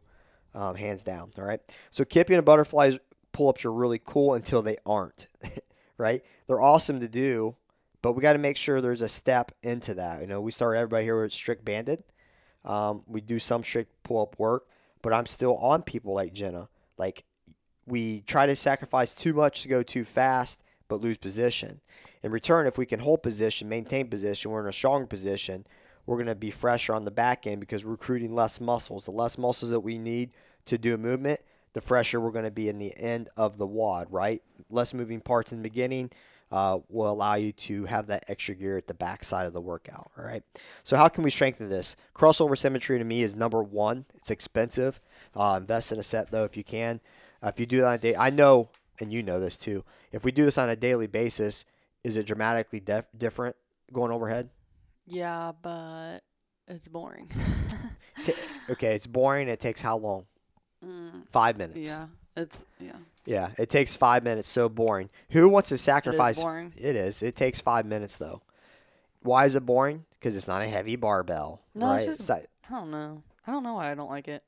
[0.53, 1.31] um, hands down.
[1.37, 1.59] All right.
[1.89, 2.97] So kipping and butterflies
[3.33, 5.27] pull-ups are really cool until they aren't,
[5.97, 6.23] right?
[6.47, 7.55] They're awesome to do,
[8.01, 10.21] but we got to make sure there's a step into that.
[10.21, 12.03] You know, we start everybody here with strict banded.
[12.65, 14.67] Um, we do some strict pull-up work,
[15.01, 16.69] but I'm still on people like Jenna.
[16.97, 17.23] Like
[17.85, 21.81] we try to sacrifice too much to go too fast, but lose position.
[22.23, 25.65] In return, if we can hold position, maintain position, we're in a stronger position.
[26.05, 29.05] We're going to be fresher on the back end because we're recruiting less muscles.
[29.05, 30.31] The less muscles that we need
[30.65, 31.39] to do a movement,
[31.73, 34.41] the fresher we're going to be in the end of the WOD, right?
[34.69, 36.11] Less moving parts in the beginning
[36.51, 39.61] uh, will allow you to have that extra gear at the back side of the
[39.61, 40.43] workout, all right?
[40.83, 41.95] So, how can we strengthen this?
[42.13, 44.05] Crossover symmetry to me is number one.
[44.15, 44.99] It's expensive.
[45.35, 46.99] Uh, invest in a set, though, if you can.
[47.41, 48.69] Uh, if you do that on a day, I know,
[48.99, 51.65] and you know this too, if we do this on a daily basis,
[52.03, 53.55] is it dramatically def- different
[53.93, 54.49] going overhead?
[55.07, 56.19] Yeah, but
[56.67, 57.29] it's boring.
[58.69, 59.47] Okay, it's boring.
[59.47, 60.25] It takes how long?
[60.85, 61.89] mm, Five minutes.
[61.89, 62.07] yeah,
[62.37, 62.91] it's yeah.
[63.25, 64.49] Yeah, it takes five minutes.
[64.49, 65.09] So boring.
[65.31, 66.41] Who wants to sacrifice?
[66.41, 66.73] boring.
[66.77, 67.21] It is.
[67.21, 68.41] It takes five minutes though.
[69.21, 70.05] Why is it boring?
[70.19, 71.61] Because it's not a heavy barbell.
[71.75, 71.97] No, right?
[72.07, 73.21] it's just- not- I don't know.
[73.45, 74.43] I don't know why I don't like it.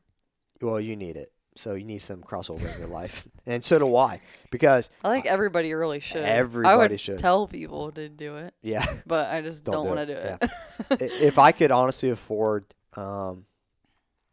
[0.61, 1.31] Well, you need it.
[1.55, 5.27] So you need some crossover in your life, and so do I, because I think
[5.27, 6.23] everybody really should.
[6.23, 7.19] I Everybody would should.
[7.19, 10.19] tell people to do it, yeah, but I just Don't don't, do want to do
[10.19, 10.49] it.
[10.89, 13.45] I- if I could honestly afford, um,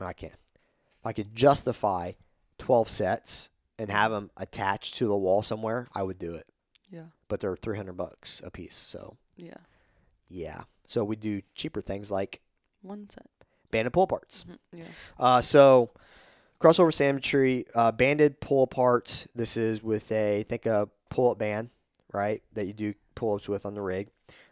[0.01, 0.33] I can't.
[0.33, 2.12] If I could justify
[2.57, 3.49] twelve sets
[3.81, 6.47] and have them attached to the wall somewhere, I would do it.
[6.90, 9.55] yeah, But they're three hundred bucks a piece, so yeah.
[10.28, 10.62] yeah.
[10.85, 12.40] So we do cheaper things like
[12.82, 13.27] One set.
[13.70, 14.44] banded pull parts.
[14.44, 14.85] Mhm, Yeah.
[15.19, 15.90] Uh, so
[16.61, 19.27] crossover symmetry, uh, banded pull parts.
[19.35, 21.70] This is with a think a pull up band,
[22.12, 22.43] right?
[22.55, 24.09] That you do pull ups with on the rig,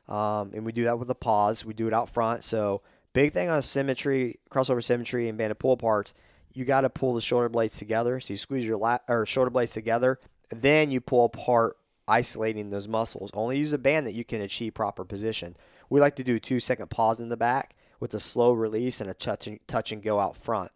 [0.09, 1.64] um, and we do that with a pause.
[1.64, 2.44] We do it out front.
[2.44, 2.82] So
[3.12, 6.12] big thing on symmetry, crossover symmetry, and banded pull aparts.
[6.52, 8.20] You got to pull the shoulder blades together.
[8.20, 10.18] So you squeeze your lat or shoulder blades together,
[10.50, 11.76] then you pull apart,
[12.06, 13.30] isolating those muscles.
[13.34, 15.56] Only use a band that you can achieve proper position.
[15.90, 19.00] We like to do a two second pause in the back with a slow release
[19.00, 20.70] and a touch and, touch and go out front.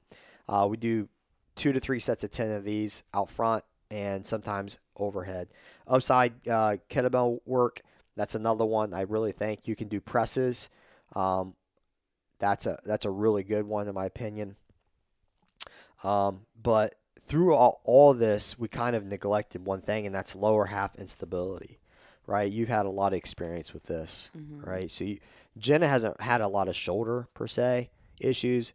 [0.48, 1.08] Uh, we do
[1.56, 5.48] two to three sets of 10 of these out front and sometimes overhead.
[5.86, 7.80] Upside uh, kettlebell work,
[8.16, 10.70] that's another one I really think you can do presses.
[11.14, 11.54] Um,
[12.38, 14.56] that's a that's a really good one in my opinion.
[16.04, 20.66] Um, but through all, all this, we kind of neglected one thing, and that's lower
[20.66, 21.78] half instability,
[22.26, 22.50] right?
[22.50, 24.66] You've had a lot of experience with this, Mhm.
[24.66, 24.90] right?
[24.90, 25.18] So you,
[25.56, 28.72] Jenna hasn't had a lot of shoulder per se issues.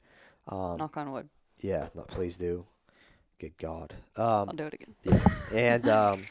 [0.47, 1.29] Um, Knock on wood.
[1.59, 2.65] yeah, no, please do.
[3.39, 3.93] Good God.
[4.15, 4.95] Um, I'll do it again.
[5.03, 5.19] Yeah.
[5.53, 6.21] and um,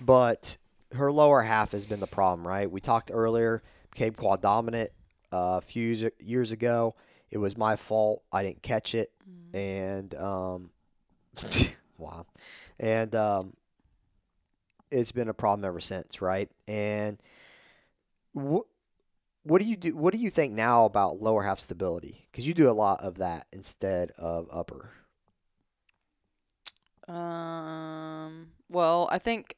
[0.00, 0.56] but
[0.92, 2.70] her lower half has been the problem, right?
[2.70, 4.90] We talked earlier, became quad dominant
[5.32, 6.94] uh, a few years ago.
[7.30, 8.22] It was my fault.
[8.32, 9.12] I didn't catch it,
[9.54, 10.70] and um,
[11.98, 12.26] wow,
[12.78, 13.54] and um,
[14.90, 16.50] it's been a problem ever since, right?
[16.66, 17.18] And
[18.32, 18.66] what
[19.42, 19.96] what do you do?
[19.96, 22.26] What do you think now about lower half stability?
[22.30, 24.90] Because you do a lot of that instead of upper.
[27.08, 28.48] Um.
[28.70, 29.56] Well, I think,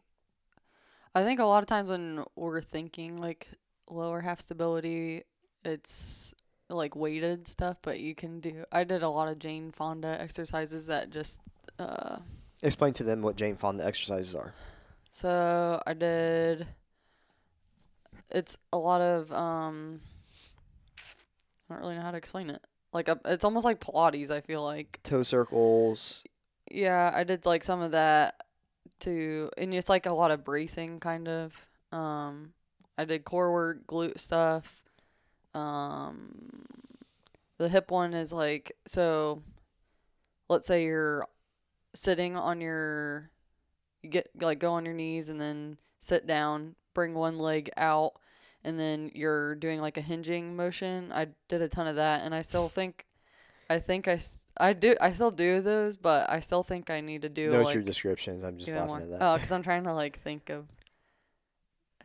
[1.15, 3.49] I think a lot of times when we're thinking like
[3.90, 5.24] lower half stability,
[5.65, 6.35] it's
[6.74, 7.77] like weighted stuff.
[7.82, 8.65] But you can do.
[8.73, 11.40] I did a lot of Jane Fonda exercises that just.
[11.78, 12.19] Uh.
[12.62, 14.55] Explain to them what Jane Fonda exercises are.
[15.11, 16.66] So I did.
[18.31, 20.01] It's a lot of um.
[21.69, 22.62] I don't really know how to explain it.
[22.93, 24.31] Like a, it's almost like Pilates.
[24.31, 25.01] I feel like.
[25.03, 26.24] toe circles.
[26.70, 28.43] Yeah, I did like some of that
[29.01, 31.66] too, and it's like a lot of bracing kind of.
[31.90, 32.53] Um,
[32.97, 34.85] I did core work, glute stuff.
[35.55, 36.65] Um,
[37.59, 39.43] the hip one is like so.
[40.49, 41.27] Let's say you're
[41.95, 43.31] sitting on your,
[44.03, 48.12] you get like go on your knees and then sit down, bring one leg out,
[48.65, 51.11] and then you're doing like a hinging motion.
[51.12, 53.07] I did a ton of that, and I still think,
[53.70, 54.20] I think I.
[54.59, 57.65] I do, I still do those, but I still think I need to do Note
[57.65, 58.45] like your descriptions.
[58.45, 59.01] I'm just laughing more.
[59.01, 59.23] at that.
[59.23, 60.66] Oh, because I'm trying to like think of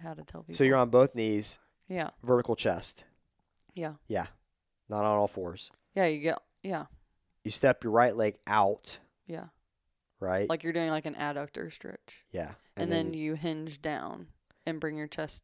[0.02, 0.56] how to tell people.
[0.56, 1.60] so you're on both knees,
[1.90, 3.03] Yeah, vertical chest.
[3.77, 4.27] Yeah, Yeah,
[4.89, 5.71] not on all fours.
[5.95, 6.05] yeah.
[6.07, 6.85] You get yeah,
[7.43, 9.45] You step your right leg out, yeah.
[10.19, 10.49] right?
[10.49, 14.27] Like you're doing like an adductor stretch, yeah, and, then, you hinge down
[14.65, 15.43] and bring your chest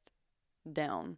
[0.71, 1.17] down.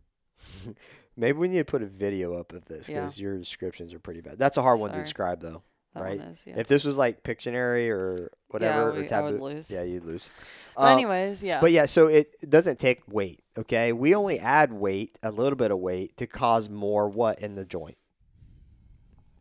[1.17, 2.97] maybe we need to put a video up of this Yeah.
[3.01, 4.37] because your descriptions are pretty bad.
[4.37, 5.03] That's a hard one to Sorry.
[5.03, 5.63] describe though.
[5.95, 6.19] That Right.
[6.19, 6.59] is yeah.
[6.59, 9.71] If this was like Pictionary or whatever yeah, or we, I would lose.
[9.71, 10.29] yeah, you'd lose.
[10.77, 11.59] Um, anyways, yeah.
[11.61, 13.41] But yeah, so it it doesn't take weight.
[13.57, 17.55] Okay, we only add weight, a little bit of weight, to cause more what in
[17.55, 17.97] the joint?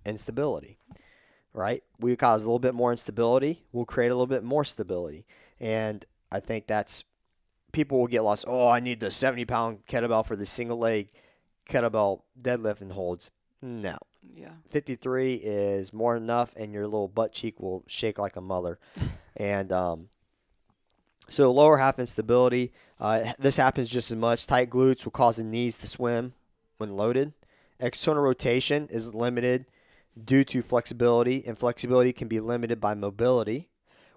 [0.07, 0.79] Instability,
[1.55, 1.83] right?
[1.99, 3.65] We cause a little bit more instability.
[3.73, 5.25] We'll create a little bit more stability,
[5.59, 7.05] and I think that's
[7.73, 8.45] people will get lost.
[8.47, 11.09] Oh, I need the seventy pound kettlebell for the single leg
[11.69, 13.31] kettlebell deadlift and holds.
[13.63, 13.97] No,
[14.35, 14.51] yeah.
[14.69, 18.79] 53 is more than enough and your little butt cheek will shake like a mother.
[19.37, 20.11] And um,
[21.29, 24.47] so lower half instability uh, this happens just as much.
[24.47, 26.35] Tight glutes will cause the knees to swim
[26.79, 27.33] when loaded.
[27.81, 29.67] External rotation is limited
[30.23, 33.69] due to flexibility and flexibility can be limited by mobility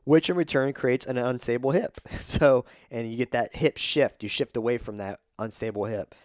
[0.03, 1.99] which in return creates an unstable hip.
[2.21, 4.23] So and you get that hip shift.
[4.23, 6.15] You shift away from that unstable hip.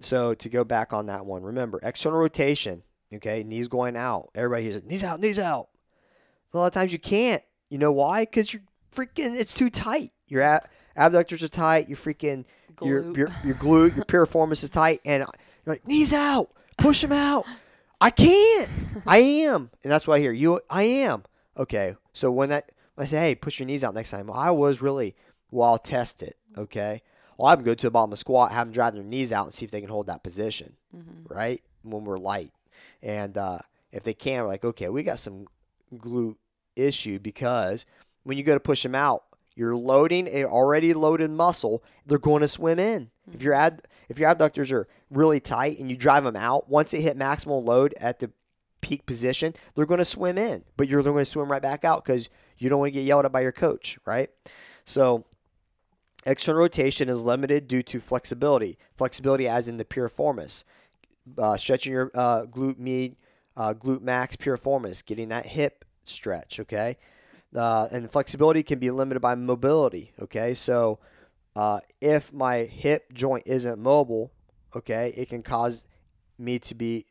[0.00, 2.82] So to go back on that one, remember external rotation.
[3.14, 4.30] Okay, knees going out.
[4.34, 4.86] Everybody hears it.
[4.86, 5.68] Knees out, knees out.
[6.52, 7.42] A lot of times you can't.
[7.68, 8.22] You know why?
[8.24, 8.62] Because you're
[8.94, 9.38] freaking.
[9.38, 10.10] It's too tight.
[10.28, 11.88] Your ab- abductors are tight.
[11.88, 12.44] Your freaking
[12.82, 13.16] your Glute.
[13.16, 15.20] your your glute, your piriformis is tight, and
[15.66, 16.50] you're like knees out.
[16.78, 17.44] Push them out.
[18.00, 18.70] I can't.
[19.06, 20.32] I am, and that's what I hear.
[20.32, 21.24] You, I am.
[21.58, 21.96] Okay.
[22.12, 24.28] So when that when I say, hey, push your knees out next time.
[24.28, 25.14] Well, I was really.
[25.50, 26.36] Well, I'll test it.
[26.56, 27.02] Okay.
[27.36, 29.54] Well, I'm go to the bottom of squat, have them drive their knees out, and
[29.54, 31.32] see if they can hold that position, Mm-hmm.
[31.34, 31.60] right?
[31.82, 32.50] When we're light,
[33.02, 33.58] and uh,
[33.92, 35.46] if they can, we're like, okay, we got some
[35.94, 36.36] glute
[36.76, 37.86] issue because
[38.22, 39.24] when you go to push them out,
[39.54, 41.82] you're loading a already loaded muscle.
[42.06, 43.10] They're going to swim in.
[43.32, 46.90] If your ad if your abductors are really tight and you drive them out, once
[46.90, 48.30] they hit maximal load at the
[48.80, 52.04] peak position, they're going to swim in, but you're going to swim right back out
[52.04, 54.30] because you don't want to get yelled at by your coach, right?
[54.84, 55.26] So
[56.26, 58.78] external rotation is limited due to flexibility.
[58.96, 60.64] Flexibility, as in the piriformis,
[61.38, 63.16] uh, stretching your uh, glute med,
[63.56, 66.60] uh, glute max piriformis, getting that hip stretch.
[66.60, 66.96] Okay,
[67.54, 70.12] uh, and flexibility can be limited by mobility.
[70.20, 70.98] Okay, so
[71.56, 74.32] uh, if my hip joint isn't mobile,
[74.74, 75.86] okay, it can cause
[76.38, 77.06] me to be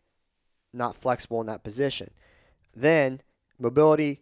[0.74, 2.10] not flexible in that position.
[2.76, 3.22] Then
[3.60, 4.22] mobility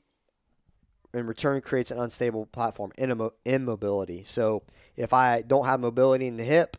[1.14, 4.24] in return creates an unstable platform, in immobility.
[4.24, 4.64] So
[4.96, 6.78] if I don't have mobility in the hip,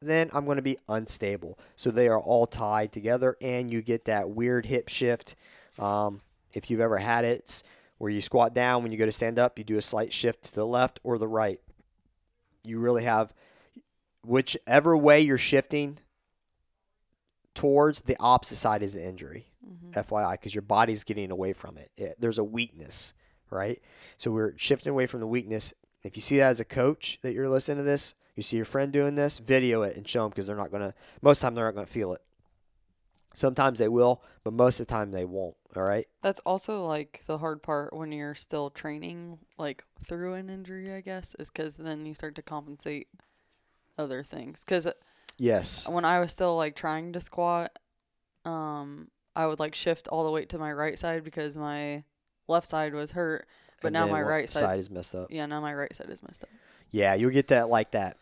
[0.00, 1.58] then I'm going to be unstable.
[1.74, 5.36] So they are all tied together, and you get that weird hip shift.
[5.78, 6.20] Um,
[6.52, 7.62] if you've ever had it,
[7.98, 10.44] where you squat down when you go to stand up, you do a slight shift
[10.44, 11.60] to the left or the right.
[12.62, 13.32] You really have
[14.24, 15.98] whichever way you're shifting
[17.54, 19.46] towards the opposite side is the injury.
[19.66, 19.98] Mm-hmm.
[19.98, 21.90] FYI, because your body's getting away from it.
[21.96, 22.16] it.
[22.20, 23.14] There's a weakness,
[23.50, 23.80] right?
[24.16, 25.72] So we're shifting away from the weakness.
[26.02, 28.66] If you see that as a coach that you're listening to this, you see your
[28.66, 30.94] friend doing this, video it and show them because they're not gonna.
[31.22, 32.20] Most of the time, they're not gonna feel it.
[33.34, 35.56] Sometimes they will, but most of the time they won't.
[35.74, 36.06] All right.
[36.22, 41.00] That's also like the hard part when you're still training, like through an injury, I
[41.00, 43.08] guess, is because then you start to compensate
[43.98, 44.64] other things.
[44.64, 44.88] Because
[45.38, 47.78] yes, when I was still like trying to squat,
[48.44, 52.04] um, I would like shift all the weight to my right side because my
[52.48, 53.46] left side was hurt,
[53.80, 55.28] but and now my right side is messed up.
[55.30, 56.50] Yeah, now my right side is messed up.
[56.90, 58.16] Yeah, you'll get that like that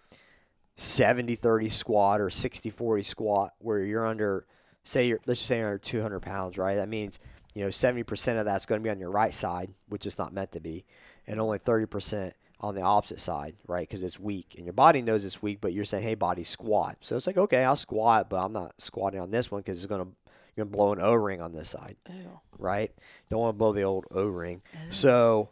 [0.77, 4.47] 70-30 squat or 60-40 squat where you're under
[4.83, 6.77] say you're let's just say you're under 200 pounds, right?
[6.77, 7.19] That means
[7.55, 10.33] you know 70% of that's going to be on your right side, which is not
[10.33, 10.85] meant to be,
[11.27, 13.87] and only 30% on the opposite side, right?
[13.87, 16.99] Because it's weak, and your body knows it's weak, but you're saying, "Hey, body, squat."
[17.01, 19.87] So it's like, okay, I'll squat, but I'm not squatting on this one because it's
[19.87, 20.11] going to
[20.57, 22.41] you're gonna blow an O ring on this side, Ew.
[22.59, 22.93] right?
[23.29, 24.63] Don't want to blow the old O ring.
[24.91, 25.51] So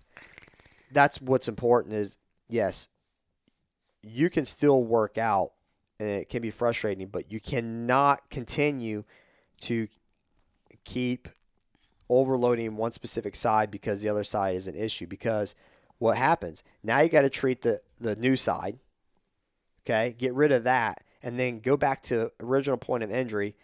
[0.92, 1.94] that's what's important.
[1.94, 2.16] Is
[2.48, 2.88] yes,
[4.04, 5.52] you can still work out,
[5.98, 9.04] and it can be frustrating, but you cannot continue
[9.62, 9.88] to
[10.84, 11.28] keep
[12.08, 15.06] overloading one specific side because the other side is an issue.
[15.06, 15.54] Because
[15.98, 18.78] what happens now, you got to treat the the new side.
[19.86, 23.54] Okay, get rid of that, and then go back to original point of injury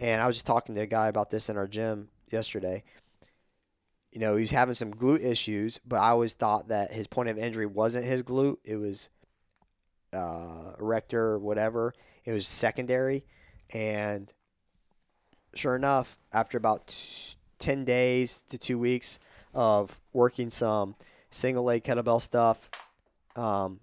[0.00, 2.82] and I was just talking to a guy about this in our gym yesterday.
[4.12, 7.38] You know, he's having some glute issues, but I always thought that his point of
[7.38, 8.56] injury wasn't his glute.
[8.64, 9.10] It was
[10.12, 11.94] uh, erector whatever.
[12.24, 13.24] It was secondary.
[13.72, 14.32] And
[15.54, 19.18] sure enough, after about t- 10 days to two weeks
[19.54, 20.96] of working some
[21.30, 22.68] single leg kettlebell stuff
[23.36, 23.80] um,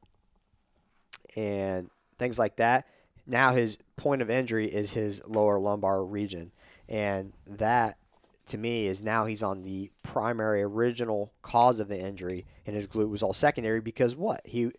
[1.36, 2.88] and things like that,
[3.26, 6.52] now his point of injury is his lower lumbar region.
[6.90, 7.98] And that,
[8.48, 12.88] to me, is now he's on the primary original cause of the injury, and his
[12.88, 14.42] glute was all secondary because what?
[14.46, 14.72] He,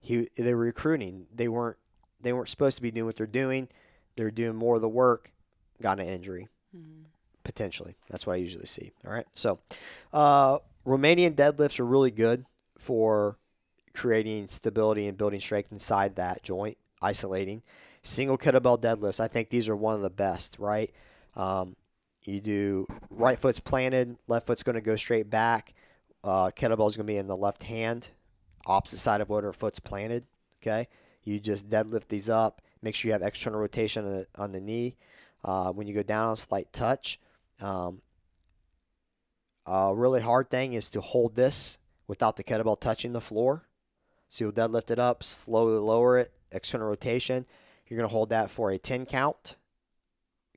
[0.00, 1.26] he, they were recruiting.
[1.34, 1.76] They weren't,
[2.20, 3.68] they weren't supposed to be doing what they're doing.
[4.16, 5.32] They're doing more of the work,
[5.80, 6.48] got an injury.
[6.76, 7.02] Mm-hmm.
[7.44, 7.96] Potentially.
[8.10, 8.92] That's what I usually see.
[9.06, 9.26] All right.
[9.32, 9.60] So,
[10.12, 12.44] uh, Romanian deadlifts are really good
[12.76, 13.38] for
[13.94, 17.62] creating stability and building strength inside that joint isolating.
[18.02, 20.90] Single kettlebell deadlifts, I think these are one of the best, right?
[21.36, 21.76] Um,
[22.24, 25.74] you do right foot's planted, left foot's going to go straight back.
[26.22, 28.10] Uh, kettlebell is going to be in the left hand,
[28.68, 30.24] opposite side of where our foot's planted.
[30.62, 30.88] Okay,
[31.24, 32.62] you just deadlift these up.
[32.82, 34.96] Make sure you have external rotation on the, on the knee.
[35.44, 37.18] Uh, when you go down, slight touch.
[37.60, 38.02] Um,
[39.66, 43.68] a really hard thing is to hold this without the kettlebell touching the floor.
[44.28, 47.46] So you'll deadlift it up, slowly lower it, external rotation.
[47.86, 49.56] You're going to hold that for a 10 count.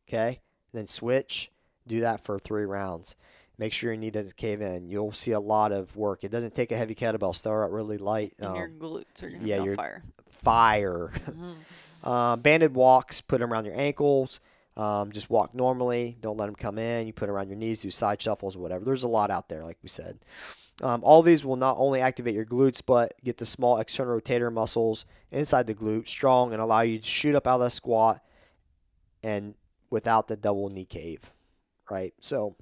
[0.08, 0.40] Okay.
[0.74, 1.52] Then switch.
[1.88, 3.16] Do that for three rounds.
[3.62, 4.90] Make sure your knee doesn't cave in.
[4.90, 6.24] You'll see a lot of work.
[6.24, 7.36] It doesn't take a heavy kettlebell.
[7.36, 8.34] Start out really light.
[8.40, 10.04] And um, your glutes are going to yeah, be fire.
[10.32, 11.12] Fire.
[11.14, 12.10] Mm-hmm.
[12.10, 14.40] um, banded walks, put them around your ankles.
[14.76, 16.18] Um, just walk normally.
[16.22, 17.06] Don't let them come in.
[17.06, 18.84] You put them around your knees, do side shuffles, whatever.
[18.84, 20.18] There's a lot out there, like we said.
[20.82, 24.52] Um, all these will not only activate your glutes, but get the small external rotator
[24.52, 28.26] muscles inside the glute strong and allow you to shoot up out of the squat
[29.22, 29.54] and
[29.92, 31.32] without the double knee cave,
[31.92, 32.16] right?
[32.22, 32.56] So,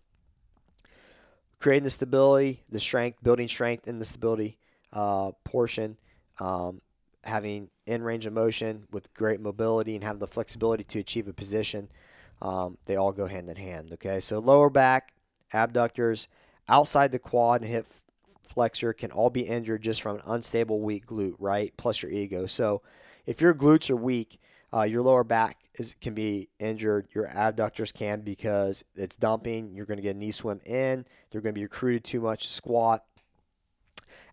[1.59, 4.57] creating the stability, the strength, building strength in the stability
[4.93, 5.97] uh, portion,
[6.39, 6.81] um,
[7.23, 11.33] having in range of motion with great mobility and have the flexibility to achieve a
[11.33, 11.89] position,
[12.41, 13.91] um, they all go hand in hand.
[13.93, 15.13] Okay, so lower back,
[15.53, 16.27] abductors,
[16.69, 17.87] outside the quad and hip
[18.47, 21.73] flexor can all be injured just from an unstable weak glute, right?
[21.77, 22.47] Plus your ego.
[22.47, 22.81] So
[23.25, 24.39] if your glutes are weak,
[24.73, 27.07] uh, your lower back is can be injured.
[27.13, 29.73] Your abductors can because it's dumping.
[29.75, 31.05] You're going to get knee swim in.
[31.31, 33.03] They're going to be recruited too much squat.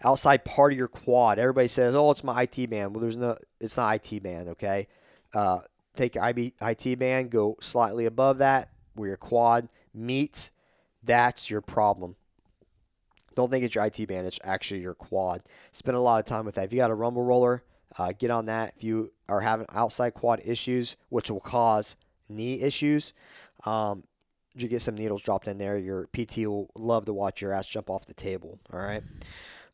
[0.04, 1.38] Outside part of your quad.
[1.38, 3.36] Everybody says, "Oh, it's my IT band." Well, there's no.
[3.60, 4.48] It's not IT band.
[4.50, 4.88] Okay.
[5.34, 5.60] Uh,
[5.94, 7.30] take your IB, IT band.
[7.30, 10.50] Go slightly above that where your quad meets.
[11.02, 12.16] That's your problem.
[13.34, 14.26] Don't think it's your IT band.
[14.26, 15.42] It's actually your quad.
[15.72, 16.64] Spend a lot of time with that.
[16.64, 17.62] If you got a rumble roller,
[17.98, 18.72] uh, get on that.
[18.76, 21.96] If you are having outside quad issues, which will cause
[22.28, 23.12] knee issues,
[23.64, 24.04] um,
[24.54, 25.76] you get some needles dropped in there.
[25.76, 28.58] Your PT will love to watch your ass jump off the table.
[28.72, 29.02] All right.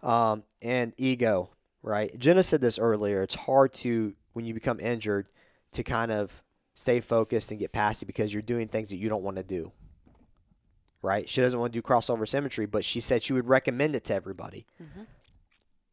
[0.03, 1.51] Um, and ego,
[1.83, 2.17] right?
[2.19, 3.23] Jenna said this earlier.
[3.23, 5.29] It's hard to, when you become injured,
[5.73, 6.43] to kind of
[6.75, 9.43] stay focused and get past it because you're doing things that you don't want to
[9.45, 9.71] do.
[11.01, 11.29] Right?
[11.29, 14.15] She doesn't want to do crossover symmetry, but she said she would recommend it to
[14.15, 14.67] everybody.
[14.81, 15.07] Mhm.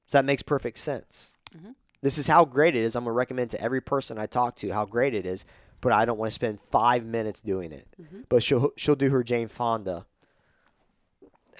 [0.08, 1.34] So that makes perfect sense.
[1.56, 1.76] Mhm.
[2.02, 2.96] This is how great it is.
[2.96, 5.46] I'm going to recommend to every person I talk to how great it is,
[5.82, 7.88] but I don't want to spend five minutes doing it.
[8.02, 8.26] Mhm.
[8.30, 10.06] But she'll she'll do her Jane Fonda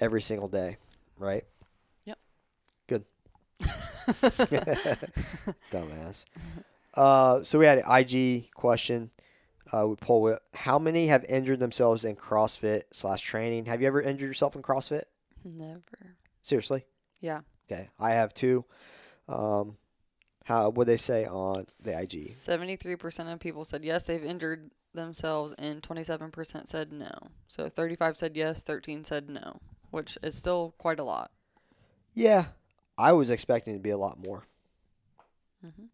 [0.00, 0.78] every single day,
[1.18, 1.44] right?
[2.04, 2.18] Yep.
[2.88, 3.04] Good.
[5.70, 6.24] Dumbass.
[6.94, 9.10] Uh, so we had an IG question.
[9.72, 10.40] Uh, we pull it.
[10.54, 13.66] How many have injured themselves in CrossFit slash training?
[13.66, 15.04] Have you ever injured yourself in CrossFit?
[15.44, 16.16] Never.
[16.42, 16.84] Seriously?
[17.20, 17.40] Yeah.
[17.70, 18.64] Okay, I have two.
[19.28, 19.76] Um,
[20.44, 22.26] how would they say on the IG?
[22.26, 27.10] Seventy-three percent of people said yes, they've injured themselves, and twenty-seven percent said no.
[27.48, 29.60] So thirty-five said yes, thirteen said no,
[29.90, 31.30] which is still quite a lot.
[32.14, 32.46] Yeah,
[32.98, 34.44] I was expecting it to be a lot more.
[35.62, 35.84] hmm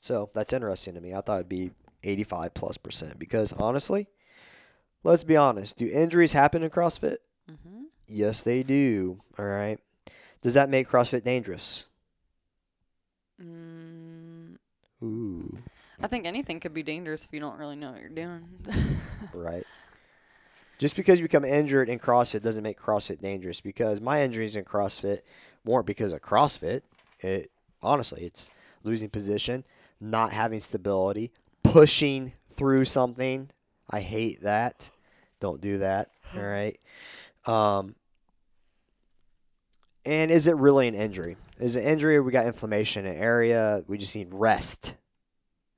[0.00, 1.14] So that's interesting to me.
[1.14, 1.70] I thought it'd be
[2.02, 4.08] 85 plus percent because honestly,
[5.04, 5.78] let's be honest.
[5.78, 7.18] Do injuries happen in CrossFit?
[7.48, 9.22] hmm Yes, they do.
[9.38, 9.78] All right.
[10.42, 11.86] Does that make CrossFit dangerous?
[13.42, 13.73] Mm,
[15.04, 15.58] Ooh,
[16.00, 18.48] I think anything could be dangerous if you don't really know what you're doing.
[19.34, 19.64] right.
[20.78, 24.64] Just because you become injured in CrossFit doesn't make CrossFit dangerous because my injuries in
[24.64, 25.20] CrossFit
[25.64, 26.80] weren't because of CrossFit.
[27.20, 27.50] It
[27.82, 28.50] honestly, it's
[28.82, 29.64] losing position,
[30.00, 31.30] not having stability,
[31.62, 33.50] pushing through something.
[33.90, 34.90] I hate that.
[35.40, 36.08] Don't do that.
[36.34, 36.78] All right.
[37.46, 37.94] Um,
[40.04, 41.36] and is it really an injury?
[41.58, 43.82] Is an injury we got inflammation in an area?
[43.86, 44.96] We just need rest.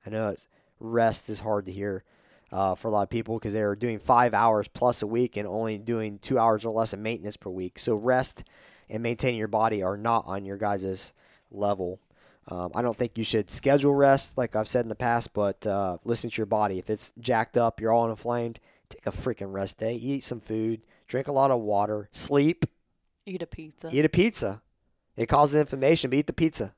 [0.05, 0.47] I know it's,
[0.79, 2.03] rest is hard to hear
[2.51, 5.47] uh, for a lot of people because they're doing five hours plus a week and
[5.47, 7.77] only doing two hours or less of maintenance per week.
[7.77, 8.43] So rest
[8.89, 11.13] and maintaining your body are not on your guys'
[11.51, 11.99] level.
[12.47, 15.67] Um, I don't think you should schedule rest like I've said in the past, but
[15.67, 16.79] uh, listen to your body.
[16.79, 18.59] If it's jacked up, you're all inflamed,
[18.89, 19.95] take a freaking rest day.
[19.95, 22.65] Eat some food, drink a lot of water, sleep,
[23.25, 23.89] Eat a pizza.
[23.91, 24.61] eat a pizza.
[25.17, 26.73] It causes inflammation, but eat the pizza.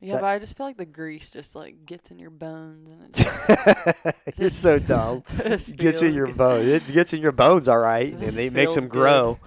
[0.00, 2.88] yeah, that- but I just feel like the grease just like gets in your bones
[2.90, 5.22] and it just, You're so dumb.
[5.38, 6.36] It gets in your good.
[6.36, 6.66] bones.
[6.66, 8.90] It gets in your bones, all right, and it makes them good.
[8.90, 9.38] grow.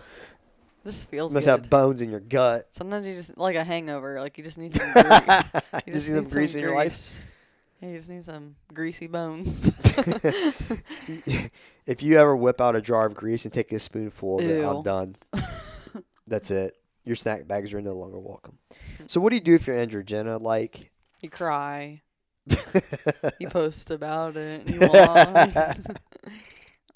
[0.85, 1.51] This feels You must good.
[1.51, 2.67] have bones in your gut.
[2.71, 5.05] Sometimes you just like a hangover, like you just need some grease.
[5.53, 7.23] you You just need some grease in your life.
[7.81, 9.69] Yeah, you just need some greasy bones.
[11.85, 14.63] if you ever whip out a jar of grease and take a spoonful of it,
[14.65, 15.15] I'm done.
[16.27, 16.75] That's it.
[17.05, 18.59] Your snack bags are no longer welcome.
[19.07, 20.37] So, what do you do if you're injured, Jenna?
[20.37, 22.01] Like, you cry.
[23.39, 24.67] You post about it.
[24.67, 24.81] You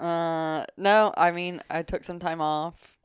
[0.00, 2.98] uh, no, I mean I took some time off,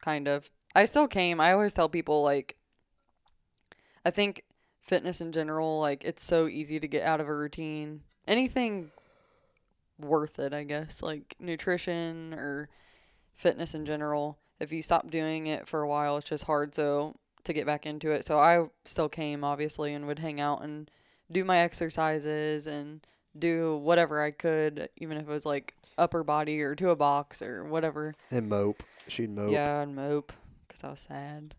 [0.00, 0.50] kind of.
[0.74, 1.40] I still came.
[1.40, 2.56] I always tell people like,
[4.04, 4.42] I think
[4.82, 8.02] fitness in general, like it's so easy to get out of a routine.
[8.28, 8.90] Anything
[9.98, 12.68] worth it, I guess, like nutrition or
[13.32, 14.38] fitness in general.
[14.60, 17.14] If you stop doing it for a while, it's just hard so
[17.44, 18.24] to get back into it.
[18.24, 20.90] So I still came obviously and would hang out and
[21.32, 23.00] do my exercises and
[23.38, 27.42] do whatever I could, even if it was like upper body or to a box
[27.42, 28.14] or whatever.
[28.30, 28.82] and mope.
[29.08, 29.52] She'd mope.
[29.52, 30.32] Yeah, and mope
[30.66, 31.54] because I was sad.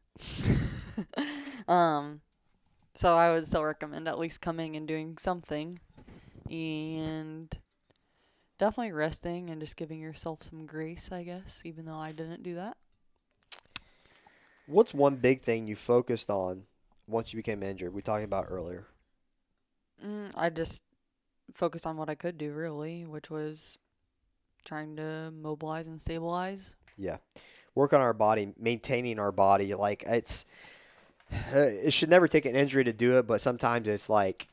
[1.68, 2.22] um,
[2.96, 5.80] so I would still recommend at least coming and doing something,
[6.50, 7.54] and
[8.60, 11.64] definitely resting and just giving yourself some grace, I guess.
[11.66, 12.78] Even though I didn't do that.
[14.72, 16.64] What's one big thing you focused on
[17.08, 17.94] once you became injured?
[17.94, 18.88] We talked about earlier.
[20.04, 20.84] Mm, I just
[21.54, 23.78] focused on what I could do, really, which was
[24.64, 26.76] trying to mobilize and stabilize.
[26.98, 27.18] Yeah.
[27.76, 29.74] Work on our body, maintaining our body.
[29.74, 30.46] Like it's,
[31.54, 34.48] it should never take an injury to do it, but sometimes it's like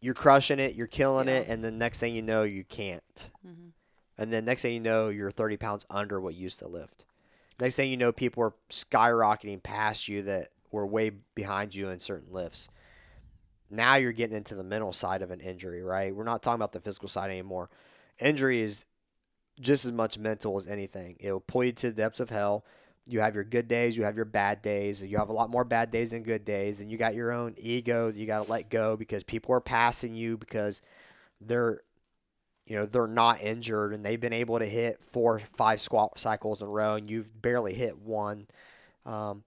[0.00, 3.30] you're crushing it, you're killing it, and the next thing you know, you can't.
[3.44, 3.70] hmm
[4.18, 7.05] And then next thing you know, you're 30 pounds under what you used to lift.
[7.58, 12.00] Next thing you know, people are skyrocketing past you that were way behind you in
[12.00, 12.68] certain lifts.
[13.70, 16.14] Now you're getting into the mental side of an injury, right?
[16.14, 17.70] We're not talking about the physical side anymore.
[18.20, 18.84] Injury is
[19.60, 21.16] just as much mental as anything.
[21.18, 22.64] It will pull you to the depths of hell.
[23.06, 25.02] You have your good days, you have your bad days.
[25.02, 27.54] You have a lot more bad days than good days, and you got your own
[27.56, 30.82] ego you got to let go because people are passing you because
[31.40, 31.80] they're
[32.66, 36.60] you know they're not injured and they've been able to hit four five squat cycles
[36.62, 38.46] in a row and you've barely hit one
[39.04, 39.44] um,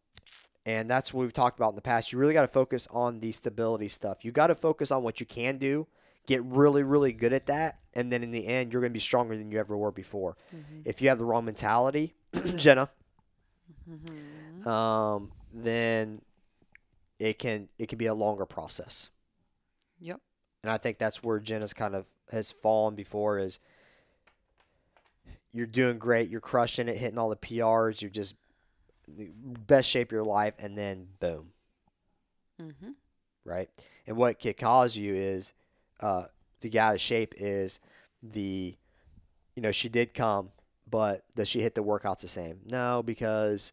[0.66, 3.20] and that's what we've talked about in the past you really got to focus on
[3.20, 5.86] the stability stuff you got to focus on what you can do
[6.28, 9.00] get really really good at that and then in the end you're going to be
[9.00, 10.82] stronger than you ever were before Mm-hmm.
[10.86, 12.14] if you have the wrong mentality
[12.56, 12.90] jenna
[13.90, 14.68] Mm-hmm.
[14.68, 16.22] um, then
[17.18, 19.10] it can it can be a longer process
[20.00, 20.22] Yep.
[20.64, 23.60] And I think that's where Jen Jenna's kind of has fallen before is
[25.52, 28.36] you're doing great, you're crushing it, hitting all the PRs, you're just
[29.08, 31.52] the best shape of your life, and then boom,
[32.62, 32.92] Mm-hmm.
[33.46, 33.70] right?
[34.06, 35.54] And what could cause you is
[36.02, 36.26] uh,
[36.62, 37.80] to get out of shape is
[38.22, 38.76] the,
[39.56, 40.52] you know, she did come,
[40.90, 42.60] but does she hit the workouts the same?
[42.66, 43.72] No, because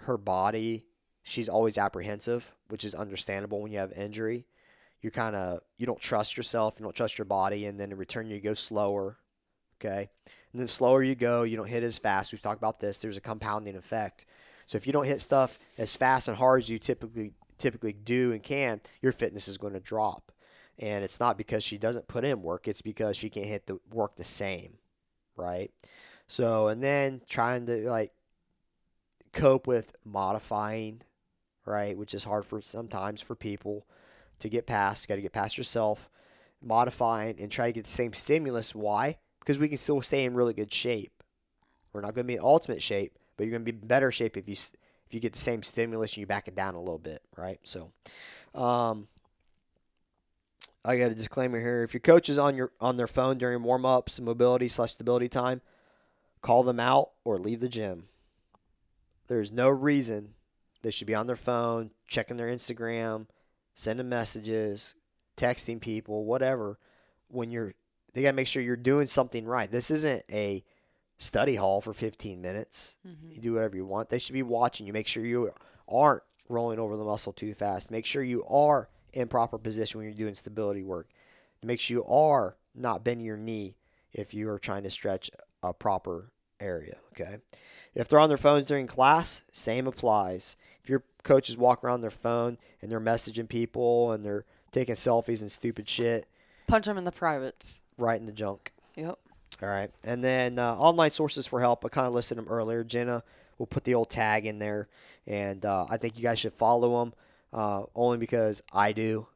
[0.00, 0.84] her body,
[1.22, 4.46] she's always apprehensive, which is understandable when you have injury.
[5.04, 7.98] You're kind of, you don't trust yourself, you don't trust your body, and then in
[7.98, 9.18] return, you go slower,
[9.78, 10.08] okay?
[10.50, 12.32] And then slower you go, you don't hit as fast.
[12.32, 12.96] We've talked about this.
[12.96, 14.24] There's a compounding effect.
[14.64, 18.32] So if you don't hit stuff as fast and hard as you typically typically do
[18.32, 20.32] and can, your fitness is going to drop.
[20.78, 23.78] And it's not because she doesn't put in work, it's because she can't hit the
[23.92, 24.78] work the same,
[25.36, 25.70] right?
[26.28, 28.12] So, and then trying to like
[29.34, 31.02] cope with modifying,
[31.66, 33.86] right, which is hard for sometimes for people
[34.44, 35.08] to get past.
[35.08, 36.08] Got to get past yourself,
[36.62, 38.74] modifying and try to get the same stimulus.
[38.74, 39.18] Why?
[39.40, 41.22] Because we can still stay in really good shape.
[41.92, 44.12] We're not going to be in ultimate shape, but you're going to be in better
[44.12, 44.54] shape if you
[45.06, 47.58] if you get the same stimulus and you back it down a little bit, right?
[47.62, 47.92] So,
[48.54, 49.08] um,
[50.84, 51.82] I got a disclaimer here.
[51.82, 55.28] If your coach is on your on their phone during warm ups, mobility slash stability
[55.28, 55.62] time,
[56.42, 58.08] call them out or leave the gym.
[59.26, 60.34] There's no reason
[60.82, 63.26] they should be on their phone, checking their Instagram,
[63.74, 64.94] sending messages,
[65.36, 66.78] texting people, whatever.
[67.28, 67.74] When you're,
[68.12, 69.70] they gotta make sure you're doing something right.
[69.70, 70.64] This isn't a
[71.18, 72.96] study hall for 15 minutes.
[73.06, 73.34] Mm-hmm.
[73.34, 74.10] You do whatever you want.
[74.10, 74.92] They should be watching you.
[74.92, 75.50] Make sure you
[75.88, 77.90] aren't rolling over the muscle too fast.
[77.90, 81.08] Make sure you are in proper position when you're doing stability work.
[81.62, 83.76] Make sure you are not bending your knee
[84.12, 85.30] if you are trying to stretch
[85.62, 86.30] a proper
[86.60, 86.96] area.
[87.12, 87.38] Okay.
[87.94, 90.56] If they're on their phones during class, same applies.
[91.24, 95.88] Coaches walk around their phone and they're messaging people and they're taking selfies and stupid
[95.88, 96.26] shit,
[96.68, 97.82] Punch them in the privates.
[97.98, 98.72] right in the junk.
[98.96, 99.18] Yep.
[99.62, 99.90] All right.
[100.04, 101.84] And then uh, online sources for help.
[101.84, 102.84] I kind of listed them earlier.
[102.84, 103.22] Jenna
[103.58, 104.88] will put the old tag in there.
[105.26, 107.14] And uh, I think you guys should follow them
[107.52, 109.26] uh, only because I do.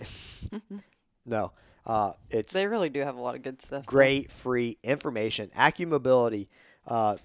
[1.26, 1.52] no.
[1.86, 3.84] Uh, it's They really do have a lot of good stuff.
[3.86, 5.50] great free information.
[5.54, 6.48] Acumobility,
[6.86, 7.16] uh,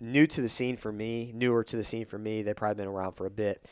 [0.00, 2.42] new to the scene for me, newer to the scene for me.
[2.42, 3.66] They've probably been around for a bit.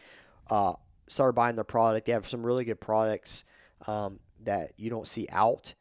[0.50, 0.74] Uh,
[1.08, 2.06] started buying their product.
[2.06, 3.44] They have some really good products
[3.86, 5.74] um, that you don't see out.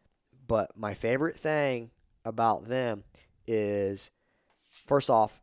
[0.48, 1.92] But my favorite thing
[2.24, 3.04] about them
[3.46, 4.12] is,
[4.70, 5.42] first off,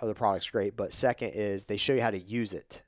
[0.00, 0.76] oh, the product's great.
[0.76, 2.82] But second is they show you how to use it.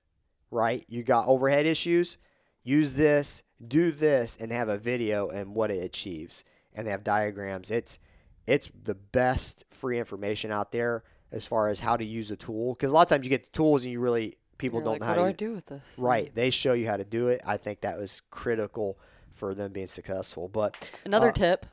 [0.51, 0.85] Right?
[0.89, 2.19] You got overhead issues.
[2.63, 6.45] Use this, do this, and have a video and what it achieves.
[6.75, 7.71] And they have diagrams.
[7.71, 7.99] It's
[8.47, 11.03] it's the best free information out there
[11.33, 12.75] as far as how to use a tool.
[12.75, 14.93] Because a lot of times you get the tools and you really people You're don't
[14.95, 15.83] like, know what how do to I do with this?
[15.99, 16.35] Right.
[16.35, 17.41] They show you how to do it.
[17.47, 18.99] I think that was critical
[19.35, 20.49] for them being successful.
[20.49, 21.67] But Another Uh, tip.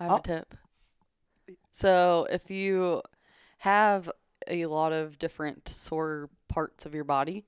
[0.00, 0.16] I have oh.
[0.16, 0.54] a tip.
[1.70, 3.02] So if you
[3.58, 4.10] have
[4.48, 7.44] a lot of different sore parts of your body,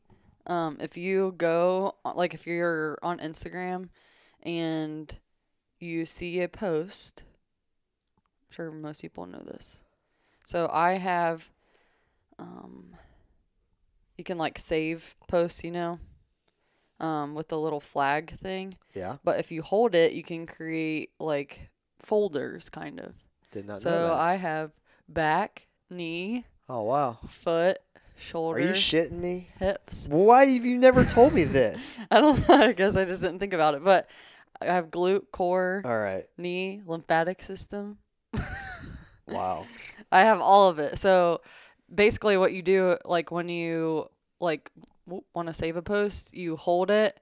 [0.46, 3.88] um, if you go like if you're on Instagram
[4.42, 5.18] and
[5.78, 7.22] you see a post,
[8.18, 9.82] I'm sure most people know this.
[10.48, 11.50] So I have,
[12.38, 12.96] um,
[14.16, 15.98] you can like save posts, you know,
[17.00, 18.78] um, with the little flag thing.
[18.94, 21.68] yeah, But if you hold it, you can create like
[22.00, 23.12] folders, kind of.
[23.52, 24.14] did not know So that.
[24.14, 24.70] I have
[25.06, 27.18] back, knee, oh wow.
[27.28, 27.76] foot,
[28.16, 28.56] shoulder.
[28.56, 29.48] Are you shitting me?
[29.58, 30.06] hips.
[30.10, 32.00] Why have you never told me this?
[32.10, 32.54] I don't know.
[32.68, 33.84] I guess I just didn't think about it.
[33.84, 34.08] But
[34.62, 36.24] I have glute, core, All right.
[36.38, 37.98] knee, lymphatic system.
[39.30, 39.66] Wow.
[40.10, 40.98] I have all of it.
[40.98, 41.40] So
[41.92, 44.08] basically, what you do, like when you
[44.40, 44.70] like
[45.34, 47.18] want to save a post, you hold it,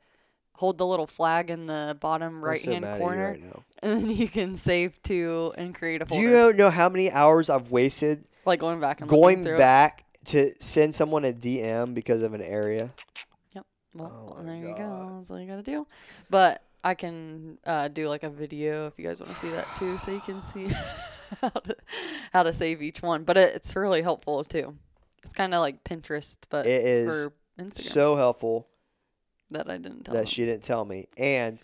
[0.55, 4.29] hold the little flag in the bottom right hand you corner, right and then you
[4.29, 6.23] can save to and create a Folder.
[6.23, 9.59] Do you know- how many hours I've wasted like going back and going through it.
[9.59, 12.91] back to send someone a DM because of an area.
[13.55, 13.67] Yep.
[13.95, 15.17] Well, Oh there you go.
[15.19, 15.87] That's all you gotta do.
[16.31, 19.67] But I can uh, do like a video if you guys want to see that
[19.77, 20.69] too, so you can see
[21.41, 21.77] how to
[22.33, 23.25] how to save each one.
[23.25, 24.77] But it, it's really helpful too.
[25.25, 27.29] It's kind of like Pinterest, but It is
[27.73, 28.69] so helpful
[29.51, 30.27] that I didn't tell that them.
[30.27, 31.59] she didn't tell me, and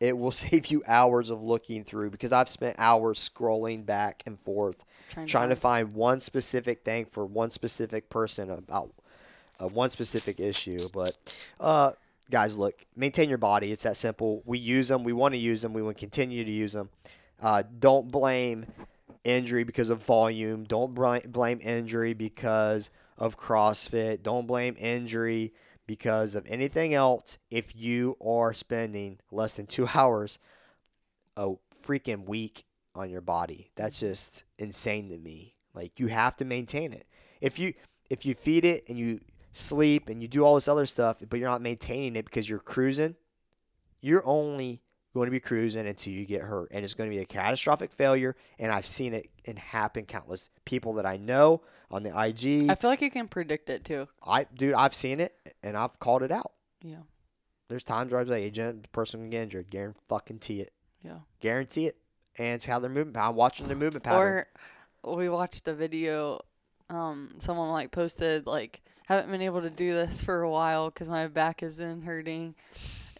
[0.00, 4.38] it will save you hours of looking through because I've spent hours scrolling back and
[4.38, 8.92] forth trying, trying to find- find one specific thing for one specific person about
[9.58, 10.88] uh, one specific issue.
[10.92, 11.16] But
[11.58, 11.92] uh,
[12.30, 13.72] guys, look, maintain your body.
[13.72, 14.42] It's that simple.
[14.44, 15.02] We use them.
[15.04, 15.72] We want to use them.
[15.72, 16.90] We want to continue to use them.
[17.40, 18.66] Uh, don't blame
[19.26, 20.64] injury because of volume.
[20.64, 24.22] Don't blame injury because of CrossFit.
[24.22, 25.52] Don't blame injury
[25.86, 30.38] because of anything else if you are spending less than two hours
[31.36, 33.70] a freaking week on your body.
[33.74, 35.54] That's just insane to me.
[35.74, 37.06] Like you have to maintain it.
[37.40, 37.74] If you
[38.08, 39.20] if you feed it and you
[39.52, 42.58] sleep and you do all this other stuff, but you're not maintaining it because you're
[42.58, 43.16] cruising,
[44.00, 44.82] you're only
[45.16, 47.90] going to be cruising until you get hurt, and it's going to be a catastrophic
[47.90, 48.36] failure.
[48.58, 52.70] And I've seen it and happen countless people that I know on the IG.
[52.70, 54.08] I feel like you can predict it too.
[54.24, 56.52] I dude, I've seen it and I've called it out.
[56.82, 57.02] Yeah,
[57.68, 59.70] There's times where I was like, "Agent, the person can get injured.
[59.70, 60.72] Guarantee fucking it.
[61.02, 61.18] yeah.
[61.40, 61.96] Guarantee it."
[62.38, 63.16] And it's how they're moving.
[63.16, 64.44] I'm watching their movement pattern.
[65.02, 66.40] Or we watched a video.
[66.90, 71.08] Um, someone like posted like haven't been able to do this for a while because
[71.08, 72.54] my back has been hurting,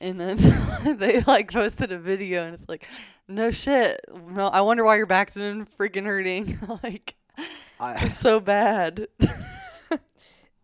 [0.00, 0.36] and then
[0.98, 2.86] they like posted a video and it's like,
[3.28, 4.00] no shit.
[4.28, 6.58] No, I wonder why your back's been freaking hurting.
[6.82, 7.14] like
[7.80, 9.08] I, it's so bad.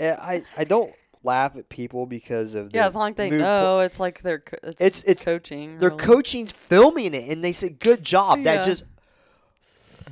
[0.00, 0.92] I I don't
[1.22, 3.80] laugh at people because of yeah, as long as they know.
[3.80, 5.78] It's like they're co- it's, It's it's coaching.
[5.78, 6.02] they're really.
[6.02, 8.42] coaching filming it and they say good job.
[8.42, 8.84] That just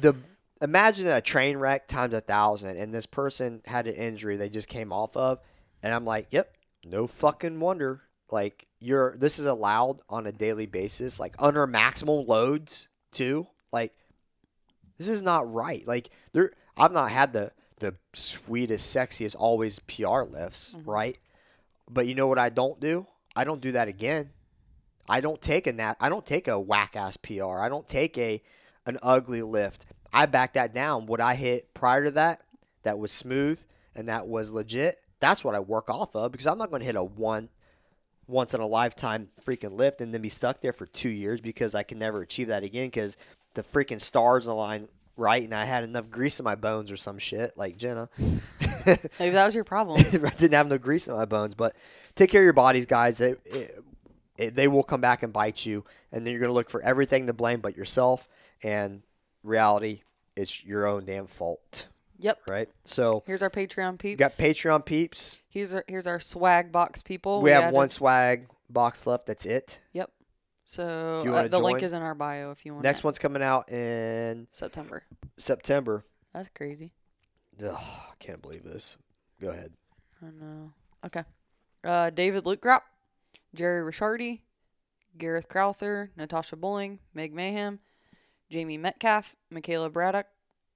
[0.00, 0.14] the
[0.62, 4.68] imagine a train wreck times a thousand and this person had an injury they just
[4.68, 5.40] came off of
[5.82, 8.02] and I'm like, yep, no fucking wonder.
[8.30, 13.46] Like you're this is allowed on a daily basis, like under maximal loads too.
[13.72, 13.92] Like
[14.98, 15.86] this is not right.
[15.86, 20.86] Like there I've not had the the sweetest, sexiest always PR lifts, Mhm.
[20.86, 21.18] right?
[21.90, 23.06] But you know what I don't do?
[23.34, 24.30] I don't do that again.
[25.08, 27.58] I don't take a nat I don't take a whack ass PR.
[27.58, 28.42] I don't take a
[28.86, 29.86] an ugly lift.
[30.12, 31.06] I back that down.
[31.06, 32.42] What I hit prior to that,
[32.82, 33.62] that was smooth
[33.94, 34.98] and that was legit.
[35.20, 37.48] That's what I work off of because I'm not going to hit a one
[38.30, 41.74] once in a lifetime freaking lift and then be stuck there for two years because
[41.74, 43.16] I can never achieve that again because
[43.54, 47.18] the freaking stars align right and I had enough grease in my bones or some
[47.18, 48.08] shit like Jenna.
[48.86, 50.00] Maybe that was your problem.
[50.12, 51.54] I didn't have no grease in my bones.
[51.54, 51.76] But
[52.14, 53.20] take care of your bodies, guys.
[53.20, 53.84] It, it,
[54.38, 57.26] it, they will come back and bite you, and then you're gonna look for everything
[57.26, 58.26] to blame but yourself.
[58.62, 59.02] And
[59.42, 60.02] reality,
[60.36, 61.86] it's your own damn fault,
[62.20, 62.38] yep.
[62.46, 62.68] right?
[62.84, 64.18] So Here's our Patreon we peeps.
[64.18, 65.40] got Patreon peeps.
[65.48, 67.40] here's our here's our swag box people.
[67.42, 69.26] we have added- one swag box left.
[69.26, 69.80] That's it.
[69.92, 70.10] Yep.
[70.64, 72.84] So uh, the link is in our bio if you want.
[72.84, 75.02] Next one's coming out in September.
[75.36, 76.04] September.
[76.32, 76.92] That's crazy.
[77.60, 78.96] Ugh, I can't believe this.
[79.40, 79.72] Go ahead.
[80.22, 80.72] I know.
[81.04, 81.24] Okay.
[81.82, 82.82] Uh, David Lukegrap,
[83.54, 84.42] Jerry Rishardi,
[85.18, 87.80] Gareth Crowther, Natasha Bowling, Meg Mayhem,
[88.48, 90.26] Jamie Metcalf, Michaela Braddock,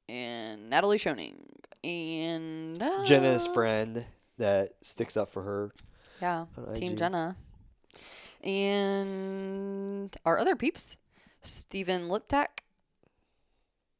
[0.08, 1.34] and Natalie Schoening.
[1.82, 4.04] And uh, Jenna's friend
[4.38, 5.72] that sticks up for her.
[6.20, 6.98] Yeah, Team IG.
[6.98, 7.36] Jenna.
[8.42, 10.96] And our other peeps,
[11.40, 12.60] Stephen Liptak,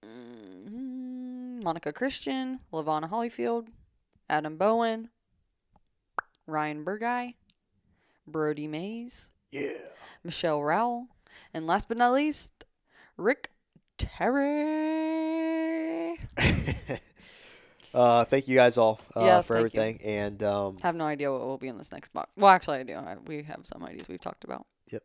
[0.05, 3.69] mm, Monica Christian, Lavana Hollyfield,
[4.29, 5.09] Adam Bowen,
[6.47, 7.35] Ryan Burguy,
[8.27, 9.73] Brody Mays, Yeah.
[10.23, 11.09] Michelle Rowell,
[11.53, 12.65] and last but not least,
[13.17, 13.51] Rick
[13.99, 15.04] Terry.
[17.95, 19.81] uh, thank you guys all uh, for thank you.
[19.81, 20.01] everything.
[20.05, 22.31] And um, I have no idea what will be in this next box.
[22.37, 22.95] Well, actually, I do.
[22.95, 24.67] I, we have some ideas we've talked about.
[24.91, 25.03] Yep.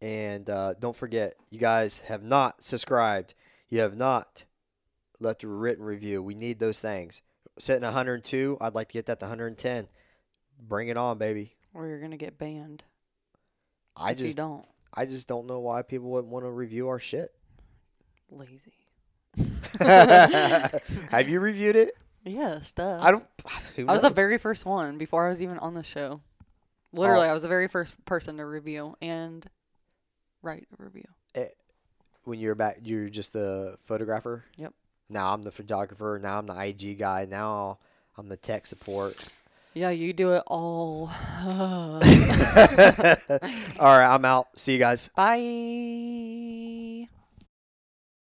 [0.00, 3.34] And uh, don't forget, you guys have not subscribed.
[3.68, 4.44] You have not
[5.20, 6.22] left a written review.
[6.22, 7.22] We need those things.
[7.58, 9.86] Sitting at 102, I'd like to get that to 110.
[10.60, 11.56] Bring it on, baby.
[11.74, 12.84] Or you're gonna get banned.
[13.96, 14.64] I just, don't.
[14.94, 17.30] I just don't know why people wouldn't want to review our shit.
[18.30, 18.72] Lazy.
[19.78, 21.94] have you reviewed it?
[22.24, 23.02] Yeah, stuff.
[23.02, 23.24] I don't.
[23.78, 26.20] I was the very first one before I was even on the show.
[26.92, 27.30] Literally, Oh.
[27.30, 29.46] I was the very first person to review and
[30.42, 31.04] write a review.
[31.34, 31.46] Eh,
[32.24, 32.78] when you're back.
[32.82, 34.44] You're just the photographer.
[34.56, 34.74] Yep.
[35.08, 36.18] Now I'm the photographer.
[36.22, 37.26] Now I'm the IG guy.
[37.28, 37.78] Now
[38.16, 39.16] I'm the tech support.
[39.74, 41.10] Yeah, you do it all.
[41.44, 42.00] all
[43.80, 44.48] right, I'm out.
[44.56, 45.08] See you guys.
[45.14, 46.46] Bye.